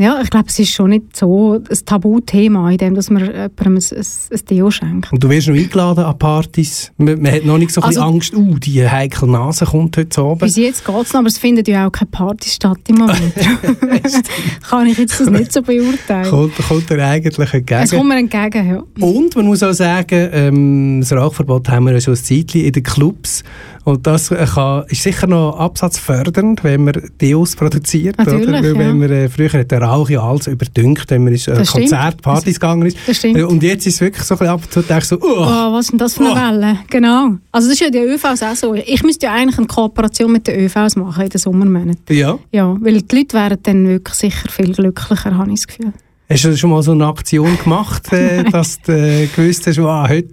Ja, 0.00 0.20
ich 0.22 0.30
glaube, 0.30 0.46
es 0.48 0.56
ist 0.60 0.72
schon 0.72 0.90
nicht 0.90 1.16
so 1.16 1.54
ein 1.54 1.78
Tabuthema, 1.84 2.70
in 2.70 2.78
dem, 2.78 2.94
dass 2.94 3.10
man 3.10 3.24
jemandem 3.24 3.76
ein, 3.76 3.76
ein, 3.76 4.04
ein 4.32 4.40
Deo 4.48 4.70
schenkt. 4.70 5.12
Und 5.12 5.24
du 5.24 5.28
wirst 5.28 5.48
noch 5.48 5.56
eingeladen 5.56 6.04
an 6.04 6.16
Partys. 6.16 6.92
Man, 6.98 7.20
man 7.20 7.32
hat 7.32 7.44
noch 7.44 7.58
nicht 7.58 7.72
so 7.72 7.80
ein 7.80 7.88
bisschen 7.88 8.02
Also- 8.02 8.14
Angst, 8.14 8.34
uh, 8.36 8.58
die 8.60 8.88
heikle 8.88 9.28
Nase 9.28 9.64
kommt 9.64 9.96
heute 9.96 10.20
Abend. 10.20 10.38
Bis 10.38 10.54
jetzt 10.54 10.84
geht 10.84 10.94
es 11.02 11.12
noch, 11.12 11.18
aber 11.18 11.26
es 11.26 11.38
findet 11.38 11.66
ja 11.66 11.88
auch 11.88 11.90
keine 11.90 12.10
Partys 12.12 12.54
statt 12.54 12.78
im 12.86 12.98
Moment. 12.98 13.34
Kann 14.70 14.86
ich 14.86 14.98
jetzt 14.98 15.18
das 15.18 15.30
nicht 15.30 15.52
so 15.52 15.62
beurteilen. 15.62 16.30
Kommt, 16.30 16.54
kommt 16.56 16.90
dir 16.90 17.04
eigentlich 17.04 17.52
entgegen. 17.52 17.82
Es 17.82 17.90
kommt 17.90 18.08
mir 18.08 18.18
entgegen, 18.18 18.68
ja. 18.68 19.04
Und 19.04 19.34
man 19.34 19.46
muss 19.46 19.64
auch 19.64 19.72
sagen, 19.72 20.28
ähm, 20.32 21.00
das 21.00 21.12
Rauchverbot 21.12 21.68
haben 21.70 21.86
wir 21.86 21.94
ja 21.94 22.00
schon 22.00 22.14
ein 22.14 22.22
Zeitchen 22.22 22.64
in 22.64 22.72
den 22.72 22.84
Clubs. 22.84 23.42
Und 23.88 24.06
das 24.06 24.30
äh, 24.30 24.44
kann, 24.44 24.84
ist 24.88 25.02
sicher 25.02 25.26
noch 25.26 25.58
absatzfördernd, 25.58 26.62
wenn 26.62 26.84
man 26.84 26.92
Deos 27.22 27.56
produziert. 27.56 28.18
Natürlich, 28.18 28.46
oder? 28.48 28.62
Weil 28.62 28.72
ja. 28.74 28.78
wenn 28.78 28.98
man, 28.98 29.10
äh, 29.10 29.28
früher 29.30 29.50
hat 29.50 29.70
der 29.70 29.80
Rauch 29.80 30.10
ja 30.10 30.20
alles 30.22 30.46
überdünkt, 30.46 31.10
wenn 31.10 31.24
man 31.24 31.32
ist, 31.32 31.48
äh, 31.48 31.54
Das 31.54 31.70
stimmt. 31.70 31.88
Konzert, 31.90 32.20
Partys 32.20 32.60
gegangen 32.60 32.86
ist. 32.86 33.24
Äh, 33.24 33.42
Und 33.44 33.62
jetzt 33.62 33.86
ist 33.86 33.94
es 33.94 34.00
wirklich 34.02 34.24
so 34.24 34.34
ein 34.34 34.38
bisschen 34.40 34.52
ab 34.52 34.60
und 34.62 34.70
zu, 34.72 34.82
denkst 34.82 35.06
so, 35.08 35.16
oh, 35.16 35.26
Oh, 35.38 35.72
was 35.72 35.86
ist 35.86 35.92
denn 35.92 35.98
das 35.98 36.14
für 36.14 36.20
eine 36.20 36.32
Oh. 36.32 36.34
Welle? 36.36 36.78
Genau. 36.90 37.28
Also 37.50 37.68
das 37.68 37.74
ist 37.74 37.80
ja 37.80 37.88
die 37.88 37.98
ÖVs 37.98 38.42
auch 38.42 38.54
so. 38.56 38.74
Ich 38.74 39.02
müsste 39.04 39.24
ja 39.24 39.32
eigentlich 39.32 39.56
eine 39.56 39.66
Kooperation 39.68 40.32
mit 40.32 40.46
den 40.46 40.60
ÖVs 40.66 40.96
machen 40.96 41.22
in 41.22 41.28
den 41.30 41.38
Sommermonaten. 41.38 42.14
ja. 42.14 42.38
Ja, 42.52 42.76
weil 42.80 43.00
die 43.00 43.16
Leute 43.16 43.36
wären 43.38 43.58
dann 43.62 43.88
wirklich 43.88 44.16
sicher 44.16 44.50
viel 44.50 44.74
glücklicher, 44.74 45.34
habe 45.34 45.50
ich 45.50 45.60
das 45.60 45.66
Gefühl. 45.66 45.92
Hast 46.30 46.44
du 46.44 46.54
schon 46.58 46.68
mal 46.68 46.82
so 46.82 46.92
eine 46.92 47.06
Aktion 47.06 47.56
gemacht, 47.64 48.12
äh, 48.12 48.44
dass 48.52 48.82
du 48.82 48.92
äh, 48.92 49.28
gewusst 49.34 49.66
hast, 49.66 49.78
wow, 49.78 50.06
heute 50.06 50.28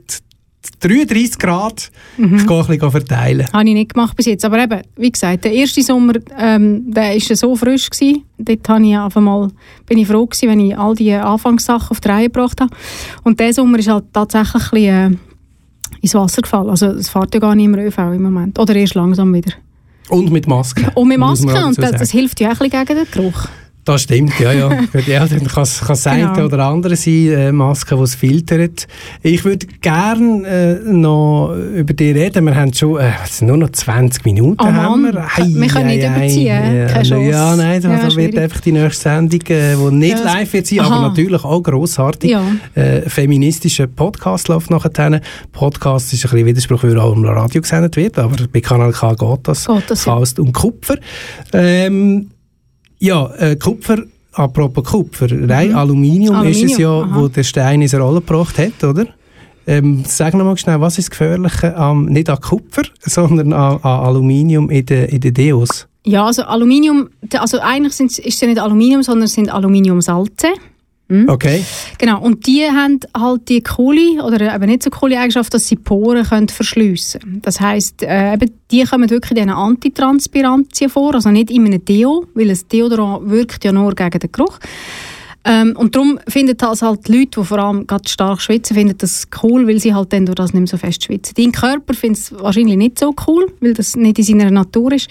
33 0.79 1.37
Grad, 1.39 1.91
Mhm. 2.17 2.35
ich 2.35 2.47
gehe 2.47 2.59
ein 2.59 2.67
bisschen 2.67 2.91
verteilen. 2.91 3.47
Habe 3.51 3.67
ich 3.67 3.73
nicht 3.73 3.93
gemacht 3.93 4.15
bis 4.15 4.25
jetzt. 4.25 4.45
Aber 4.45 4.61
eben, 4.61 4.81
wie 4.97 5.11
gesagt, 5.11 5.43
der 5.45 5.53
erste 5.53 5.81
Sommer, 5.81 6.13
ähm, 6.37 6.91
der 6.91 7.13
war 7.15 7.35
so 7.35 7.55
frisch. 7.55 7.89
Gewesen. 7.89 8.23
Dort 8.37 8.67
habe 8.69 8.85
ich 8.85 8.97
einfach 8.97 9.21
mal, 9.21 9.49
bin 9.85 9.97
ich 9.97 10.07
froh 10.07 10.25
gewesen, 10.25 10.49
wenn 10.49 10.59
ich 10.59 10.77
all 10.77 10.95
die 10.95 11.13
Anfangssachen 11.13 11.91
auf 11.91 12.01
die 12.01 12.07
Reihe 12.07 12.25
gebracht 12.29 12.59
habe. 12.61 12.73
Und 13.23 13.39
der 13.39 13.53
Sommer 13.53 13.79
ist 13.79 13.87
halt 13.87 14.05
tatsächlich 14.13 14.63
ein 14.63 14.69
bisschen, 14.71 15.13
äh, 15.13 15.17
ins 16.01 16.13
Wasser 16.13 16.41
gefallen. 16.41 16.69
Also 16.69 16.87
es 16.87 17.09
fährt 17.09 17.33
ja 17.33 17.39
gar 17.39 17.55
nicht 17.55 17.65
im 17.65 17.75
ÖV 17.75 17.97
im 18.13 18.23
Moment. 18.23 18.59
Oder 18.59 18.75
erst 18.75 18.95
langsam 18.95 19.33
wieder. 19.33 19.53
Und 20.09 20.31
mit 20.31 20.47
Maske. 20.47 20.91
Und 20.93 21.07
mit 21.07 21.19
auch 21.21 21.29
Und 21.67 21.77
das, 21.81 21.91
das 21.91 22.11
hilft 22.11 22.39
ja 22.39 22.49
auch 22.49 22.59
ein 22.61 22.69
bisschen 22.69 22.85
gegen 22.85 22.99
den 23.03 23.11
Geruch. 23.11 23.47
Das 23.85 24.01
stimmt, 24.01 24.39
ja, 24.39 24.51
ja. 24.51 24.69
ja 25.05 25.27
dann 25.27 25.45
kann 25.45 25.63
es 25.63 25.79
das 25.87 26.07
eine 26.07 26.31
Genau. 26.33 26.45
oder 26.47 26.65
andere 26.65 26.95
sein, 26.95 27.27
äh, 27.31 27.51
Masken, 27.51 27.97
die 27.99 28.03
es 28.03 28.15
filtert. 28.15 28.87
Ich 29.21 29.45
würde 29.45 29.67
gerne 29.79 30.47
äh, 30.47 30.91
noch 30.91 31.53
über 31.53 31.93
die 31.93 32.09
reden. 32.09 32.45
Wir 32.45 32.55
haben 32.55 32.73
schon 32.73 32.97
äh, 32.99 33.11
nur 33.41 33.57
noch 33.57 33.69
20 33.69 34.25
Minuten. 34.25 34.57
Oh 34.59 34.65
haben 34.65 35.03
wir. 35.03 35.13
wir 35.13 35.67
können 35.67 35.87
nicht 35.87 36.03
überziehen, 36.03 36.47
Ja, 36.47 36.85
keine 36.87 37.03
Chance. 37.07 37.29
ja, 37.29 37.55
nein, 37.55 37.79
da, 37.81 37.93
Ja, 37.95 38.15
wird 38.15 38.37
einfach 38.39 38.61
die 38.61 38.71
nächste 38.71 39.03
Sendung, 39.03 39.41
äh, 39.49 39.75
die 39.75 39.95
nicht 39.95 40.17
Ja, 40.17 40.23
live 40.23 40.53
wird 40.53 40.65
sein, 40.65 40.79
aber 40.79 40.95
aha. 40.95 41.07
natürlich 41.09 41.43
auch 41.43 41.61
grossartig. 41.61 42.31
Ja. 42.31 42.43
Äh, 42.73 43.07
feministischer 43.07 43.85
Podcast 43.85 44.47
läuft 44.47 44.71
nachher. 44.71 45.21
Podcast 45.51 46.11
ist 46.11 46.25
ein 46.25 46.31
bisschen 46.31 46.45
Widerspruch, 46.47 46.83
weil 46.83 46.99
auch 46.99 47.15
im 47.15 47.23
Radio 47.23 47.61
gesendet 47.61 47.95
wird, 47.97 48.17
aber 48.17 48.35
bei 48.51 48.61
Kanal 48.61 48.93
K 48.93 49.13
geht 49.13 49.39
das. 49.43 49.67
Geht 49.67 49.91
das. 49.91 50.03
Faust 50.03 50.39
und 50.39 50.53
Kupfer. 50.53 50.95
Ähm, 51.53 52.31
ja, 52.99 53.29
äh, 53.37 53.55
Kupfer, 53.55 54.03
apropos 54.33 54.83
Kupfer, 54.83 55.27
rein 55.49 55.73
Aluminium, 55.75 56.43
ist 56.43 56.63
es 56.63 56.77
ja, 56.77 56.89
Mhm. 56.89 56.95
Aluminium, 56.95 57.11
aha. 57.13 57.21
wo 57.21 57.27
der 57.27 57.43
Stein 57.43 57.81
in 57.81 57.89
Rolle 57.99 58.21
gebracht 58.21 58.57
hat, 58.57 58.83
oder? 58.83 59.07
Ähm, 59.67 60.03
sag 60.05 60.35
noch 60.35 60.45
mal 60.45 60.55
schnell, 60.57 60.79
was 60.79 60.97
ist 60.99 61.07
das 61.07 61.11
Gefährliche 61.11 61.75
am, 61.75 62.05
nicht 62.05 62.29
an 62.29 62.39
Kupfer, 62.39 62.83
sondern 63.01 63.51
an, 63.53 63.77
an 63.81 63.99
Aluminium 64.05 64.69
in 64.69 64.85
den 64.85 65.05
in 65.09 65.19
den 65.21 65.33
Deos? 65.33 65.87
Ja, 66.05 66.25
also 66.25 66.43
Aluminium, 66.43 67.09
also 67.39 67.59
eigentlich 67.59 67.99
ist 67.99 68.19
es 68.35 68.41
ja 68.41 68.47
nicht 68.47 68.59
Aluminium, 68.59 69.01
sondern 69.01 69.23
es 69.23 69.33
sind 69.33 69.49
Aluminiumsalze. 69.51 70.49
Okay. 71.07 71.63
Genau, 71.99 72.19
und 72.21 72.47
die 72.47 72.63
haben 72.63 72.99
halt 73.15 73.47
die 73.47 73.61
coole 73.61 74.23
oder 74.23 74.55
eben 74.55 74.65
nicht 74.65 74.81
so 74.81 74.89
coole 74.89 75.19
Eigenschaft, 75.19 75.53
dass 75.53 75.67
sie 75.67 75.75
Poren 75.75 76.25
können 76.25 76.49
verschliessen 76.49 77.41
Das 77.43 77.61
heisst, 77.61 78.01
äh, 78.01 78.33
eben, 78.33 78.51
die 78.71 78.83
kommen 78.83 79.09
wirklich 79.09 79.31
in 79.31 79.37
diesen 79.37 79.51
Antitranspirantien 79.51 80.89
vor, 80.89 81.13
also 81.13 81.29
nicht 81.29 81.51
in 81.51 81.65
einem 81.65 81.85
Deo, 81.85 82.25
weil 82.33 82.49
ein 82.49 82.59
Deodorant 82.71 83.29
wirkt 83.29 83.63
ja 83.63 83.71
nur 83.71 83.93
gegen 83.93 84.19
den 84.19 84.31
Geruch. 84.31 84.57
Ähm, 85.47 85.75
und 85.77 85.95
darum 85.95 86.19
finden 86.27 86.57
das 86.57 86.81
halt 86.81 87.07
die 87.07 87.19
Leute, 87.19 87.39
die 87.39 87.45
vor 87.45 87.59
allem 87.59 87.85
gerade 87.85 88.09
stark 88.09 88.41
schwitzen, 88.41 88.75
finden 88.75 88.97
das 88.97 89.27
cool, 89.43 89.67
weil 89.67 89.79
sie 89.79 89.93
halt 89.93 90.11
dann 90.11 90.25
durch 90.25 90.35
das 90.35 90.53
nicht 90.53 90.61
mehr 90.61 90.67
so 90.67 90.77
fest 90.77 91.03
schwitzen. 91.03 91.35
Dein 91.37 91.51
Körper 91.51 91.93
findet 91.93 92.23
es 92.23 92.33
wahrscheinlich 92.33 92.77
nicht 92.77 92.97
so 92.97 93.13
cool, 93.27 93.45
weil 93.59 93.75
das 93.75 93.95
nicht 93.95 94.17
in 94.17 94.25
seiner 94.25 94.49
Natur 94.49 94.93
ist. 94.93 95.07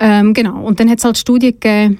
Ähm, 0.00 0.34
genau, 0.34 0.64
und 0.64 0.80
dann 0.80 0.90
hat 0.90 0.98
es 0.98 1.04
halt 1.04 1.18
Studien 1.18 1.52
gegeben, 1.52 1.98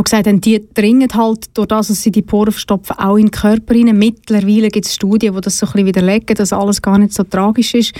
die 0.00 0.02
gesagt 0.02 0.26
haben, 0.26 0.40
die 0.40 0.66
dringen 0.74 1.08
halt, 1.14 1.56
durch 1.56 1.68
das, 1.68 1.88
dass 1.88 2.02
sie 2.02 2.10
die 2.10 2.22
Poren 2.22 2.52
verstopfen, 2.52 2.98
auch 2.98 3.16
in 3.16 3.26
den 3.26 3.30
Körper 3.30 3.74
rein. 3.74 3.96
Mittlerweile 3.96 4.68
gibt 4.68 4.86
es 4.86 4.94
Studien, 4.94 5.34
die 5.34 5.40
das 5.40 5.56
so 5.58 5.66
ein 5.66 5.72
bisschen 5.72 5.86
widerlegen, 5.86 6.34
dass 6.34 6.52
alles 6.52 6.82
gar 6.82 6.98
nicht 6.98 7.12
so 7.12 7.22
tragisch 7.22 7.74
ist. 7.74 7.92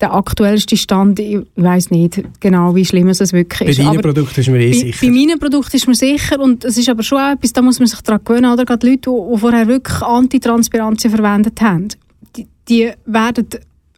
Der 0.00 0.14
aktuellste 0.14 0.76
Stand, 0.76 1.18
ich 1.20 1.38
weiß 1.56 1.90
nicht 1.90 2.22
genau, 2.40 2.74
wie 2.74 2.84
schlimm 2.84 3.08
es 3.08 3.20
wirklich 3.32 3.58
Bei 3.60 3.66
ist. 3.66 3.78
deinen 3.78 3.88
aber 3.88 4.02
Produkten 4.02 4.40
ist 4.40 4.48
mir 4.48 4.60
eh 4.60 4.70
bei, 4.70 4.76
sicher. 4.76 5.06
bei 5.06 5.12
meinen 5.12 5.38
Produkten 5.38 5.76
ist 5.76 5.86
man 5.86 5.94
sicher 5.94 6.40
und 6.40 6.64
es 6.64 6.78
ist 6.78 6.88
aber 6.88 7.02
schon 7.02 7.18
auch 7.18 7.32
etwas, 7.32 7.52
da 7.52 7.62
muss 7.62 7.78
man 7.78 7.88
sich 7.88 8.00
daran 8.00 8.22
gewöhnen, 8.24 8.50
oder? 8.50 8.64
Gerade 8.64 8.86
Leute, 8.86 9.10
die, 9.10 9.32
die 9.34 9.38
vorher 9.38 9.68
wirklich 9.68 10.02
Antitranspirantien 10.02 11.14
verwendet 11.14 11.60
haben, 11.60 11.88
die, 12.36 12.46
die 12.68 12.92
werden 13.04 13.46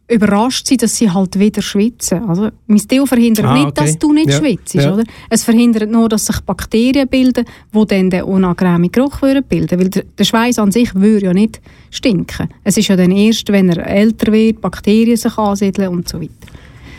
überrascht 0.09 0.67
sein, 0.67 0.77
dass 0.79 0.97
sie 0.97 1.09
halt 1.09 1.39
wieder 1.39 1.61
schwitzen. 1.61 2.27
Also, 2.27 2.49
mein 2.67 2.81
Deo 2.87 3.05
verhindert 3.05 3.45
Ah, 3.45 3.53
nicht, 3.53 3.67
okay. 3.67 3.73
dass 3.75 3.99
du 3.99 4.11
nicht 4.11 4.29
Ja, 4.29 4.37
schwitzt, 4.37 4.73
ja. 4.73 4.93
oder? 4.93 5.03
Es 5.29 5.43
verhindert 5.43 5.89
nur, 5.89 6.09
dass 6.09 6.25
sich 6.25 6.39
Bakterien 6.41 7.07
bilden, 7.07 7.45
die 7.73 7.85
dann 7.85 8.09
den 8.09 8.23
unangenehmen 8.23 8.91
Geruch 8.91 9.21
würden 9.21 9.43
bilden. 9.43 9.79
Weil 9.79 9.89
der, 9.89 10.03
der 10.17 10.23
Schweiß 10.23 10.59
an 10.59 10.71
sich 10.71 10.93
würde 10.95 11.27
ja 11.27 11.33
nicht 11.33 11.61
stinken. 11.91 12.49
Es 12.63 12.77
ist 12.77 12.87
ja 12.87 12.95
dann 12.95 13.11
erst, 13.11 13.49
wenn 13.51 13.69
er 13.69 13.85
älter 13.87 14.31
wird, 14.31 14.61
Bakterien 14.61 15.17
sich 15.17 15.37
ansiedeln 15.37 15.89
und 15.89 16.09
so 16.09 16.19
weiter. 16.19 16.31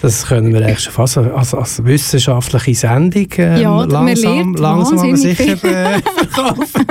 Das 0.02 0.26
können 0.26 0.52
wir 0.54 0.62
eigentlich 0.64 0.80
schon 0.80 0.92
fast 0.94 1.18
als, 1.18 1.54
als 1.54 1.84
wissenschaftliche 1.84 2.74
Sendung 2.74 3.26
ähm, 3.36 3.60
Ja, 3.60 3.84
langsam, 3.84 4.54
langsam 4.54 4.98
aber 4.98 5.16
sicher 5.16 5.52
äh, 5.64 6.00
verkaufen. 6.26 6.86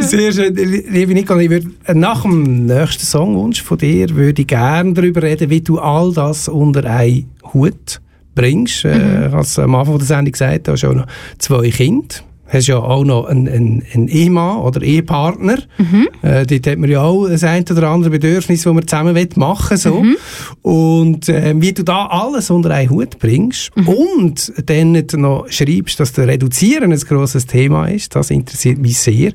Sehr 0.00 0.32
schön. 0.32 0.54
Liebe 0.54 1.14
Nicole, 1.14 1.44
ich 1.44 1.50
würde, 1.50 1.70
äh, 1.84 1.94
nach 1.94 2.22
dem 2.22 2.66
nächsten 2.66 3.04
Songwunsch 3.06 3.62
von 3.62 3.78
dir 3.78 4.10
würde 4.16 4.42
ich 4.42 4.48
gerne 4.48 4.92
darüber 4.94 5.22
reden, 5.22 5.48
wie 5.50 5.60
du 5.60 5.78
all 5.78 6.12
das 6.12 6.48
unter 6.48 6.84
einen 6.84 7.30
Hut 7.52 8.00
bringst. 8.34 8.84
Äh, 8.84 9.28
Mhm. 9.28 9.34
als 9.34 9.58
am 9.58 9.74
Anfang 9.74 9.98
der 9.98 10.06
Sendung 10.06 10.32
gesagt, 10.32 10.66
du 10.68 10.72
hast 10.72 10.84
auch 10.84 10.94
noch 10.94 11.06
zwei 11.38 11.70
Kinder. 11.70 12.16
Hast 12.52 12.66
ja 12.66 12.76
auch 12.76 13.04
noch 13.04 13.24
einen, 13.26 13.48
einen, 13.48 13.82
einen 13.94 14.08
Ehemann 14.08 14.58
oder 14.58 14.82
Ehepartner. 14.82 15.58
Mhm. 15.78 16.08
Äh, 16.22 16.46
dort 16.46 16.66
hat 16.66 16.78
man 16.78 16.90
ja 16.90 17.02
auch 17.02 17.26
das 17.28 17.44
ein 17.44 17.64
oder 17.70 17.88
andere 17.88 18.10
Bedürfnis, 18.10 18.62
das 18.62 18.72
man 18.72 18.86
zusammen 18.86 19.14
will 19.14 19.28
machen 19.36 19.76
so. 19.76 20.02
Mhm. 20.02 20.16
Und 20.62 21.28
äh, 21.28 21.54
wie 21.56 21.72
du 21.72 21.82
da 21.82 22.06
alles 22.06 22.50
unter 22.50 22.70
einen 22.70 22.90
Hut 22.90 23.18
bringst 23.18 23.70
Mhm. 23.76 23.88
und 23.88 24.52
dann 24.66 24.92
nicht 24.92 25.12
noch 25.16 25.46
schreibst, 25.48 25.98
dass 26.00 26.12
der 26.12 26.28
Reduzieren 26.28 26.92
ein 26.92 26.98
grosses 26.98 27.46
Thema 27.46 27.86
ist, 27.86 28.14
das 28.14 28.30
interessiert 28.30 28.78
mich 28.78 28.98
sehr. 28.98 29.32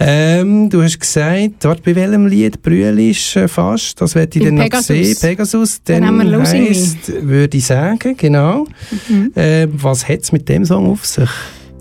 Ähm, 0.00 0.68
du 0.70 0.82
hast 0.82 0.98
gesagt, 1.00 1.50
dort 1.60 1.82
bei 1.84 1.94
welchem 1.94 2.26
Lied 2.26 2.62
brüllst 2.62 3.36
äh, 3.36 3.48
fast, 3.48 4.00
das 4.00 4.14
werde 4.14 4.38
ich 4.38 4.44
Beim 4.44 4.56
dann 4.56 4.64
noch 4.64 4.64
Pegasus. 4.64 4.86
sehen. 4.86 5.16
Pegasus, 5.20 5.80
Dann 5.84 6.02
dann, 6.02 6.46
heisst, 6.46 7.12
würde 7.22 7.56
ich 7.56 7.64
sagen, 7.66 8.16
genau. 8.16 8.66
Mhm. 9.08 9.32
Äh, 9.34 9.68
was 9.72 10.08
hat 10.08 10.20
es 10.22 10.32
mit 10.32 10.48
dem 10.48 10.64
Song 10.64 10.90
auf 10.90 11.06
sich? 11.06 11.28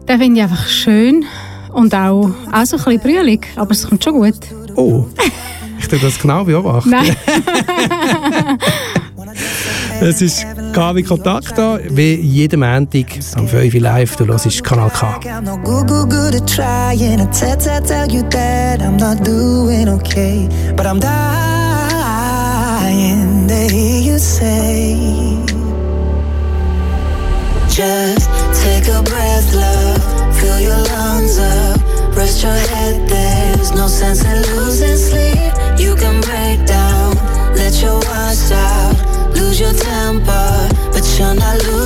Den 0.07 0.19
finde 0.19 0.39
ich 0.39 0.43
einfach 0.43 0.67
schön 0.67 1.25
und 1.73 1.93
auch, 1.93 2.29
auch 2.51 2.65
so 2.65 2.77
ein 2.77 2.83
bisschen 2.83 2.99
brüllig, 2.99 3.47
aber 3.55 3.71
es 3.71 3.87
kommt 3.87 4.03
schon 4.03 4.13
gut. 4.13 4.39
Oh, 4.75 5.05
ich 5.79 5.87
tue 5.87 5.99
das 5.99 6.19
genau 6.19 6.43
beobachten. 6.43 6.89
Nein. 6.89 7.15
Es 9.99 10.21
ist 10.21 10.45
KW 10.73 11.01
Kontakt 11.01 11.57
da, 11.57 11.79
wie 11.89 12.13
jeden 12.15 12.59
Montag 12.59 13.07
am 13.35 13.47
5 13.47 13.73
Uhr 13.73 13.81
live. 13.81 14.15
Du 14.15 14.27
hörst 14.27 14.63
Kanal 14.63 14.91
K. 14.91 15.19
I'm 15.23 15.41
no 15.41 15.57
good, 15.57 15.87
good, 15.87 16.09
good 16.09 16.35
at 16.35 16.47
trying 16.47 17.17
to 17.17 17.25
tell, 17.31 17.57
tell, 17.57 17.81
tell 17.81 18.07
you 18.11 18.21
that 18.29 18.79
I'm 18.81 18.97
not 18.97 19.23
doing 19.25 19.89
okay. 19.89 20.47
But 20.75 20.85
I'm 20.85 20.99
dying 20.99 21.07
to 23.47 23.55
hear 23.73 24.13
you 24.13 24.19
say, 24.19 24.95
Just 27.69 28.29
take 28.87 28.95
a 28.95 29.03
breath, 29.03 29.53
love. 29.53 30.35
Fill 30.39 30.59
your 30.59 30.77
lungs 30.77 31.37
up. 31.39 31.79
Rest 32.15 32.43
your 32.43 32.51
head, 32.51 33.07
there's 33.07 33.71
no 33.71 33.87
sense 33.87 34.23
in 34.23 34.41
losing 34.55 34.97
sleep. 34.97 35.53
You 35.79 35.95
can 35.95 36.21
break 36.21 36.65
down, 36.65 37.15
let 37.55 37.81
your 37.81 37.95
watch 37.95 38.51
out. 38.51 38.95
Lose 39.35 39.59
your 39.59 39.73
temper, 39.73 40.69
but 40.91 41.05
you're 41.17 41.35
not 41.35 41.57
losing 41.65 41.76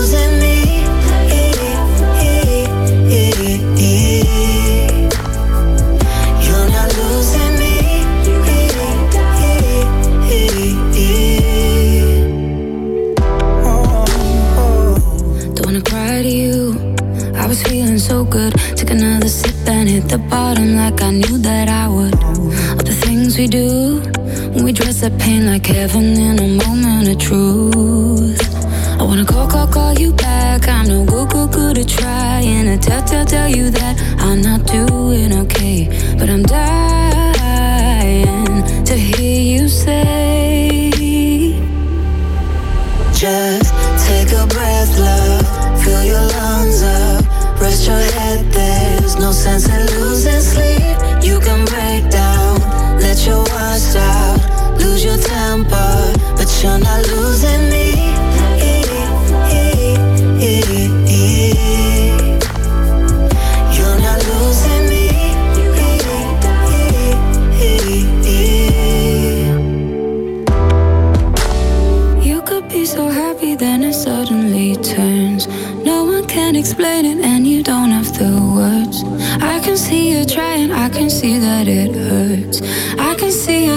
so 18.21 18.29
good. 18.29 18.53
Took 18.77 18.91
another 18.91 19.27
sip 19.27 19.67
and 19.67 19.89
hit 19.89 20.07
the 20.09 20.17
bottom 20.17 20.75
like 20.75 21.01
I 21.01 21.11
knew 21.11 21.37
that 21.39 21.67
I 21.69 21.87
would. 21.87 22.13
All 22.23 22.83
the 22.89 22.97
things 23.05 23.37
we 23.37 23.47
do 23.47 24.01
we 24.63 24.71
dress 24.71 25.03
up 25.03 25.17
pain 25.19 25.45
like 25.45 25.65
heaven 25.65 26.03
in 26.27 26.39
a 26.39 26.47
moment 26.63 27.07
of 27.13 27.17
truth. 27.17 28.41
I 28.99 29.03
wanna 29.03 29.25
call, 29.25 29.47
call, 29.47 29.67
call 29.67 29.93
you 29.93 30.13
back. 30.13 30.67
I'm 30.67 30.87
no 30.87 31.05
good, 31.05 31.29
good, 31.29 31.51
good 31.51 31.77
at 31.79 31.87
trying 31.87 32.65
to 32.65 32.77
tell, 32.77 33.03
tell, 33.03 33.25
tell 33.25 33.49
you 33.49 33.69
that 33.71 33.93
I'm 34.19 34.41
not 34.41 34.65
doing 34.67 35.31
okay. 35.43 35.79
But 36.19 36.29
I'm 36.29 36.43
dying 36.43 37.03
to 38.85 38.95
hear 38.95 39.41
you 39.53 39.67
say. 39.67 40.91
Just 43.13 43.60
sense 49.41 49.80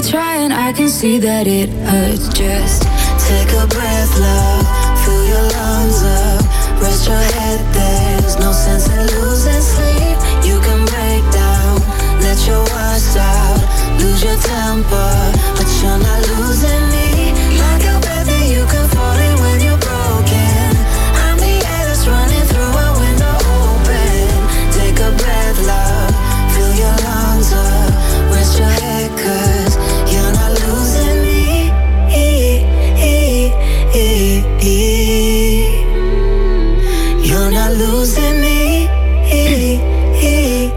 trying, 0.08 0.52
I 0.52 0.72
can 0.72 0.88
see 0.88 1.18
that 1.18 1.46
it 1.46 1.68
hurts. 1.70 2.28
Just 2.28 2.82
Take 3.24 3.52
a 3.56 3.66
breath, 3.66 4.12
love. 4.20 4.66
Fill 5.04 5.24
your 5.24 5.46
lungs 5.56 6.02
up. 6.02 6.44
Rest 6.82 7.08
your 7.08 7.16
head, 7.16 7.60
there's 7.72 8.36
no 8.36 8.52
sense 8.52 8.86
in 8.88 9.00
losing 9.16 9.64
sleep. 9.64 10.16
You 10.44 10.60
can 10.60 10.84
break 10.84 11.24
down, 11.32 11.80
let 12.20 12.36
your 12.46 12.60
watch 12.60 13.16
out. 13.16 13.60
Lose 13.98 14.22
your 14.22 14.36
temper, 14.36 15.23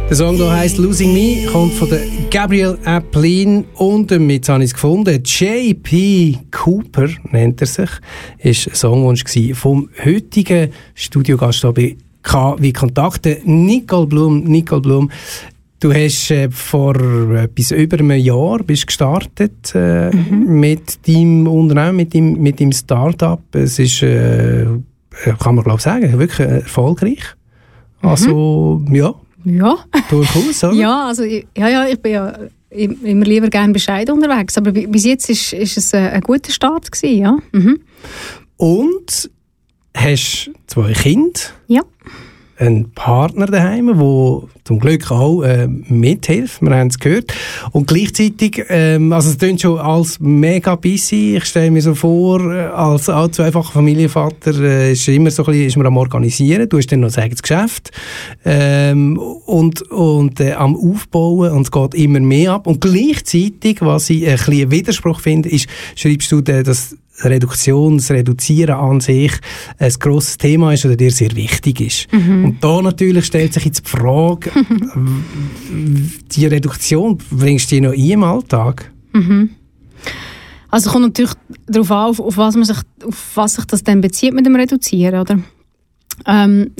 Der 0.07 0.15
Song 0.15 0.38
hier 0.38 0.49
heisst 0.49 0.77
Losing 0.77 1.13
Me, 1.13 1.45
kommt 1.51 1.73
von 1.73 1.89
der 1.89 1.99
Gabriel 2.31 2.77
Applin 2.85 3.65
und 3.75 4.09
jetzt 4.09 4.47
habe 4.47 4.63
ich 4.63 4.69
es 4.69 4.73
gefunden. 4.73 5.21
J.P. 5.21 6.38
Cooper 6.49 7.09
nennt 7.31 7.59
er 7.59 7.67
sich. 7.67 7.89
Ist 8.38 8.69
ein 8.69 8.75
Songwunsch 8.75 9.25
vom 9.53 9.89
heutigen 10.05 10.69
Studiogast 10.95 11.61
bei 11.73 11.97
K 12.23 12.55
wie 12.57 12.71
Kontakte. 12.71 13.39
Nicole 13.43 14.07
Blum. 14.07 14.45
Nicole 14.45 14.81
Blum. 14.81 15.11
Du 15.81 15.93
hast 15.93 16.31
äh, 16.31 16.49
vor 16.49 16.95
etwas 16.95 17.71
über 17.71 17.99
einem 17.99 18.11
Jahr 18.17 18.59
bist 18.63 18.88
gestartet 18.88 19.75
äh, 19.75 20.09
Mhm. 20.15 20.59
mit 20.59 21.05
deinem 21.05 21.47
Unternehmen, 21.47 21.97
mit 21.97 22.15
deinem, 22.15 22.41
mit 22.41 22.61
deinem 22.61 22.71
Start-up. 22.71 23.41
Es 23.53 23.77
ist, 23.77 24.01
äh, 24.03 24.65
kann 25.39 25.55
man 25.55 25.63
glaube 25.63 25.78
ich 25.80 25.84
sagen, 25.84 26.18
wirklich 26.20 26.39
äh, 26.47 26.59
erfolgreich. 26.59 27.20
Also, 28.01 28.82
ja, 28.91 29.13
Ja. 29.43 29.76
durchaus, 30.09 30.63
oder? 30.63 30.74
Mhm. 30.74 30.80
Ja, 30.80 31.07
also 31.07 31.24
ich- 31.24 31.47
ja, 31.57 31.68
ja, 31.70 31.88
ich 31.88 31.99
bin 31.99 32.11
ja 32.13 32.34
im- 32.70 33.03
immer 33.05 33.26
lieber 33.26 33.49
gerne 33.49 33.74
bescheiden 33.74 34.13
unterwegs, 34.15 34.57
aber 34.57 34.72
bi- 34.72 34.88
bis 34.88 35.05
jetzt 35.05 35.30
ist, 35.30 35.53
ist 35.53 35.78
es 35.78 35.93
äh, 35.93 35.97
ein 35.97 36.22
guter 36.22 36.51
Start 36.51 36.91
gewesen, 36.91 37.18
ja. 37.22 37.38
Mhm. 37.53 37.80
Und 38.57 39.30
hast 39.95 40.51
zwei 40.68 40.93
Kinder, 40.93 41.39
Ja. 41.68 41.82
Einen 42.60 42.91
Partner 42.91 43.45
daheim, 43.45 43.88
der 43.88 44.41
zum 44.64 44.80
Glück 44.80 45.12
auch 45.12 45.43
äh, 45.43 45.68
mithilft. 45.68 46.62
Wir 46.62 46.72
haben 46.72 46.88
es 46.88 46.99
gehört. 46.99 47.34
Und 47.72 47.88
gleichzeitig, 47.88 48.66
ähm, 48.70 49.14
also 49.14 49.30
es 49.30 49.38
klingt 49.38 49.62
schon 49.62 49.80
als 49.80 50.20
mega 50.20 50.76
busy. 50.76 51.38
Ich 51.38 51.45
stelle 51.45 51.72
mir 51.72 51.82
so 51.82 51.95
vor, 51.95 52.41
äh, 52.51 52.66
als 52.66 53.10
allzu 53.10 53.43
einfacher 53.43 53.74
Familienvater 53.74 54.60
äh, 54.60 54.91
ist 54.93 55.08
immer 55.08 55.32
so 55.32 55.43
ein 55.43 55.51
bisschen, 55.51 55.68
ist 55.68 55.78
man 55.78 55.88
am 55.88 55.97
Organisieren. 55.97 56.68
Du 56.68 56.78
hast 56.78 56.91
dann 56.91 57.01
noch 57.01 57.12
das 57.12 57.41
Geschäft 57.41 57.91
ähm, 58.43 59.18
und, 59.18 59.84
und 59.91 60.39
äh, 60.39 60.53
am 60.53 60.76
Aufbauen 60.76 61.51
und 61.51 61.62
es 61.62 61.72
geht 61.72 61.93
immer 61.93 62.20
mehr 62.20 62.53
ab. 62.53 62.68
Und 62.68 62.82
gleichzeitig, 62.82 63.78
was 63.82 64.10
ich 64.10 64.28
ein 64.28 64.36
bisschen 64.36 64.72
Widerspruch 64.72 65.20
finde, 65.20 65.49
ist, 65.49 65.68
schreibst 65.95 66.32
du, 66.32 66.41
dass 66.41 66.95
Reduktion, 67.24 67.97
das 67.97 68.11
Reduzieren 68.11 68.76
an 68.76 68.99
sich 68.99 69.32
ein 69.80 69.93
grosses 69.99 70.38
Thema 70.38 70.74
ist 70.74 70.86
oder 70.86 70.95
dir 70.95 71.11
sehr 71.11 71.36
wichtig 71.36 71.82
ist. 71.82 72.07
Und 72.43 72.57
da 72.61 72.82
natürlich 72.82 73.26
stellt 73.26 73.53
sich 73.53 73.65
jetzt 73.65 73.86
die 73.86 73.89
Frage, 73.89 74.51
die 76.32 76.45
Reduktion, 76.45 77.18
bringst 77.32 77.72
du 77.72 77.76
die 77.76 77.82
noch 77.82 77.91
ein 77.91 77.99
im 77.99 78.24
Alltag? 78.24 78.91
Also 80.70 80.91
kommt 80.91 81.05
natürlich 81.05 81.34
darauf 81.65 81.91
an, 81.91 82.09
auf, 82.09 82.20
auf, 82.20 82.38
was 82.38 82.55
man 82.55 82.65
sich, 82.65 82.78
auf 83.05 83.32
was 83.36 83.55
sich 83.55 83.65
das 83.65 83.84
dann 83.84 84.01
bezieht 84.01 84.34
mit 84.34 84.45
dem 84.45 84.55
Reduzieren, 84.55 85.22
oder? 85.22 85.39
Ähm, 86.26 86.72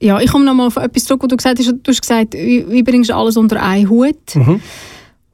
ja, 0.00 0.20
ich 0.20 0.30
komme 0.30 0.44
nochmal 0.44 0.66
auf 0.66 0.76
etwas 0.76 1.04
zurück, 1.04 1.22
wo 1.22 1.26
du 1.26 1.36
gesagt 1.36 1.58
hast, 1.58 1.68
du 1.68 1.90
hast 1.90 2.00
gesagt, 2.00 2.34
wie, 2.34 2.66
wie 2.68 2.82
bringst 2.82 3.10
du 3.10 3.16
alles 3.16 3.36
unter 3.36 3.62
einen 3.62 3.88
Hut? 3.88 4.36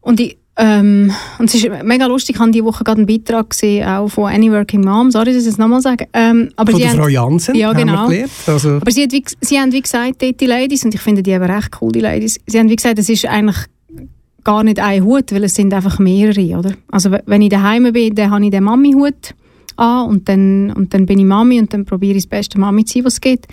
Und 0.00 0.20
ich, 0.20 0.38
ähm, 0.62 1.10
und 1.38 1.48
es 1.48 1.54
ist 1.54 1.70
mega 1.84 2.04
lustig, 2.06 2.36
ich 2.36 2.40
habe 2.40 2.50
diese 2.50 2.64
Woche 2.66 2.84
gerade 2.84 2.98
einen 2.98 3.06
Beitrag 3.06 3.48
gesehen, 3.48 3.88
auch 3.88 4.08
von 4.08 4.30
Any 4.30 4.52
Working 4.52 4.84
Mom, 4.84 5.10
sorry, 5.10 5.32
dass 5.32 5.44
ich 5.44 5.48
das 5.48 5.56
nochmal 5.58 5.80
sage. 5.80 6.06
Ähm, 6.12 6.50
aber 6.56 6.72
Von 6.72 6.80
der 6.82 6.90
Frau 6.90 7.08
Jansen, 7.08 7.54
Ja, 7.54 7.72
genau. 7.72 8.06
gelernt. 8.08 8.30
Also, 8.46 8.72
aber 8.72 8.90
sie, 8.90 9.04
hat 9.04 9.12
wie, 9.12 9.24
sie 9.40 9.58
haben 9.58 9.72
wie 9.72 9.80
gesagt, 9.80 10.20
die 10.20 10.46
Ladies, 10.46 10.84
und 10.84 10.94
ich 10.94 11.00
finde 11.00 11.22
die 11.22 11.30
eben 11.30 11.44
recht 11.44 11.70
cool, 11.80 11.92
die 11.92 12.00
Ladies, 12.00 12.38
sie 12.46 12.58
haben 12.58 12.68
wie 12.68 12.76
gesagt, 12.76 12.98
es 12.98 13.08
ist 13.08 13.24
eigentlich 13.24 13.56
gar 14.44 14.62
nicht 14.62 14.78
ein 14.78 15.02
Hut, 15.02 15.32
weil 15.32 15.44
es 15.44 15.54
sind 15.54 15.72
einfach 15.72 15.98
mehrere, 15.98 16.58
oder? 16.58 16.72
Also 16.90 17.10
wenn 17.24 17.40
ich 17.40 17.48
daheim 17.48 17.90
bin, 17.92 18.14
dann 18.14 18.30
habe 18.30 18.44
ich 18.44 18.50
den 18.50 18.64
Mami-Hut 18.64 19.34
an 19.76 20.08
und 20.08 20.28
dann, 20.28 20.72
und 20.72 20.92
dann 20.92 21.06
bin 21.06 21.18
ich 21.18 21.24
Mami 21.24 21.58
und 21.58 21.72
dann 21.72 21.86
probiere 21.86 22.16
ich 22.18 22.24
das 22.24 22.28
beste 22.28 22.60
Mami 22.60 22.84
zu 22.84 22.94
sein, 22.94 23.04
was 23.06 23.14
es 23.14 23.20
geht. 23.22 23.46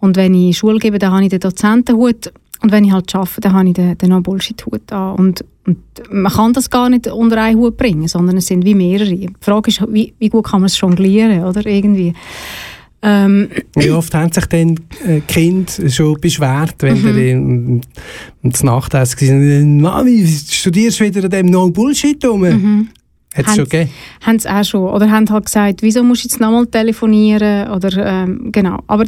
Und 0.00 0.16
wenn 0.16 0.34
ich 0.34 0.58
Schule 0.58 0.80
gebe, 0.80 0.98
dann 0.98 1.12
habe 1.12 1.22
ich 1.22 1.30
den 1.30 1.40
Dozentenhut 1.40 2.32
und 2.62 2.72
wenn 2.72 2.84
ich 2.84 2.92
halt 2.92 3.14
arbeite, 3.14 3.40
dann 3.40 3.52
habe 3.54 3.68
ich 3.68 3.74
den, 3.74 3.96
den 3.96 4.10
No-Bullshit-Hut 4.10 4.92
an. 4.92 5.16
Und, 5.16 5.44
und 5.70 6.12
man 6.12 6.32
kann 6.32 6.52
das 6.52 6.68
gar 6.70 6.88
nicht 6.90 7.06
unter 7.06 7.40
einen 7.42 7.58
Hut 7.58 7.76
bringen, 7.76 8.08
sondern 8.08 8.36
es 8.36 8.46
sind 8.46 8.64
wie 8.64 8.74
mehrere. 8.74 9.08
Die 9.14 9.30
Frage 9.40 9.70
ist, 9.70 9.82
wie, 9.92 10.12
wie 10.18 10.28
gut 10.28 10.46
kann 10.46 10.60
man 10.60 10.66
es 10.66 10.80
jonglieren, 10.80 11.44
oder? 11.44 11.64
Irgendwie. 11.66 12.12
Ähm, 13.02 13.48
wie 13.76 13.90
oft 13.92 14.12
haben 14.14 14.30
sich 14.30 14.44
denn 14.46 14.78
äh, 15.06 15.20
Kind 15.20 15.80
schon 15.88 16.20
beschwert, 16.20 16.74
wenn 16.80 17.00
Mhm. 17.00 17.14
der 17.14 17.30
in, 17.30 17.80
in 18.42 18.50
der 18.50 18.64
Nacht 18.64 18.92
hast 18.92 19.16
gesagt, 19.16 19.40
Mami, 19.64 20.26
studierst 20.26 21.00
du 21.00 21.04
wieder 21.04 21.24
an 21.24 21.30
dem 21.30 21.46
No-Bullshit 21.46 22.22
rum? 22.26 22.42
Mhm. 22.42 22.88
Hat 23.34 23.46
es 23.46 23.54
schon 23.56 23.64
gegeben? 23.64 23.90
haben 24.22 24.38
sie 24.38 24.50
auch 24.52 24.64
schon. 24.64 24.90
Oder 24.90 25.10
haben 25.10 25.30
halt 25.30 25.46
gesagt, 25.46 25.82
wieso 25.82 26.02
musst 26.02 26.24
du 26.24 26.28
jetzt 26.28 26.40
nochmal 26.40 26.66
telefonieren? 26.66 27.70
Oder, 27.70 28.04
ähm, 28.24 28.50
genau. 28.52 28.80
Aber 28.86 29.04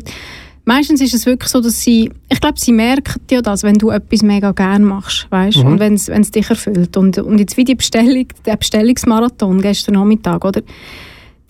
meistens 0.64 1.00
ist 1.00 1.14
es 1.14 1.26
wirklich 1.26 1.50
so, 1.50 1.60
dass 1.60 1.82
sie, 1.82 2.10
ich 2.28 2.40
glaube, 2.40 2.58
sie 2.58 2.72
merken 2.72 3.20
ja 3.30 3.42
das, 3.42 3.62
wenn 3.62 3.74
du 3.74 3.90
etwas 3.90 4.22
mega 4.22 4.52
gern 4.52 4.84
machst, 4.84 5.26
weißt? 5.30 5.58
Mhm. 5.58 5.66
Und 5.66 5.80
wenn 5.80 5.94
es 5.94 6.30
dich 6.30 6.48
erfüllt. 6.48 6.96
Und, 6.96 7.18
und 7.18 7.38
jetzt 7.38 7.56
wie 7.56 7.64
die 7.64 7.74
Bestellung, 7.74 8.26
der 8.46 8.56
Bestellungsmarathon 8.56 9.60
gestern 9.60 9.94
Nachmittag, 9.94 10.44
oder? 10.44 10.62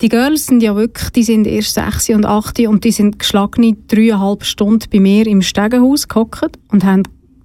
Die 0.01 0.09
Girls 0.09 0.47
sind 0.47 0.61
ja 0.61 0.75
wirklich, 0.75 1.11
die 1.11 1.23
sind 1.23 1.47
erst 1.47 1.75
6 1.75 2.09
und 2.09 2.25
8 2.25 2.59
und 2.61 2.83
die 2.83 2.91
sind 2.91 3.19
geschlagene 3.19 3.77
dreieinhalb 3.87 4.43
Stunden 4.43 4.85
bei 4.91 4.99
mir 4.99 5.25
im 5.27 5.41
Stegenhaus 5.41 6.07
gehockt 6.07 6.59
und 6.69 6.83
haben 6.83 7.03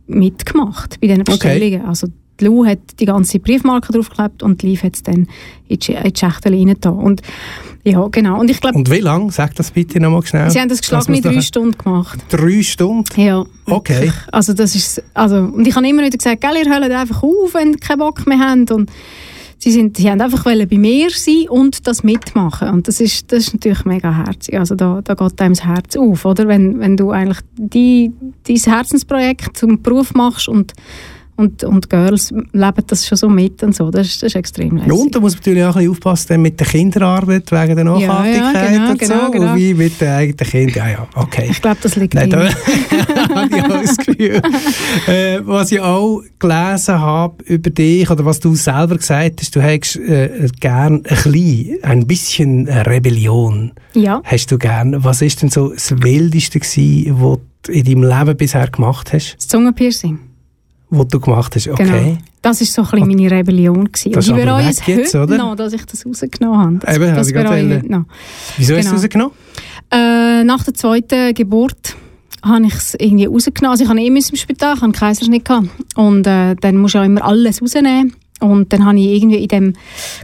mitgemacht 0.08 0.98
bei 1.00 1.06
diesen 1.06 1.24
Bestellungen. 1.24 1.84
Also 1.84 2.08
die 2.40 2.44
Lou 2.44 2.64
hat 2.64 2.78
die 2.98 3.04
ganze 3.04 3.38
Briefmarke 3.38 3.92
draufgeklebt 3.92 4.42
und 4.42 4.62
die 4.62 4.68
Liv 4.68 4.82
hat 4.82 4.94
es 4.94 5.02
dann 5.02 5.28
in 5.68 5.78
die, 5.78 5.92
in 5.92 6.12
die 6.12 6.48
reingetan. 6.48 6.94
Und 6.94 7.22
ja, 7.90 8.08
genau. 8.08 8.40
Und 8.40 8.50
ich 8.50 8.60
glaube, 8.60 8.76
Und 8.76 8.90
wie 8.90 9.00
lange? 9.00 9.30
Sag 9.32 9.54
das 9.54 9.70
bitte 9.70 10.00
nochmal 10.00 10.24
schnell. 10.26 10.50
sie 10.50 10.60
haben 10.60 10.68
das 10.68 10.80
geschlagene 10.80 11.20
drei 11.20 11.40
Stunden 11.40 11.76
gemacht. 11.76 12.18
Drei 12.28 12.62
Stunden? 12.62 13.20
Ja. 13.20 13.44
Okay. 13.66 14.12
Also 14.32 14.52
das 14.52 14.74
ist, 14.74 15.02
also, 15.14 15.36
und 15.36 15.66
ich 15.66 15.74
habe 15.74 15.88
immer 15.88 16.02
wieder 16.02 16.16
gesagt, 16.16 16.40
gell, 16.40 16.56
ihr 16.62 16.70
hört 16.70 16.90
einfach 16.90 17.22
auf, 17.22 17.54
wenn 17.54 17.72
ihr 17.72 17.78
keinen 17.78 17.98
Bock 17.98 18.26
mehr 18.26 18.38
habt. 18.38 18.70
Und 18.70 18.90
sie, 19.58 19.70
sind, 19.70 19.96
sie 19.96 20.10
haben 20.10 20.20
einfach 20.20 20.44
bei 20.44 20.66
mir 20.70 21.10
sein 21.10 21.48
und 21.48 21.86
das 21.86 22.02
mitmachen. 22.02 22.68
Und 22.68 22.88
das 22.88 23.00
ist, 23.00 23.32
das 23.32 23.48
ist 23.48 23.54
natürlich 23.54 23.84
mega 23.84 24.14
herzig. 24.14 24.58
Also 24.58 24.74
da, 24.74 25.00
da 25.02 25.14
geht 25.14 25.40
einem 25.40 25.54
das 25.54 25.64
Herz 25.64 25.96
auf, 25.96 26.24
oder? 26.24 26.48
Wenn, 26.48 26.80
wenn 26.80 26.96
du 26.96 27.10
eigentlich 27.10 27.40
die, 27.56 28.12
dein 28.46 28.56
Herzensprojekt 28.56 29.56
zum 29.56 29.82
Beruf 29.82 30.14
machst 30.14 30.48
und, 30.48 30.72
und, 31.38 31.62
und 31.62 31.88
Girls 31.88 32.30
leben 32.52 32.84
das 32.88 33.06
schon 33.06 33.16
so 33.16 33.28
mit 33.28 33.62
und 33.62 33.74
so. 33.74 33.90
Das 33.92 34.06
ist, 34.08 34.22
das 34.22 34.32
ist 34.32 34.34
extrem 34.34 34.76
lässig. 34.76 34.92
Und 34.92 35.14
da 35.14 35.20
muss 35.20 35.34
man 35.34 35.38
natürlich 35.38 35.62
auch 35.62 35.68
ein 35.68 35.74
bisschen 35.74 35.90
aufpassen 35.92 36.42
mit 36.42 36.58
der 36.58 36.66
Kinderarbeit 36.66 37.52
wegen 37.52 37.76
der 37.76 37.84
Ja, 37.84 37.98
ja, 37.98 38.06
Nachhaltigkeit 38.08 38.70
genau, 38.72 38.90
und 38.90 39.00
so. 39.00 39.06
genau, 39.14 39.30
genau. 39.30 39.52
Und 39.52 39.58
wie 39.58 39.74
mit 39.74 40.00
den 40.00 40.08
eigenen 40.08 40.36
Kindern. 40.36 40.76
Ja, 40.76 40.88
ja, 40.90 41.08
okay. 41.14 41.46
Ich 41.50 41.62
glaube, 41.62 41.78
das 41.80 41.94
liegt 41.94 42.14
Nein, 42.14 42.30
da 42.30 42.48
habe 43.34 43.56
ich 43.56 43.62
auch 43.62 43.68
das 43.82 43.96
Gefühl. 43.98 44.42
äh, 45.06 45.38
was 45.44 45.70
ich 45.70 45.80
auch 45.80 46.22
gelesen 46.40 46.98
habe 47.00 47.44
über 47.44 47.70
dich, 47.70 48.10
oder 48.10 48.24
was 48.24 48.40
du 48.40 48.54
selber 48.56 48.96
gesagt 48.96 49.40
hast, 49.40 49.54
du 49.54 49.62
hättest 49.62 49.96
äh, 49.96 50.48
gern 50.58 50.94
ein 50.96 51.00
bisschen, 51.02 51.78
ein 51.82 52.06
bisschen 52.08 52.68
Rebellion. 52.68 53.72
Ja. 53.94 54.20
Hast 54.24 54.50
du 54.50 54.58
gern. 54.58 55.04
Was 55.04 55.22
ist 55.22 55.40
denn 55.42 55.50
so 55.50 55.68
das 55.72 55.92
Wildeste 56.02 56.58
gewesen, 56.58 57.14
was 57.20 57.38
du 57.62 57.72
in 57.72 57.84
deinem 57.84 58.02
Leben 58.02 58.36
bisher 58.36 58.66
gemacht 58.68 59.12
hast? 59.12 59.36
Das 59.36 59.46
Zungenpiercing. 59.48 60.18
Was 60.90 61.08
du 61.08 61.20
gemacht 61.20 61.54
hast, 61.54 61.68
okay. 61.68 61.84
Genau. 61.84 62.18
Das 62.40 62.60
war 62.60 62.66
so 62.66 62.82
ein 62.96 63.02
bisschen 63.06 63.08
meine 63.26 63.30
Rebellion. 63.30 63.84
Gewesen. 63.92 64.12
Das 64.12 64.26
ich 64.26 64.34
bereue 64.34 64.68
es 64.70 64.86
jetzt, 64.86 65.14
heute 65.14 65.22
oder? 65.24 65.36
noch, 65.36 65.56
dass 65.56 65.72
ich 65.74 65.84
das 65.84 66.06
rausgenommen 66.06 66.58
habe. 66.58 66.78
Das, 66.78 66.96
Eben, 66.96 67.14
das 67.14 67.28
habe 67.28 67.42
bereue 67.42 67.62
ich 67.66 67.74
heute 67.76 67.92
noch. 67.92 68.04
Wieso 68.56 68.74
hast 68.76 68.84
du 68.86 68.88
Genau. 68.90 68.96
es 68.96 69.02
rausgenommen? 69.04 69.32
Äh, 69.90 70.44
nach 70.44 70.64
der 70.64 70.74
zweiten 70.74 71.34
Geburt 71.34 71.96
habe 72.42 72.66
ich 72.66 72.74
es 72.74 72.94
irgendwie 72.94 73.26
rausgenommen. 73.26 73.72
Also 73.72 73.84
ich 73.84 73.90
hatte 73.90 74.00
eh 74.00 74.06
im 74.06 74.20
Spital, 74.22 74.74
ich 74.76 74.80
hatte 74.80 74.92
Kaiserschnitt. 74.92 75.44
Gehabt. 75.44 75.68
Und 75.96 76.26
äh, 76.26 76.54
dann 76.54 76.76
musst 76.76 76.94
du 76.94 76.98
ja 76.98 77.04
immer 77.04 77.24
alles 77.24 77.60
rausnehmen. 77.60 78.14
Und 78.40 78.72
dann 78.72 78.84
habe 78.86 78.98
ich 78.98 79.06
irgendwie 79.06 79.38
in 79.42 79.48
dem, 79.48 79.72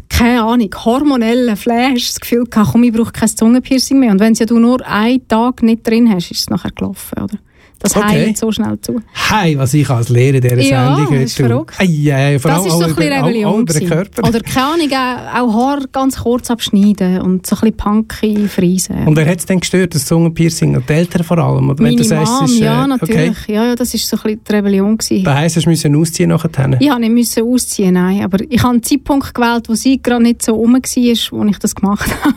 keine 0.08 0.44
Ahnung, 0.44 0.70
hormonellen 0.84 1.56
Flash 1.56 2.06
das 2.12 2.20
Gefühl 2.20 2.44
gehabt, 2.44 2.70
komm, 2.72 2.84
ich 2.84 2.92
brauche 2.92 3.10
kein 3.10 3.28
Zungenpiercing 3.28 3.98
mehr. 3.98 4.12
Und 4.12 4.20
wenn 4.20 4.32
es 4.34 4.38
ja 4.38 4.46
du 4.46 4.58
nur 4.60 4.86
einen 4.86 5.26
Tag 5.26 5.62
nicht 5.64 5.86
drin 5.86 6.08
hast, 6.10 6.30
ist 6.30 6.40
es 6.42 6.48
nachher 6.50 6.70
gelaufen, 6.70 7.22
oder? 7.22 7.36
Das 7.84 7.94
Okay. 7.98 8.06
heilt 8.06 8.38
so 8.38 8.50
schnell 8.50 8.80
zu. 8.80 8.98
Hey, 9.12 9.58
was 9.58 9.74
ich 9.74 9.90
als 9.90 10.08
Lehrer 10.08 10.40
dieser 10.40 10.58
Ja, 10.58 10.96
Sendung 10.96 11.20
das 11.20 11.24
ist 11.32 11.38
heute 11.38 11.48
verrückt. 11.48 11.74
Ei, 11.78 12.14
ei, 12.14 12.38
vor 12.38 12.50
Das 12.50 12.64
ist 12.64 12.72
so 12.72 12.80
ein 12.84 12.94
bisschen 12.94 13.12
Rebellion. 13.12 13.60
Oder 13.62 14.40
keine 14.40 14.66
Ahnung, 14.66 14.90
auch, 14.90 15.42
auch 15.42 15.54
Haar 15.54 15.80
ganz 15.92 16.16
kurz 16.16 16.50
abschneiden 16.50 17.20
und 17.20 17.46
so 17.46 17.56
ein 17.56 17.60
bisschen 17.60 17.76
punky 17.76 18.48
friesen. 18.48 19.06
Und 19.06 19.16
wer 19.16 19.26
hat 19.26 19.38
es 19.38 19.44
denn 19.44 19.60
gestört, 19.60 19.94
das 19.94 20.06
Zungenpiercing? 20.06 20.76
Und 20.76 20.88
die 20.88 20.94
Eltern 20.94 21.24
vor 21.24 21.36
allem? 21.36 21.68
Oder 21.68 21.84
wenn 21.84 21.92
Meine 21.92 22.04
sagst, 22.04 22.32
Mom, 22.32 22.44
es 22.46 22.52
ist, 22.52 22.60
äh, 22.62 22.64
ja, 22.64 22.86
natürlich. 22.86 23.30
Okay. 23.30 23.52
Ja, 23.54 23.64
ja, 23.66 23.74
das 23.74 23.92
war 23.92 24.00
so 24.00 24.16
ein 24.16 24.22
bisschen 24.22 24.40
die 24.48 24.52
Rebellion. 24.52 24.96
Gewesen. 24.96 25.24
Das 25.24 25.34
heisst, 25.34 25.56
du 25.66 25.68
musst 25.68 25.86
ausziehen 25.86 26.30
nachher. 26.30 26.50
Ich 26.80 26.88
musste 26.88 27.40
nicht 27.42 27.42
ausziehen, 27.42 27.92
nein. 27.92 28.24
Aber 28.24 28.38
ich 28.48 28.62
habe 28.62 28.72
einen 28.72 28.82
Zeitpunkt 28.82 29.34
gewählt, 29.34 29.68
wo 29.68 29.74
sie 29.74 30.00
gerade 30.02 30.22
nicht 30.22 30.42
so 30.42 30.54
rum 30.54 30.72
war, 30.72 30.80
wo 30.80 31.44
ich 31.44 31.58
das 31.58 31.74
gemacht 31.74 32.08
habe. 32.24 32.34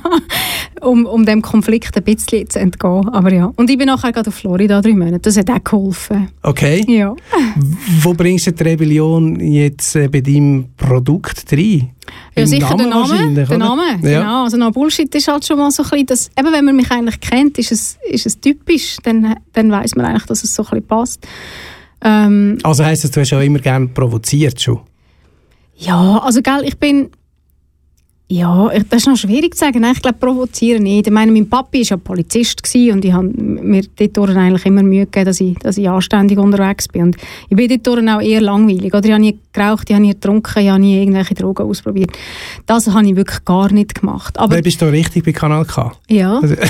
um, 0.81 1.05
um 1.05 1.25
dem 1.25 1.41
Konflikt 1.41 1.95
ein 1.95 2.03
bisschen 2.03 2.49
zu 2.49 2.59
entgehen. 2.59 3.07
Aber 3.09 3.31
ja. 3.33 3.51
Und 3.55 3.69
ich 3.69 3.77
bin 3.77 3.87
nachher 3.87 4.11
gerade 4.11 4.27
auf 4.29 4.35
Florida 4.35 4.81
drei 4.81 4.93
Monate. 4.93 5.19
Das 5.19 5.36
hat 5.37 5.49
auch 5.49 5.63
geholfen. 5.63 6.29
Okay. 6.43 6.83
Ja. 6.87 7.15
Wo 8.01 8.13
bringst 8.13 8.47
du 8.47 8.51
die 8.51 8.63
Rebellion 8.63 9.39
jetzt 9.39 9.95
äh, 9.95 10.07
bei 10.07 10.21
deinem 10.21 10.69
Produkt 10.75 11.45
rein? 11.51 11.91
Ja, 12.35 12.43
Im 12.43 12.47
sicher 12.47 12.75
der 12.75 12.87
Name. 12.87 13.33
Der? 13.45 13.57
Name, 13.57 13.81
Ja. 14.03 14.19
genau. 14.21 14.43
Also 14.45 14.57
no 14.57 14.71
Bullshit 14.71 15.13
ist 15.13 15.27
halt 15.27 15.45
schon 15.45 15.57
mal 15.57 15.71
so 15.71 15.83
ein 15.83 15.89
bisschen, 15.89 16.05
das, 16.05 16.29
eben 16.39 16.51
wenn 16.53 16.65
man 16.65 16.75
mich 16.75 16.89
eigentlich 16.91 17.19
kennt, 17.19 17.57
ist 17.57 17.71
es, 17.71 17.97
ist 18.09 18.25
es 18.25 18.39
typisch, 18.39 18.97
dann, 19.03 19.35
dann 19.53 19.71
weiß 19.71 19.95
man 19.95 20.05
eigentlich, 20.05 20.25
dass 20.25 20.43
es 20.43 20.53
so 20.55 20.63
ein 20.63 20.69
bisschen 20.69 20.87
passt. 20.87 21.27
Ähm, 22.01 22.57
Also 22.63 22.85
heisst 22.85 23.03
das, 23.03 23.11
du 23.11 23.21
hast 23.21 23.33
auch 23.33 23.41
immer 23.41 23.59
gerne 23.59 23.87
provoziert 23.87 24.61
schon? 24.61 24.79
ja, 25.79 26.19
also 26.19 26.41
gell, 26.41 26.61
ich 26.65 26.77
bin, 26.77 27.09
Ja, 28.29 28.69
das 28.89 29.03
ist 29.03 29.07
noch 29.07 29.15
schwierig 29.15 29.55
zu 29.55 29.59
sagen. 29.59 29.79
Nein, 29.79 29.93
ich 29.95 30.01
glaube, 30.01 30.17
provozieren 30.17 30.83
nicht. 30.83 31.07
Ich 31.07 31.13
meine, 31.13 31.31
mein 31.31 31.47
Papi 31.47 31.79
war 31.79 31.91
ja 31.91 31.97
Polizist 31.97 32.61
und 32.75 33.05
ich 33.05 33.13
habe 33.13 33.27
mir 33.27 33.83
dort 34.11 34.35
eigentlich 34.35 34.65
immer 34.65 34.83
Mühe 34.83 35.05
gegeben, 35.05 35.27
dass 35.27 35.39
ich, 35.39 35.57
dass 35.59 35.77
ich 35.77 35.89
anständig 35.89 36.37
unterwegs 36.37 36.89
bin. 36.89 37.03
Und 37.03 37.17
ich 37.47 37.55
bin 37.55 37.69
dort 37.81 38.05
auch 38.09 38.21
eher 38.21 38.41
langweilig. 38.41 38.93
Oder 38.93 39.05
ich 39.05 39.11
habe 39.11 39.21
nie 39.21 39.39
geraucht, 39.53 39.89
ich 39.89 39.95
habe 39.95 40.05
nie 40.05 40.11
getrunken, 40.11 40.59
ich 40.59 40.69
habe 40.69 40.79
nie 40.79 40.99
irgendwelche 40.99 41.35
Drogen 41.35 41.69
ausprobiert. 41.69 42.11
Das 42.65 42.87
habe 42.87 43.07
ich 43.07 43.15
wirklich 43.15 43.45
gar 43.45 43.71
nicht 43.71 43.95
gemacht. 43.95 44.37
Aber 44.37 44.55
Wer 44.55 44.61
bist 44.61 44.81
du 44.81 44.91
richtig 44.91 45.23
bei 45.23 45.31
Kanal 45.31 45.63
K? 45.63 45.93
ja, 46.09 46.37
Also, 46.39 46.55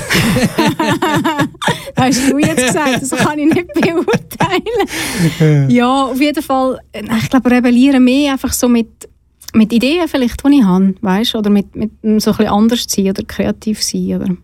das 1.95 1.97
hast 2.05 2.32
du 2.32 2.38
jetzt 2.38 2.68
gesagt, 2.68 3.01
das 3.01 3.10
kann 3.10 3.39
ich 3.39 3.51
nicht 3.51 3.74
beurteilen. 3.74 5.70
ja, 5.72 6.03
auf 6.05 6.22
jeden 6.22 6.43
Fall, 6.43 6.78
ich 6.93 7.30
glaube, 7.32 7.49
rebellieren 7.49 8.03
mehr 8.03 8.34
einfach 8.34 8.53
so 8.53 8.70
mit, 8.70 9.10
mit 9.58 9.74
Ideen 9.74 10.08
vielleicht, 10.08 10.45
die 10.45 10.58
ich 10.58 10.64
habe, 10.64 10.95
weißt 11.01 11.36
oder 11.36 11.49
mit, 11.49 11.76
mit 11.76 11.91
so 12.01 12.08
ein 12.08 12.20
bisschen 12.20 12.47
anders 12.47 12.86
sein 12.88 13.10
oder 13.10 13.24
kreativ 13.24 13.84
sein, 13.84 14.16
oder? 14.16 14.38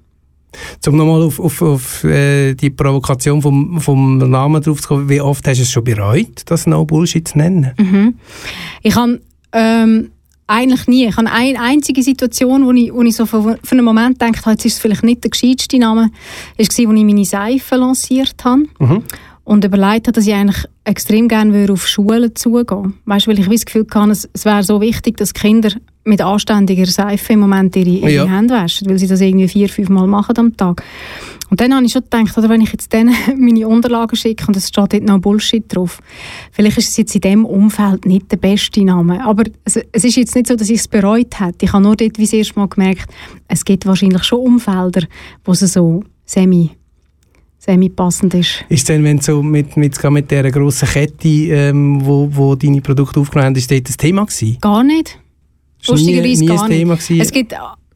um 0.88 0.98
nochmal 0.98 1.24
auf, 1.24 1.40
auf, 1.40 1.62
auf 1.62 2.04
äh, 2.04 2.54
die 2.54 2.70
Provokation 2.70 3.42
vom, 3.42 3.82
vom 3.82 4.18
Namen 4.18 4.62
drauf 4.62 4.82
zu 4.82 4.88
kommen, 4.88 5.10
wie 5.10 5.22
oft 5.22 5.48
hast 5.48 5.58
du 5.58 5.64
es 5.64 5.72
schon 5.72 5.84
bereut, 5.84 6.44
das 6.46 6.68
No 6.68 6.86
Bullshit 6.86 7.28
zu 7.28 7.38
nennen? 7.38 7.72
Mhm. 7.78 8.16
Ich 8.82 8.96
habe 8.96 9.20
ähm, 9.52 10.12
eigentlich 10.48 10.88
nie. 10.88 11.08
Ich 11.08 11.18
habe 11.18 11.32
eine 11.32 11.60
einzige 11.60 12.04
Situation, 12.04 12.66
wo 12.66 12.72
ich, 12.72 12.94
wo 12.94 13.02
ich 13.02 13.16
so 13.16 13.26
für, 13.26 13.58
für 13.64 13.72
einen 13.72 13.86
Moment 13.86 14.22
habe, 14.22 14.52
jetzt 14.52 14.66
ist 14.66 14.74
es 14.74 14.80
vielleicht 14.80 15.04
nicht 15.04 15.24
der 15.24 15.32
gescheiteste 15.32 15.80
Name, 15.80 16.02
war, 16.02 16.10
als 16.60 16.78
ich 16.78 16.88
meine 16.88 17.26
Seife 17.26 17.76
lanciert 17.76 18.44
habe. 18.44 18.64
Und 19.46 19.66
überlegt 19.66 20.08
habe, 20.08 20.14
dass 20.14 20.26
ich 20.26 20.34
eigentlich 20.34 20.66
extrem 20.86 21.28
gerne 21.28 21.54
würde 21.54 21.74
auf 21.74 21.86
Schulen 21.86 22.34
zugehen 22.36 22.94
Weißt 23.06 23.28
du, 23.28 23.32
weil 23.32 23.40
ich 23.40 23.48
das 23.48 23.66
Gefühl 23.66 23.86
hatte, 23.94 24.12
es, 24.12 24.30
es 24.32 24.46
wäre 24.46 24.64
so 24.64 24.80
wichtig, 24.80 25.18
dass 25.18 25.34
Kinder 25.34 25.72
mit 26.06 26.22
anständiger 26.22 26.86
Seife 26.86 27.34
im 27.34 27.40
Moment 27.40 27.76
ihre, 27.76 27.90
ihre 27.90 28.12
Ja. 28.12 28.26
Hände 28.26 28.54
waschen, 28.54 28.90
weil 28.90 28.98
sie 28.98 29.08
das 29.08 29.22
irgendwie 29.22 29.48
vier, 29.48 29.70
fünf 29.70 29.90
Mal 29.90 30.08
machen 30.08 30.38
am 30.38 30.58
Tag. 30.58 30.84
Und 31.50 31.62
dann 31.62 31.74
habe 31.74 31.86
ich 31.86 31.92
schon 31.92 32.04
gedacht, 32.04 32.38
oder 32.38 32.50
wenn 32.50 32.62
ich 32.62 32.72
jetzt 32.72 32.92
denen 32.92 33.16
meine 33.38 33.68
Unterlagen 33.68 34.16
schicke 34.16 34.48
und 34.48 34.58
es 34.58 34.70
steht 34.70 34.94
dort 34.94 35.04
noch 35.04 35.20
Bullshit 35.20 35.64
drauf, 35.68 36.00
vielleicht 36.52 36.78
ist 36.78 36.90
es 36.90 36.98
jetzt 36.98 37.16
in 37.16 37.22
dem 37.22 37.46
Umfeld 37.46 38.06
nicht 38.06 38.32
der 38.32 38.38
beste 38.38 38.84
Name. 38.84 39.24
Aber 39.24 39.44
es, 39.64 39.80
es 39.92 40.04
ist 40.04 40.18
jetzt 40.18 40.36
nicht 40.36 40.48
so, 40.48 40.56
dass 40.56 40.70
ich 40.70 40.80
es 40.80 40.88
bereut 40.88 41.40
hätte. 41.40 41.66
Ich 41.66 41.74
habe 41.74 41.84
nur 41.84 41.96
dort 41.96 42.18
wie 42.18 42.24
das 42.24 42.34
erste 42.34 42.60
Mal 42.60 42.68
gemerkt, 42.68 43.10
es 43.48 43.64
gibt 43.64 43.86
wahrscheinlich 43.86 44.24
schon 44.24 44.40
Umfelder, 44.40 45.06
wo 45.46 45.52
es 45.52 45.60
so 45.60 46.04
semi, 46.26 46.72
semi 47.64 47.90
passend 47.90 48.34
ist. 48.34 48.66
Ist 48.68 48.90
denn, 48.90 49.04
wenn 49.04 49.20
so 49.20 49.42
mit, 49.42 49.78
mit, 49.78 50.02
mit 50.04 50.32
dieser 50.32 50.52
grossen 50.52 50.88
Kette, 50.88 51.28
ähm, 51.28 52.06
wo, 52.06 52.28
wo 52.30 52.56
deine 52.56 52.82
Produkte 52.82 53.20
aufgenommen 53.22 53.48
haben, 53.48 53.56
ist 53.56 53.72
das 53.72 53.98
Thema 53.98 54.26
gewesen? 54.26 54.58
Gar 54.60 54.84
nicht. 54.84 55.18
Lustigerweise 55.88 56.46
gar 56.46 56.64
ein 56.64 56.72
Thema 56.72 56.96
nicht. 56.96 57.08
gewesen? 57.08 57.22
Es 57.22 57.32
gibt 57.32 57.56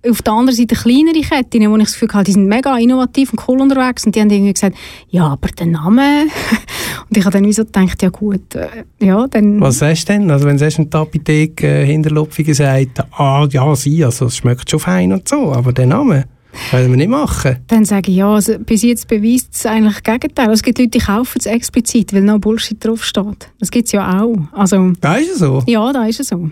auf 0.10 0.22
der 0.22 0.34
anderen 0.34 0.56
Seite 0.56 0.76
kleinere 0.76 1.20
Ketten, 1.20 1.70
wo 1.70 1.76
ich 1.76 1.84
das 1.84 1.94
Gefühl 1.94 2.10
habe, 2.14 2.24
die 2.24 2.32
sind 2.32 2.48
mega 2.48 2.78
innovativ 2.78 3.34
und 3.34 3.44
cool 3.48 3.60
unterwegs 3.60 4.06
und 4.06 4.16
die 4.16 4.22
haben 4.22 4.30
irgendwie 4.30 4.54
gesagt, 4.54 4.78
ja, 5.10 5.28
aber 5.28 5.50
der 5.50 5.66
Name... 5.66 6.28
und 7.10 7.18
ich 7.18 7.26
habe 7.26 7.34
dann 7.34 7.46
wie 7.46 7.52
so 7.52 7.66
gedacht, 7.66 8.02
ja 8.02 8.10
gut, 8.10 8.56
äh, 8.56 8.86
ja, 9.02 9.28
dann... 9.28 9.60
Was 9.60 9.80
sagst 9.80 10.08
du 10.08 10.14
denn? 10.14 10.32
Also 10.32 10.46
wenn 10.46 10.56
du 10.56 10.60
sagst, 10.60 10.80
eine 10.80 10.88
Apotheke 10.94 11.68
äh, 11.68 11.86
Hinterlopfige 11.86 12.54
sagt, 12.54 13.04
ah, 13.20 13.46
ja, 13.52 13.76
sie, 13.76 14.06
also 14.06 14.28
es 14.28 14.38
schmeckt 14.38 14.70
schon 14.70 14.80
fein 14.80 15.12
und 15.12 15.28
so, 15.28 15.52
aber 15.52 15.74
den 15.74 15.90
Namen 15.90 16.24
können 16.72 16.90
wir 16.90 16.98
nicht 16.98 17.10
machen. 17.10 17.58
Dann 17.68 17.86
sage 17.86 18.12
ich, 18.12 18.18
ja, 18.18 18.34
also 18.34 18.58
bis 18.60 18.84
jetzt 18.84 19.08
beweist 19.08 19.54
es 19.54 19.66
eigentlich 19.66 20.02
das 20.02 20.04
Gegenteil. 20.04 20.50
Es 20.52 20.64
gibt 20.64 20.80
Leute, 20.80 20.92
die 20.92 21.00
kaufen 21.00 21.38
es 21.40 21.46
explizit, 21.46 22.14
weil 22.14 22.22
noch 22.22 22.40
Bullshit 22.40 22.84
draufsteht. 22.84 23.50
Das 23.60 23.72
gibt 23.72 23.86
es 23.88 23.92
ja 23.92 24.22
auch. 24.22 24.36
Also, 24.52 24.94
Da 25.02 25.16
ist 25.16 25.32
es 25.32 25.40
so. 25.40 25.64
ja, 25.68 25.92
da 25.94 26.06
ist 26.06 26.20
es 26.20 26.28
so. 26.28 26.50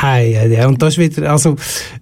Hey, 0.00 0.32
ja, 0.32 0.44
ja. 0.46 0.66
Und 0.66 0.82
das 0.82 0.94
ist 0.94 0.98
wieder, 0.98 1.30
also, 1.30 1.54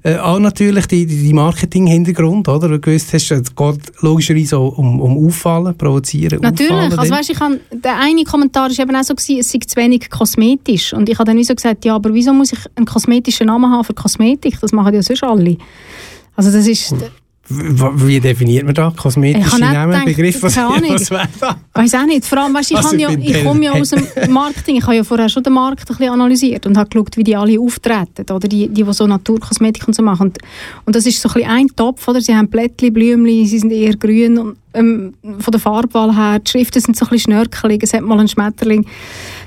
äh, 0.03 0.16
auch 0.16 0.39
natürlich 0.39 0.87
die, 0.87 1.05
die 1.05 1.22
die 1.22 1.32
Marketing-Hintergrund, 1.35 2.49
oder? 2.49 2.68
Du 2.68 2.80
gewusst 2.80 3.12
hast, 3.12 3.30
es 3.30 3.55
geht 3.55 3.80
logischerweise 4.01 4.57
auch 4.57 4.78
um, 4.78 5.03
um 5.03 5.26
Auffallen, 5.26 5.76
provozieren, 5.76 6.41
Natürlich. 6.41 6.72
auffallen. 6.72 6.99
Also, 6.99 7.12
weißt, 7.12 7.30
ich 7.30 7.39
kann, 7.39 7.61
der 7.70 8.01
eine 8.01 8.24
Kommentar 8.24 8.70
war 8.70 8.78
eben 8.78 8.97
auch 8.97 9.03
so, 9.05 9.14
gewesen, 9.14 9.41
es 9.41 9.51
sei 9.53 9.59
zu 9.59 9.76
wenig 9.76 10.09
kosmetisch. 10.09 10.95
Und 10.95 11.11
ich 11.11 11.18
habe 11.18 11.26
dann 11.26 11.37
wie 11.37 11.45
so 11.45 11.55
gesagt, 11.55 11.85
ja, 11.85 11.95
aber 11.95 12.14
wieso 12.14 12.32
muss 12.32 12.55
ich 12.55 12.59
einen 12.74 12.87
kosmetischen 12.87 13.49
Namen 13.49 13.70
haben 13.70 13.85
für 13.85 13.93
Kosmetik? 13.95 14.59
Das 14.61 14.72
machen 14.72 14.95
ja 14.95 15.03
sonst 15.03 15.22
alle. 15.22 15.59
Also 16.37 16.51
das 16.51 16.66
ist, 16.66 16.95
Wie 17.49 18.20
definiert 18.20 18.64
man 18.64 18.74
da 18.74 18.88
Ich 18.88 18.97
kosmetische 18.97 19.53
habe 19.53 19.61
nicht 19.61 19.76
Ahnung. 19.76 20.95
was 20.95 21.11
wäre 21.11 21.28
da? 21.40 21.57
weiß 21.74 21.95
auch 21.95 22.07
nicht. 22.07 22.24
Vor 22.24 22.38
allem, 22.38 22.55
weißt, 22.55 22.70
ich, 22.70 22.76
Also, 22.76 22.88
habe 22.90 23.01
ja, 23.01 23.11
ich 23.11 23.30
ich 23.30 23.45
komme 23.45 23.64
ja 23.64 23.72
aus 23.72 23.90
dem 23.90 24.03
Marketing. 24.30 24.76
Ich 24.76 24.82
habe 24.84 24.97
ja 24.97 25.05
vorher 25.05 25.28
schon 25.28 25.42
den 25.42 25.53
Markt 25.53 25.82
ein 25.82 25.97
bisschen 25.97 26.12
analysiert 26.12 26.66
und 26.66 26.78
habe 26.78 26.88
geschaut, 26.88 27.16
wie 27.18 27.24
die 27.24 27.36
alle 27.36 27.61
auftreten. 27.61 28.30
Oder 28.30 28.49
die, 28.49 28.68
die, 28.68 28.82
die 28.82 28.92
so 28.92 29.07
Naturkosmetik 29.07 29.86
und 29.86 29.95
so 29.95 30.03
machen. 30.03 30.28
Und, 30.28 30.38
und 30.86 30.97
das 30.97 31.05
ist 31.05 31.20
so 31.20 31.28
ein 31.28 31.34
bisschen 31.34 31.51
ein 31.51 31.66
Topf. 31.76 32.09
Oder? 32.09 32.20
Sie 32.22 32.34
haben 32.34 32.49
Blättchen, 32.49 32.92
Blümchen, 32.95 33.47
sie 33.47 33.59
sind 33.59 33.72
eher 33.72 33.95
grün. 33.97 34.38
Und, 34.38 34.57
ähm, 34.72 35.14
von 35.38 35.53
der 35.53 35.61
Farbwahl 35.61 36.16
her, 36.16 36.38
die 36.38 36.51
Schriften 36.51 36.80
sind 36.80 36.97
so 36.97 37.05
ein 37.05 37.11
bisschen 37.11 37.32
schnörkelig. 37.32 37.82
Es 37.82 37.92
hat 37.92 38.03
mal 38.03 38.18
einen 38.18 38.28
Schmetterling. 38.28 38.86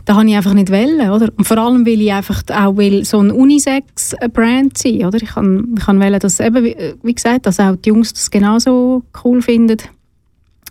Da 0.07 0.15
habe 0.15 0.29
ich 0.29 0.37
einfach 0.37 0.53
nicht 0.53 0.71
wollen, 0.71 1.11
oder? 1.11 1.33
Und 1.35 1.43
vor 1.43 1.57
allem 1.57 1.85
will 1.85 2.01
ich 2.01 2.13
einfach 2.13 2.41
auch 2.49 2.77
will 2.77 3.03
so 3.03 3.19
ein 3.19 3.29
Unisex-Brand 3.29 4.77
sein, 4.77 5.05
oder? 5.05 5.21
Ich 5.21 5.31
kann, 5.31 5.75
ich 5.77 5.85
kann 5.85 5.99
wollen, 5.99 6.17
dass 6.17 6.39
eben, 6.39 6.63
wie, 6.63 6.77
wie 7.03 7.13
gesagt, 7.13 7.45
dass 7.45 7.59
auch 7.59 7.75
die 7.75 7.89
Jungs 7.89 8.13
das 8.13 8.31
genauso 8.31 9.03
cool 9.25 9.41
finden 9.41 9.79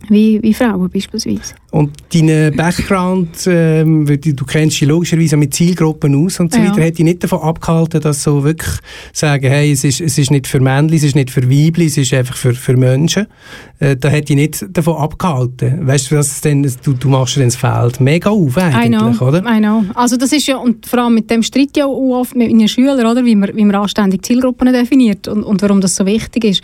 wie, 0.09 0.43
wie 0.43 0.55
Frauen 0.55 0.89
beispielsweise. 0.91 1.55
Und 1.71 1.91
dein 2.15 2.55
Background, 2.57 3.29
ähm, 3.47 4.07
du, 4.07 4.17
du 4.35 4.45
kennst 4.47 4.81
dich 4.81 4.89
logischerweise 4.89 5.37
mit 5.37 5.53
Zielgruppen 5.53 6.15
aus 6.25 6.41
und 6.41 6.53
so 6.53 6.59
Ja. 6.61 6.71
weiter, 6.71 6.81
hätte 6.81 6.97
dich 6.97 7.05
nicht 7.05 7.23
davon 7.23 7.41
abgehalten, 7.41 8.01
dass 8.01 8.23
so 8.23 8.43
wirklich 8.45 8.79
sagen, 9.13 9.47
hey, 9.49 9.73
es 9.73 9.85
ist, 9.85 10.01
es 10.01 10.17
ist 10.17 10.31
nicht 10.31 10.47
für 10.47 10.61
Männchen, 10.61 10.97
es 10.97 11.03
ist 11.03 11.15
nicht 11.17 11.31
für 11.31 11.43
Weibli, 11.51 11.87
es 11.87 11.99
ist 11.99 12.15
einfach 12.15 12.37
für, 12.37 12.55
für 12.55 12.77
Menschen. 12.77 13.27
Äh, 13.79 13.97
da 13.97 14.09
hätte 14.09 14.33
ich 14.33 14.39
nicht 14.39 14.65
davon 14.71 14.97
abgehalten. 14.97 15.87
Weißt 15.87 16.11
du, 16.11 16.21
denn, 16.45 16.63
du, 16.83 16.93
du 16.95 17.09
machst 17.09 17.37
dir 17.37 17.41
dann 17.41 17.49
das 17.49 17.57
Feld 17.57 18.01
mega 18.01 18.31
auf 18.31 18.57
I 18.57 18.89
know, 18.89 18.99
eigentlich, 18.99 19.21
oder? 19.21 19.45
I 19.47 19.59
know. 19.59 19.85
Also 19.95 20.17
das 20.17 20.33
ist 20.33 20.47
ja, 20.47 20.57
und 20.57 20.87
vor 20.87 21.01
allem 21.01 21.15
mit 21.15 21.31
dem 21.31 21.43
Streit 21.43 21.77
ja 21.77 21.85
auch 21.85 22.21
oft 22.21 22.35
mit 22.35 22.51
den 22.51 22.67
Schülern, 22.69 23.05
oder? 23.07 23.23
Wie 23.25 23.35
man, 23.35 23.55
wie 23.55 23.65
man 23.65 23.77
anständig 23.77 24.25
Zielgruppen 24.25 24.73
definiert 24.73 25.29
und, 25.29 25.43
und 25.43 25.61
warum 25.61 25.83
das 25.83 25.95
so 25.95 26.07
wichtig 26.07 26.45
ist. 26.45 26.63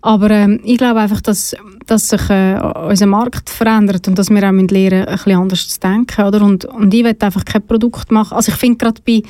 Aber 0.00 0.30
ähm, 0.30 0.60
ich 0.62 0.78
glaube 0.78 1.00
einfach, 1.00 1.20
dass, 1.20 1.56
dass 1.86 2.08
sich 2.08 2.30
äh, 2.30 2.58
unser 2.88 3.06
Markt 3.06 3.50
verändert 3.50 4.06
und 4.06 4.18
dass 4.18 4.30
wir 4.30 4.46
auch 4.46 4.52
müssen 4.52 4.68
lernen 4.68 5.08
ein 5.08 5.16
bisschen 5.16 5.38
anders 5.38 5.68
zu 5.68 5.80
denken, 5.80 6.24
oder? 6.24 6.42
Und, 6.42 6.64
und 6.66 6.94
ich 6.94 7.04
will 7.04 7.16
einfach 7.18 7.44
kein 7.44 7.66
Produkt 7.66 8.12
machen. 8.12 8.36
Also 8.36 8.52
ich 8.52 8.58
finde 8.58 8.78
gerade 8.78 9.00
bei 9.04 9.22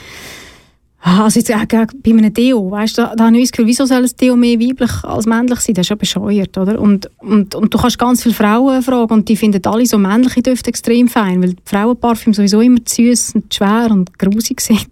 Also 1.01 1.39
jetzt, 1.39 1.51
äh, 1.51 1.87
bei 2.03 2.11
einem 2.11 2.35
Deo, 2.35 2.73
weißt 2.73 2.99
da, 2.99 3.15
da 3.15 3.27
habe 3.27 3.37
ich 3.37 3.45
das 3.45 3.53
Gefühl, 3.53 3.67
wieso 3.69 3.87
soll 3.87 4.03
ein 4.03 4.11
Deo 4.21 4.35
mehr 4.35 4.59
weiblich 4.59 5.05
als 5.05 5.27
männlich 5.27 5.61
sein? 5.61 5.75
Das 5.75 5.85
ist 5.85 5.91
ja 5.91 5.97
bescheuert, 5.97 6.59
oder? 6.59 6.81
Und, 6.81 7.09
und, 7.19 7.55
und 7.55 7.73
du 7.73 7.79
kannst 7.79 8.01
ganz 8.01 8.25
viele 8.25 8.35
Frauen 8.35 8.83
fragen 8.83 9.15
und 9.15 9.29
die 9.29 9.37
finden 9.37 9.65
alle 9.65 9.87
so 9.87 9.97
männliche 9.97 10.43
Düfte 10.43 10.71
extrem 10.71 11.07
fein, 11.07 11.41
weil 11.41 11.55
Frauenparfüm 11.65 12.35
sowieso 12.35 12.61
immer 12.61 12.85
zu 12.85 12.97
süß 13.03 13.37
und 13.37 13.55
schwer 13.55 13.89
und 13.91 14.19
grusig 14.19 14.61
sind. 14.61 14.89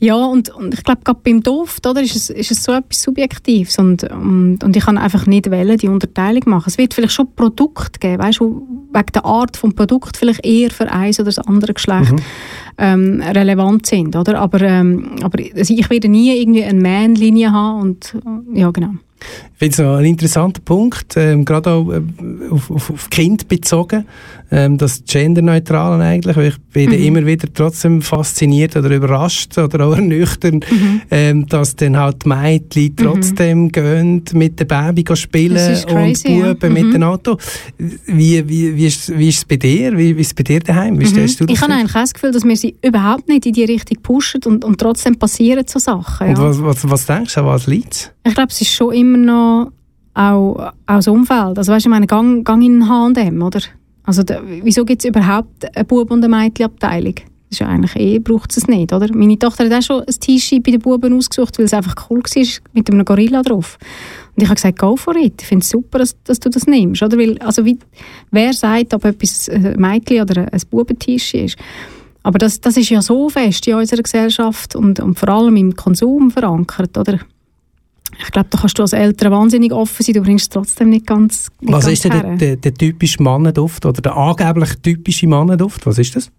Ja, 0.00 0.16
und, 0.16 0.48
und 0.50 0.74
ich 0.74 0.82
glaube, 0.82 1.02
gerade 1.04 1.20
beim 1.22 1.42
Duft, 1.42 1.86
oder, 1.86 2.02
ist 2.02 2.16
es, 2.16 2.30
ist 2.30 2.50
es 2.50 2.64
so 2.64 2.72
etwas 2.72 3.02
Subjektives 3.02 3.78
und, 3.78 4.02
und, 4.02 4.64
und 4.64 4.76
ich 4.76 4.84
kann 4.84 4.98
einfach 4.98 5.26
nicht 5.26 5.50
wählen, 5.50 5.78
die 5.78 5.88
Unterteilung 5.88 6.42
machen. 6.46 6.64
Es 6.66 6.78
wird 6.78 6.92
vielleicht 6.92 7.14
schon 7.14 7.32
Produkte 7.34 8.00
geben, 8.00 8.22
weißt 8.22 8.40
du, 8.40 8.44
wo 8.44 8.76
wegen 8.96 9.12
der 9.14 9.24
Art 9.24 9.62
des 9.62 9.74
Produkt 9.74 10.16
vielleicht 10.16 10.44
eher 10.44 10.70
für 10.70 10.90
eins 10.90 11.20
oder 11.20 11.26
das 11.26 11.38
andere 11.38 11.74
Geschlecht 11.74 12.14
ähm, 12.78 13.22
relevant 13.22 13.86
sind, 13.86 14.16
oder? 14.16 14.38
Aber, 14.38 14.60
ähm, 14.60 15.16
aber 15.22 15.35
also 15.54 15.74
ich 15.74 15.90
werde 15.90 16.08
nie 16.08 16.36
irgendwie 16.38 16.64
eine 16.64 16.80
Man-Linie 16.80 17.52
haben 17.52 17.80
und 17.80 18.16
ja, 18.54 18.70
genau. 18.70 18.94
Ich 19.52 19.58
finde 19.58 19.72
es 19.72 19.78
noch 19.78 19.96
ein 19.96 20.04
interessanter 20.04 20.60
Punkt, 20.60 21.16
ähm, 21.16 21.44
gerade 21.44 21.70
auch 21.70 21.90
äh, 21.90 22.02
auf, 22.50 22.70
auf, 22.70 22.90
auf 22.90 23.10
Kind 23.10 23.48
bezogen, 23.48 24.06
ähm, 24.50 24.78
das 24.78 25.02
Genderneutrale 25.04 26.02
eigentlich, 26.02 26.36
weil 26.36 26.48
ich 26.48 26.58
bin 26.72 26.90
dann 26.90 27.00
immer 27.00 27.24
wieder 27.26 27.48
trotzdem 27.52 28.02
fasziniert 28.02 28.76
oder 28.76 28.90
überrascht 28.90 29.56
oder 29.58 29.86
auch 29.86 29.96
ernüchternd, 29.96 30.64
ähm, 31.10 31.46
dass 31.46 31.76
dann 31.76 31.96
halt 31.96 32.24
die 32.24 32.28
Mädchen 32.28 32.96
trotzdem 32.96 33.72
gehen 33.72 34.22
mit 34.32 34.60
dem 34.60 34.68
Baby 34.68 35.04
spielen 35.16 35.76
und 35.88 36.22
ja. 36.22 36.52
Buben 36.54 36.72
mit 36.72 36.94
dem 36.94 37.02
Auto. 37.02 37.36
Wie, 37.78 38.48
wie, 38.48 38.76
wie, 38.76 38.86
ist, 38.86 39.16
wie 39.16 39.28
ist 39.28 39.38
es 39.38 39.44
bei 39.44 39.56
dir? 39.56 39.96
Wie, 39.96 40.16
wie 40.16 40.20
ist 40.20 40.28
es 40.28 40.34
bei 40.34 40.42
dir 40.42 40.60
daheim? 40.60 40.98
Wie 40.98 41.06
stellst 41.06 41.40
du 41.40 41.46
das 41.46 41.56
Ich 41.56 41.62
habe 41.62 41.72
eigentlich 41.72 41.92
das 41.92 42.14
Gefühl, 42.14 42.32
dass 42.32 42.44
wir 42.44 42.56
sie 42.56 42.76
überhaupt 42.82 43.28
nicht 43.28 43.46
in 43.46 43.52
die 43.52 43.64
Richtung 43.64 43.98
pushen 44.02 44.40
und, 44.44 44.64
und 44.64 44.80
trotzdem 44.80 45.16
passieren 45.16 45.64
so 45.66 45.78
Sachen. 45.78 46.28
Und 46.28 46.38
Ja. 46.38 46.42
was, 46.44 46.62
was, 46.62 46.90
was 46.90 47.06
denkst 47.06 47.34
du, 47.34 47.40
an 47.40 47.46
was 47.46 47.66
liegt 47.66 48.14
Ich 48.26 48.34
glaube, 48.34 48.50
es 48.50 48.60
ist 48.60 48.72
schon 48.72 48.92
immer 48.92 49.18
noch 49.18 49.72
auch, 50.14 50.56
auch 50.56 50.72
das 50.86 51.08
Umfeld. 51.08 51.58
Also 51.58 51.72
weißt 51.72 51.84
du, 51.84 51.88
ich 51.88 51.90
meine, 51.90 52.06
gang, 52.06 52.44
gang 52.44 52.62
in 52.62 52.80
den 52.80 52.88
H&M, 52.88 53.42
oder? 53.42 53.60
Also 54.06 54.22
da, 54.22 54.40
wieso 54.44 54.84
gibt 54.84 55.04
es 55.04 55.08
überhaupt 55.08 55.76
eine 55.76 55.84
Bub- 55.84 56.10
und 56.10 56.24
eine 56.24 56.34
Mädchenabteilung? 56.34 57.14
Das 57.14 57.24
ist 57.50 57.58
ja 57.60 57.68
eigentlich 57.68 57.94
eh, 57.96 58.18
braucht 58.18 58.56
es 58.56 58.66
nicht, 58.66 58.92
oder? 58.92 59.08
Meine 59.14 59.38
Tochter 59.38 59.64
hat 59.64 59.72
auch 59.72 59.82
schon 59.82 60.00
ein 60.00 60.14
T-Shirt 60.20 60.62
bei 60.62 60.72
den 60.72 60.80
Buben 60.80 61.12
ausgesucht, 61.12 61.58
weil 61.58 61.66
es 61.66 61.74
einfach 61.74 61.94
cool 62.10 62.20
war, 62.20 62.46
mit 62.72 62.90
einem 62.90 63.04
Gorilla 63.04 63.42
drauf. 63.42 63.78
Und 64.34 64.42
ich 64.42 64.48
habe 64.48 64.56
gesagt, 64.56 64.78
go 64.78 64.96
for 64.96 65.14
it. 65.16 65.42
Ich 65.42 65.46
finde 65.46 65.62
es 65.62 65.68
super, 65.68 65.98
dass, 65.98 66.16
dass 66.24 66.40
du 66.40 66.48
das 66.48 66.66
nimmst, 66.66 67.02
oder? 67.02 67.18
Weil, 67.18 67.38
also 67.38 67.64
wie, 67.64 67.78
wer 68.30 68.52
sagt, 68.52 68.94
ob 68.94 69.04
etwas 69.04 69.48
ein 69.48 69.74
Mädchen 69.78 70.22
oder 70.22 70.52
ein 70.52 70.60
Buben-T-Shirt 70.70 71.44
ist? 71.44 71.56
Aber 72.24 72.38
das, 72.38 72.60
das 72.60 72.76
ist 72.76 72.90
ja 72.90 73.00
so 73.00 73.28
fest 73.28 73.68
in 73.68 73.74
unserer 73.74 74.02
Gesellschaft 74.02 74.74
und, 74.74 74.98
und 74.98 75.16
vor 75.16 75.28
allem 75.28 75.56
im 75.56 75.76
Konsum 75.76 76.32
verankert, 76.32 76.98
oder? 76.98 77.20
Ich 78.18 78.30
glaube, 78.30 78.48
da 78.50 78.58
kannst 78.58 78.78
du 78.78 78.82
als 78.82 78.92
Eltern 78.92 79.32
wahnsinnig 79.32 79.72
offen 79.72 80.02
sein, 80.02 80.14
du 80.14 80.22
bringst 80.22 80.44
es 80.44 80.48
trotzdem 80.50 80.90
nicht 80.90 81.06
ganz 81.06 81.48
nicht 81.60 81.72
Was 81.72 81.84
ganz 81.84 81.92
ist 81.94 82.04
denn 82.04 82.12
der, 82.12 82.36
der, 82.36 82.56
der 82.56 82.74
typische 82.74 83.22
Mannenduft 83.22 83.84
oder 83.86 84.00
der 84.00 84.16
angeblich 84.16 84.74
typische 84.82 85.26
Mannenduft? 85.26 85.86
Was 85.86 85.98
ist 85.98 86.16
das? 86.16 86.30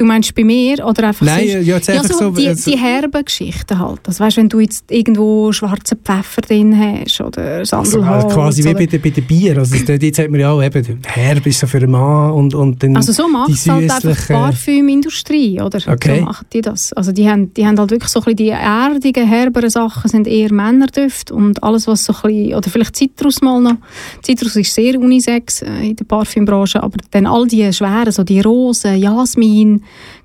Du 0.00 0.06
meinst 0.06 0.34
bei 0.34 0.44
mir 0.44 0.82
oder 0.86 1.08
einfach 1.08 1.26
Nein, 1.26 1.46
sonst? 1.46 1.66
ja, 1.66 1.76
ja, 1.94 2.02
so, 2.02 2.14
so, 2.14 2.30
die, 2.30 2.48
also- 2.48 2.70
die 2.70 2.78
herben 2.78 3.22
Geschichten 3.22 3.78
halt. 3.78 4.00
Also, 4.06 4.24
weißt, 4.24 4.38
wenn 4.38 4.48
du 4.48 4.60
jetzt 4.60 4.90
irgendwo 4.90 5.52
schwarzen 5.52 5.98
Pfeffer 6.02 6.40
drin 6.40 6.74
hast 6.74 7.20
oder 7.20 7.58
Also, 7.58 7.82
Sandelholz. 7.82 8.32
quasi 8.32 8.64
wie 8.64 8.72
bei, 8.72 8.86
bei 8.86 9.10
den 9.10 9.26
Bier. 9.26 9.58
Also, 9.58 9.76
jetzt 9.76 10.18
hat 10.18 10.30
man 10.30 10.40
ja 10.40 10.52
auch 10.52 10.62
eben, 10.62 11.00
Herb 11.04 11.46
ist 11.46 11.60
so 11.60 11.66
für 11.66 11.76
einen 11.76 11.90
Mann 11.90 12.30
und, 12.32 12.54
und 12.54 12.82
dann 12.82 12.96
Also 12.96 13.12
so 13.12 13.28
macht 13.28 13.50
es 13.50 13.68
halt 13.68 13.90
einfach 13.90 14.26
die 14.26 14.32
Parfümindustrie, 14.32 15.60
oder? 15.60 15.78
Okay. 15.86 16.20
So 16.20 16.24
machen 16.24 16.46
die 16.50 16.62
das. 16.62 16.94
Also 16.94 17.12
die 17.12 17.28
haben, 17.28 17.52
die 17.52 17.66
haben 17.66 17.78
halt 17.78 17.90
wirklich 17.90 18.10
so 18.10 18.20
ein 18.20 18.24
bisschen 18.24 18.36
die 18.36 18.48
erdigen, 18.48 19.26
herberen 19.28 19.68
Sachen 19.68 20.08
sind 20.08 20.26
eher 20.26 20.50
Männerdüfte 20.50 21.34
und 21.34 21.62
alles, 21.62 21.86
was 21.86 22.04
so 22.04 22.14
ein 22.14 22.20
bisschen, 22.22 22.54
oder 22.54 22.70
vielleicht 22.70 22.96
Zitrus 22.96 23.42
mal 23.42 23.60
noch. 23.60 23.76
Zitrus 24.22 24.56
ist 24.56 24.72
sehr 24.74 24.98
unisex 24.98 25.60
äh, 25.60 25.88
in 25.90 25.96
der 25.96 26.04
Parfümbranche, 26.06 26.82
aber 26.82 26.96
dann 27.10 27.26
all 27.26 27.46
die 27.46 27.70
schweren, 27.72 28.10
so 28.12 28.24
die 28.24 28.40
Rosen, 28.40 28.98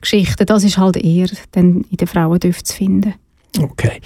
Jasmin-Geschichten, 0.01 0.45
das 0.45 0.63
ist 0.63 0.77
halt 0.77 0.97
eher 0.97 1.27
dann 1.51 1.85
in 1.89 1.97
den 1.97 2.07
Frauendüften 2.07 2.65
zu 2.65 2.73
finden. 2.75 3.13
Okay. 3.59 4.01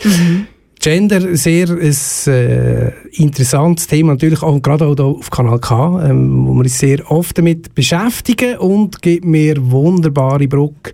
Gender, 0.80 1.36
sehr 1.36 1.70
ein 1.70 2.34
äh, 2.34 2.92
interessantes 3.12 3.88
Thema, 3.88 4.14
natürlich 4.14 4.42
auch 4.42 4.62
gerade 4.62 4.86
auch 4.86 4.98
auf 4.98 5.30
Kanal 5.30 5.60
K, 5.60 6.10
ähm, 6.10 6.48
wo 6.48 6.54
wir 6.54 6.60
uns 6.62 6.80
sehr 6.80 7.12
oft 7.12 7.38
damit 7.38 7.76
beschäftigen 7.76 8.58
und 8.58 9.02
gibt 9.02 9.26
mir 9.26 9.56
wunderbare 9.60 10.48
Brücke. 10.48 10.94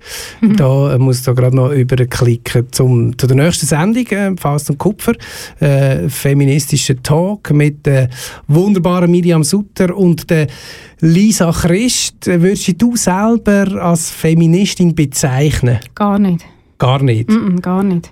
Da 0.58 0.96
äh, 0.96 0.98
muss 0.98 1.22
da 1.22 1.34
gerade 1.34 1.56
noch 1.56 1.72
überklicken 1.72 2.66
zum, 2.72 3.16
zu 3.16 3.28
der 3.28 3.38
nächsten 3.38 3.68
Sendung, 3.68 4.08
äh, 4.08 4.36
Faust 4.38 4.72
und 4.72 4.80
Kupfer, 4.80 5.14
äh, 5.60 6.10
feministischer 6.10 7.02
Talk 7.04 7.52
mit 7.52 7.86
der 7.86 8.10
wunderbaren 8.48 9.12
Miriam 9.12 9.44
Sutter 9.44 9.96
und 9.96 10.30
der 10.32 10.48
Lisa 11.00 11.52
Christ. 11.52 12.28
Äh, 12.28 12.42
Würdest 12.42 12.82
du 12.82 12.96
selber 12.96 13.68
als 13.84 14.10
Feministin 14.10 14.96
bezeichnen? 14.96 15.80
Gar 15.94 16.18
nicht. 16.18 16.44
Gar 16.80 17.04
nicht. 17.04 17.30
Mm 17.30 17.34
-mm, 17.34 17.62
gar 17.62 17.84
nicht. 17.84 18.12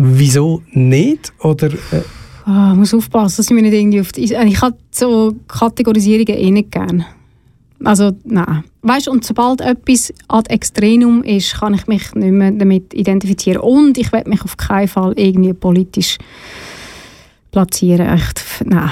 Wieso 0.00 0.62
nicht? 0.72 1.32
Oder 1.40 1.68
äh, 1.68 2.02
Ah, 2.44 2.70
ich 2.72 2.78
muss 2.78 2.94
aufpassen, 2.94 3.36
dass 3.36 3.46
ich 3.46 3.52
mich 3.52 3.62
nicht 3.62 3.74
irgendwie 3.74 4.00
auf 4.00 4.10
die... 4.10 4.22
Ich 4.22 4.62
habe 4.62 4.76
so 4.90 5.36
Kategorisierungen 5.48 6.34
eh 6.34 6.50
nicht 6.50 6.70
gern. 6.70 7.04
Also, 7.84 8.12
nein. 8.24 8.64
Weißt, 8.80 9.08
und 9.08 9.22
sobald 9.22 9.60
etwas 9.60 10.14
ad 10.28 10.50
extremum 10.50 11.22
ist, 11.24 11.60
kann 11.60 11.74
ich 11.74 11.86
mich 11.88 12.14
nicht 12.14 12.32
mehr 12.32 12.52
damit 12.52 12.94
identifizieren. 12.94 13.60
Und 13.60 13.98
ich 13.98 14.10
werde 14.12 14.30
mich 14.30 14.42
auf 14.42 14.56
keinen 14.56 14.88
Fall 14.88 15.12
irgendwie 15.16 15.52
politisch 15.52 16.16
platzieren. 17.50 18.08
Echt, 18.08 18.44
nein. 18.64 18.90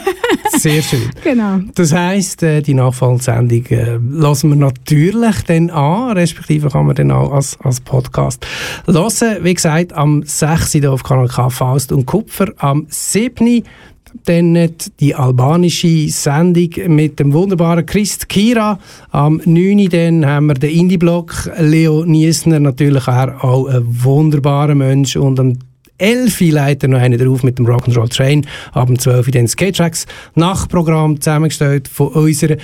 sehr 0.58 0.82
schön. 0.82 1.10
Genau. 1.22 1.60
Das 1.74 1.92
heisst, 1.92 2.42
äh, 2.42 2.62
die 2.62 2.74
Nachfallsendung 2.74 3.66
äh, 3.66 3.98
lassen 4.10 4.50
wir 4.50 4.56
natürlich 4.56 5.42
dann 5.42 5.70
an, 5.70 6.12
respektive 6.12 6.68
kann 6.68 6.86
man 6.86 6.96
dann 6.96 7.10
auch 7.10 7.32
als, 7.32 7.58
als 7.62 7.80
Podcast 7.80 8.46
hören. 8.86 9.44
Wie 9.44 9.54
gesagt, 9.54 9.92
am 9.92 10.22
6. 10.24 10.72
hier 10.72 10.92
auf 10.92 11.02
Kanal 11.02 11.28
K 11.28 11.50
Faust 11.50 11.92
und 11.92 12.06
Kupfer, 12.06 12.52
am 12.58 12.86
7. 12.88 13.62
dann 14.24 14.70
die 15.00 15.14
albanische 15.14 16.08
Sendung 16.08 16.70
mit 16.88 17.18
dem 17.18 17.32
wunderbaren 17.32 17.86
Christ 17.86 18.28
Kira. 18.28 18.78
Am 19.10 19.40
9. 19.44 19.88
dann 19.88 20.26
haben 20.26 20.46
wir 20.46 20.54
den 20.54 20.70
Indie-Blog 20.70 21.50
Leo 21.58 22.04
Niesner, 22.04 22.60
natürlich 22.60 23.08
auch 23.08 23.66
ein 23.68 23.82
wunderbarer 23.84 24.74
Mensch 24.74 25.16
und 25.16 25.40
am 25.40 25.58
11 26.02 26.40
leitet 26.50 26.90
noch 26.90 26.98
einer 26.98 27.16
drauf 27.16 27.42
mit 27.44 27.58
dem 27.58 27.66
Rock'n'Roll 27.66 28.08
Train. 28.12 28.44
Ab 28.72 28.88
dem 28.88 28.98
12 28.98 29.30
dann 29.30 29.44
das 29.44 29.56
K-Tracks 29.56 30.06
Nachtprogramm 30.34 31.20
zusammengestellt 31.20 31.86
von 31.88 32.08
unserer 32.08 32.56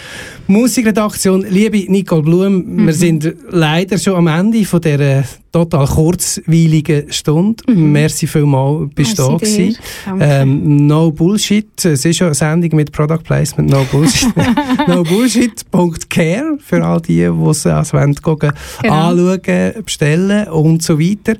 Musikredaktion. 0.48 1.46
Liebe 1.48 1.90
Nicole 1.90 2.22
Blum, 2.22 2.86
wir 2.86 2.92
sind 2.94 3.32
leider 3.50 3.96
schon 3.96 4.14
am 4.16 4.26
Ende 4.26 4.64
von 4.64 4.80
dieser 4.80 5.22
total 5.52 5.86
kurzweiligen 5.86 7.10
Stunde. 7.12 7.62
Merci 7.72 8.26
vielmals, 8.26 8.90
bist 8.94 9.18
du 9.18 9.22
da 9.22 9.36
gewesen. 9.36 9.76
Ähm, 10.20 10.86
no 10.86 11.10
Bullshit. 11.10 11.84
Es 11.84 12.04
ist 12.04 12.18
ja 12.18 12.26
eine 12.26 12.34
Sendung 12.34 12.74
mit 12.76 12.92
Product 12.92 13.22
Placement. 13.24 13.70
No 13.70 13.84
Bullshit. 13.90 14.28
no 14.88 15.02
Bullshit.care 15.04 16.58
für 16.58 16.84
all 16.84 17.00
die, 17.00 17.14
die 17.30 17.48
es 17.50 17.66
als 17.66 17.92
wollen, 17.92 18.14
gucken, 18.16 18.52
Genau. 18.82 19.10
anschauen, 19.10 19.84
bestellen 19.84 20.48
und 20.48 20.82
so 20.82 20.98
weiter. 20.98 21.34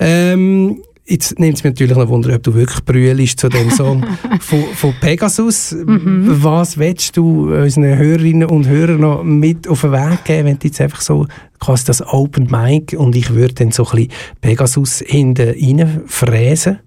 Ähm, 0.00 0.78
Jetzt 1.06 1.38
nimmt 1.38 1.58
es 1.58 1.64
mich 1.64 1.72
natürlich 1.72 1.96
noch 1.96 2.08
Wunder, 2.08 2.34
ob 2.34 2.42
du 2.42 2.54
wirklich 2.54 2.82
brüllst 2.82 3.38
zu 3.38 3.50
dem 3.50 3.70
Song 3.70 4.06
von, 4.40 4.64
von 4.74 4.94
Pegasus. 5.00 5.72
Mhm. 5.72 6.42
Was 6.42 6.78
willst 6.78 7.18
du 7.18 7.54
unseren 7.54 7.98
Hörerinnen 7.98 8.48
und 8.48 8.66
Hörern 8.66 9.00
noch 9.00 9.22
mit 9.22 9.68
auf 9.68 9.82
den 9.82 9.92
Weg 9.92 10.24
geben, 10.24 10.46
wenn 10.48 10.58
du 10.58 10.66
jetzt 10.66 10.80
einfach 10.80 11.02
so 11.02 11.26
quasi 11.60 11.84
das 11.84 12.00
Open 12.06 12.48
Mic 12.50 12.96
und 12.96 13.14
ich 13.14 13.34
würde 13.34 13.52
dann 13.52 13.70
so 13.70 13.84
ein 13.86 13.96
bisschen 13.96 14.12
Pegasus 14.40 15.04
hinten 15.06 15.50
rein 15.50 16.00
fräsen? 16.06 16.78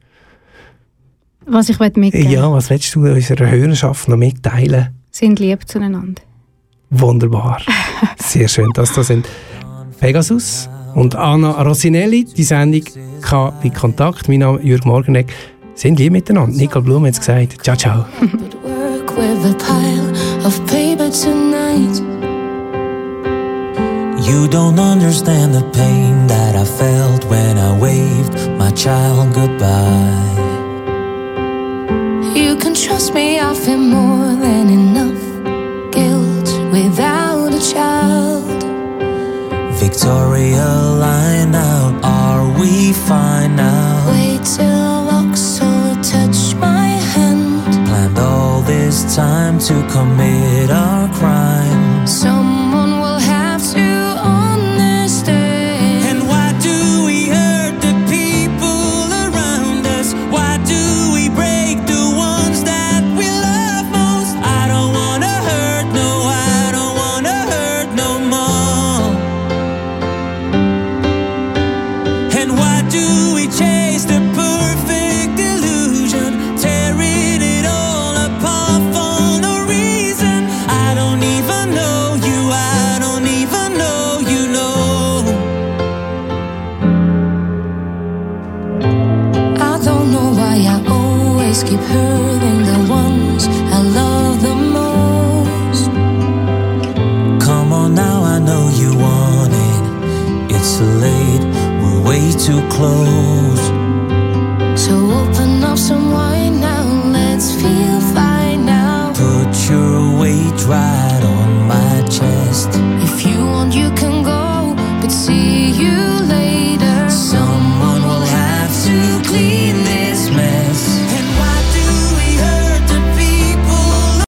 Was 1.45 1.69
ich 1.69 1.79
mitgeben 1.79 2.31
Ja, 2.31 2.51
was 2.51 2.71
willst 2.71 2.95
du 2.95 3.05
unserer 3.07 3.49
Hörerschaft 3.51 4.09
noch 4.09 4.17
mitteilen? 4.17 4.89
sind 5.11 5.39
lieb 5.39 5.67
zueinander. 5.67 6.21
Wunderbar. 6.89 7.59
Sehr 8.17 8.47
schön, 8.47 8.69
dass 8.73 8.93
das 8.93 9.07
sind 9.07 9.27
Pegasus 9.99 10.69
und 10.95 11.15
Anna 11.15 11.51
Rosinelli. 11.61 12.25
Die 12.25 12.43
Sendung 12.43 12.83
K 13.27 13.51
wie 13.61 13.69
Kontakt. 13.69 14.29
Mein 14.29 14.39
Name 14.39 14.59
ist 14.59 14.65
Jürg 14.65 14.85
Morgenegg. 14.85 15.33
Sind 15.75 15.99
lieb 15.99 16.13
miteinander. 16.13 16.55
Nicole 16.55 16.85
Blum 16.85 17.05
hat 17.05 17.13
es 17.13 17.19
gesagt. 17.19 17.61
Ciao, 17.61 17.75
ciao. 17.75 18.05
work 18.63 19.17
with 19.17 19.45
a 19.45 19.53
pile 19.57 20.45
of 20.45 20.57
paper 20.65 21.09
tonight. 21.11 22.01
You 24.25 24.47
don't 24.47 24.79
understand 24.79 25.53
the 25.53 25.63
pain 25.73 26.27
that 26.27 26.55
I 26.55 26.63
felt 26.63 27.25
when 27.25 27.57
I 27.57 27.77
waved 27.77 28.49
my 28.57 28.71
child 28.71 29.33
goodbye. 29.33 30.23
You 32.33 32.55
can 32.55 32.73
trust 32.73 33.13
me, 33.13 33.41
I 33.41 33.53
feel 33.53 33.77
more 33.77 34.35
than 34.39 34.69
enough 34.69 35.21
guilt 35.91 36.49
without 36.71 36.95
a 36.95 36.95
child. 37.01 37.26
Victoria, 39.89 40.67
line 40.99 41.55
out, 41.55 41.93
are 42.03 42.59
we 42.59 42.91
fine 42.91 43.55
now? 43.55 44.11
Wait 44.11 44.43
till 44.43 45.05
Vauxhall 45.07 45.95
touch 46.03 46.53
my 46.55 46.89
hand. 47.13 47.63
Planned 47.87 48.19
all 48.19 48.61
this 48.63 49.15
time 49.15 49.57
to 49.59 49.75
commit 49.89 50.69
our 50.71 51.07
crime. 51.13 52.05
Someone 52.05 52.36
close. 102.77 103.26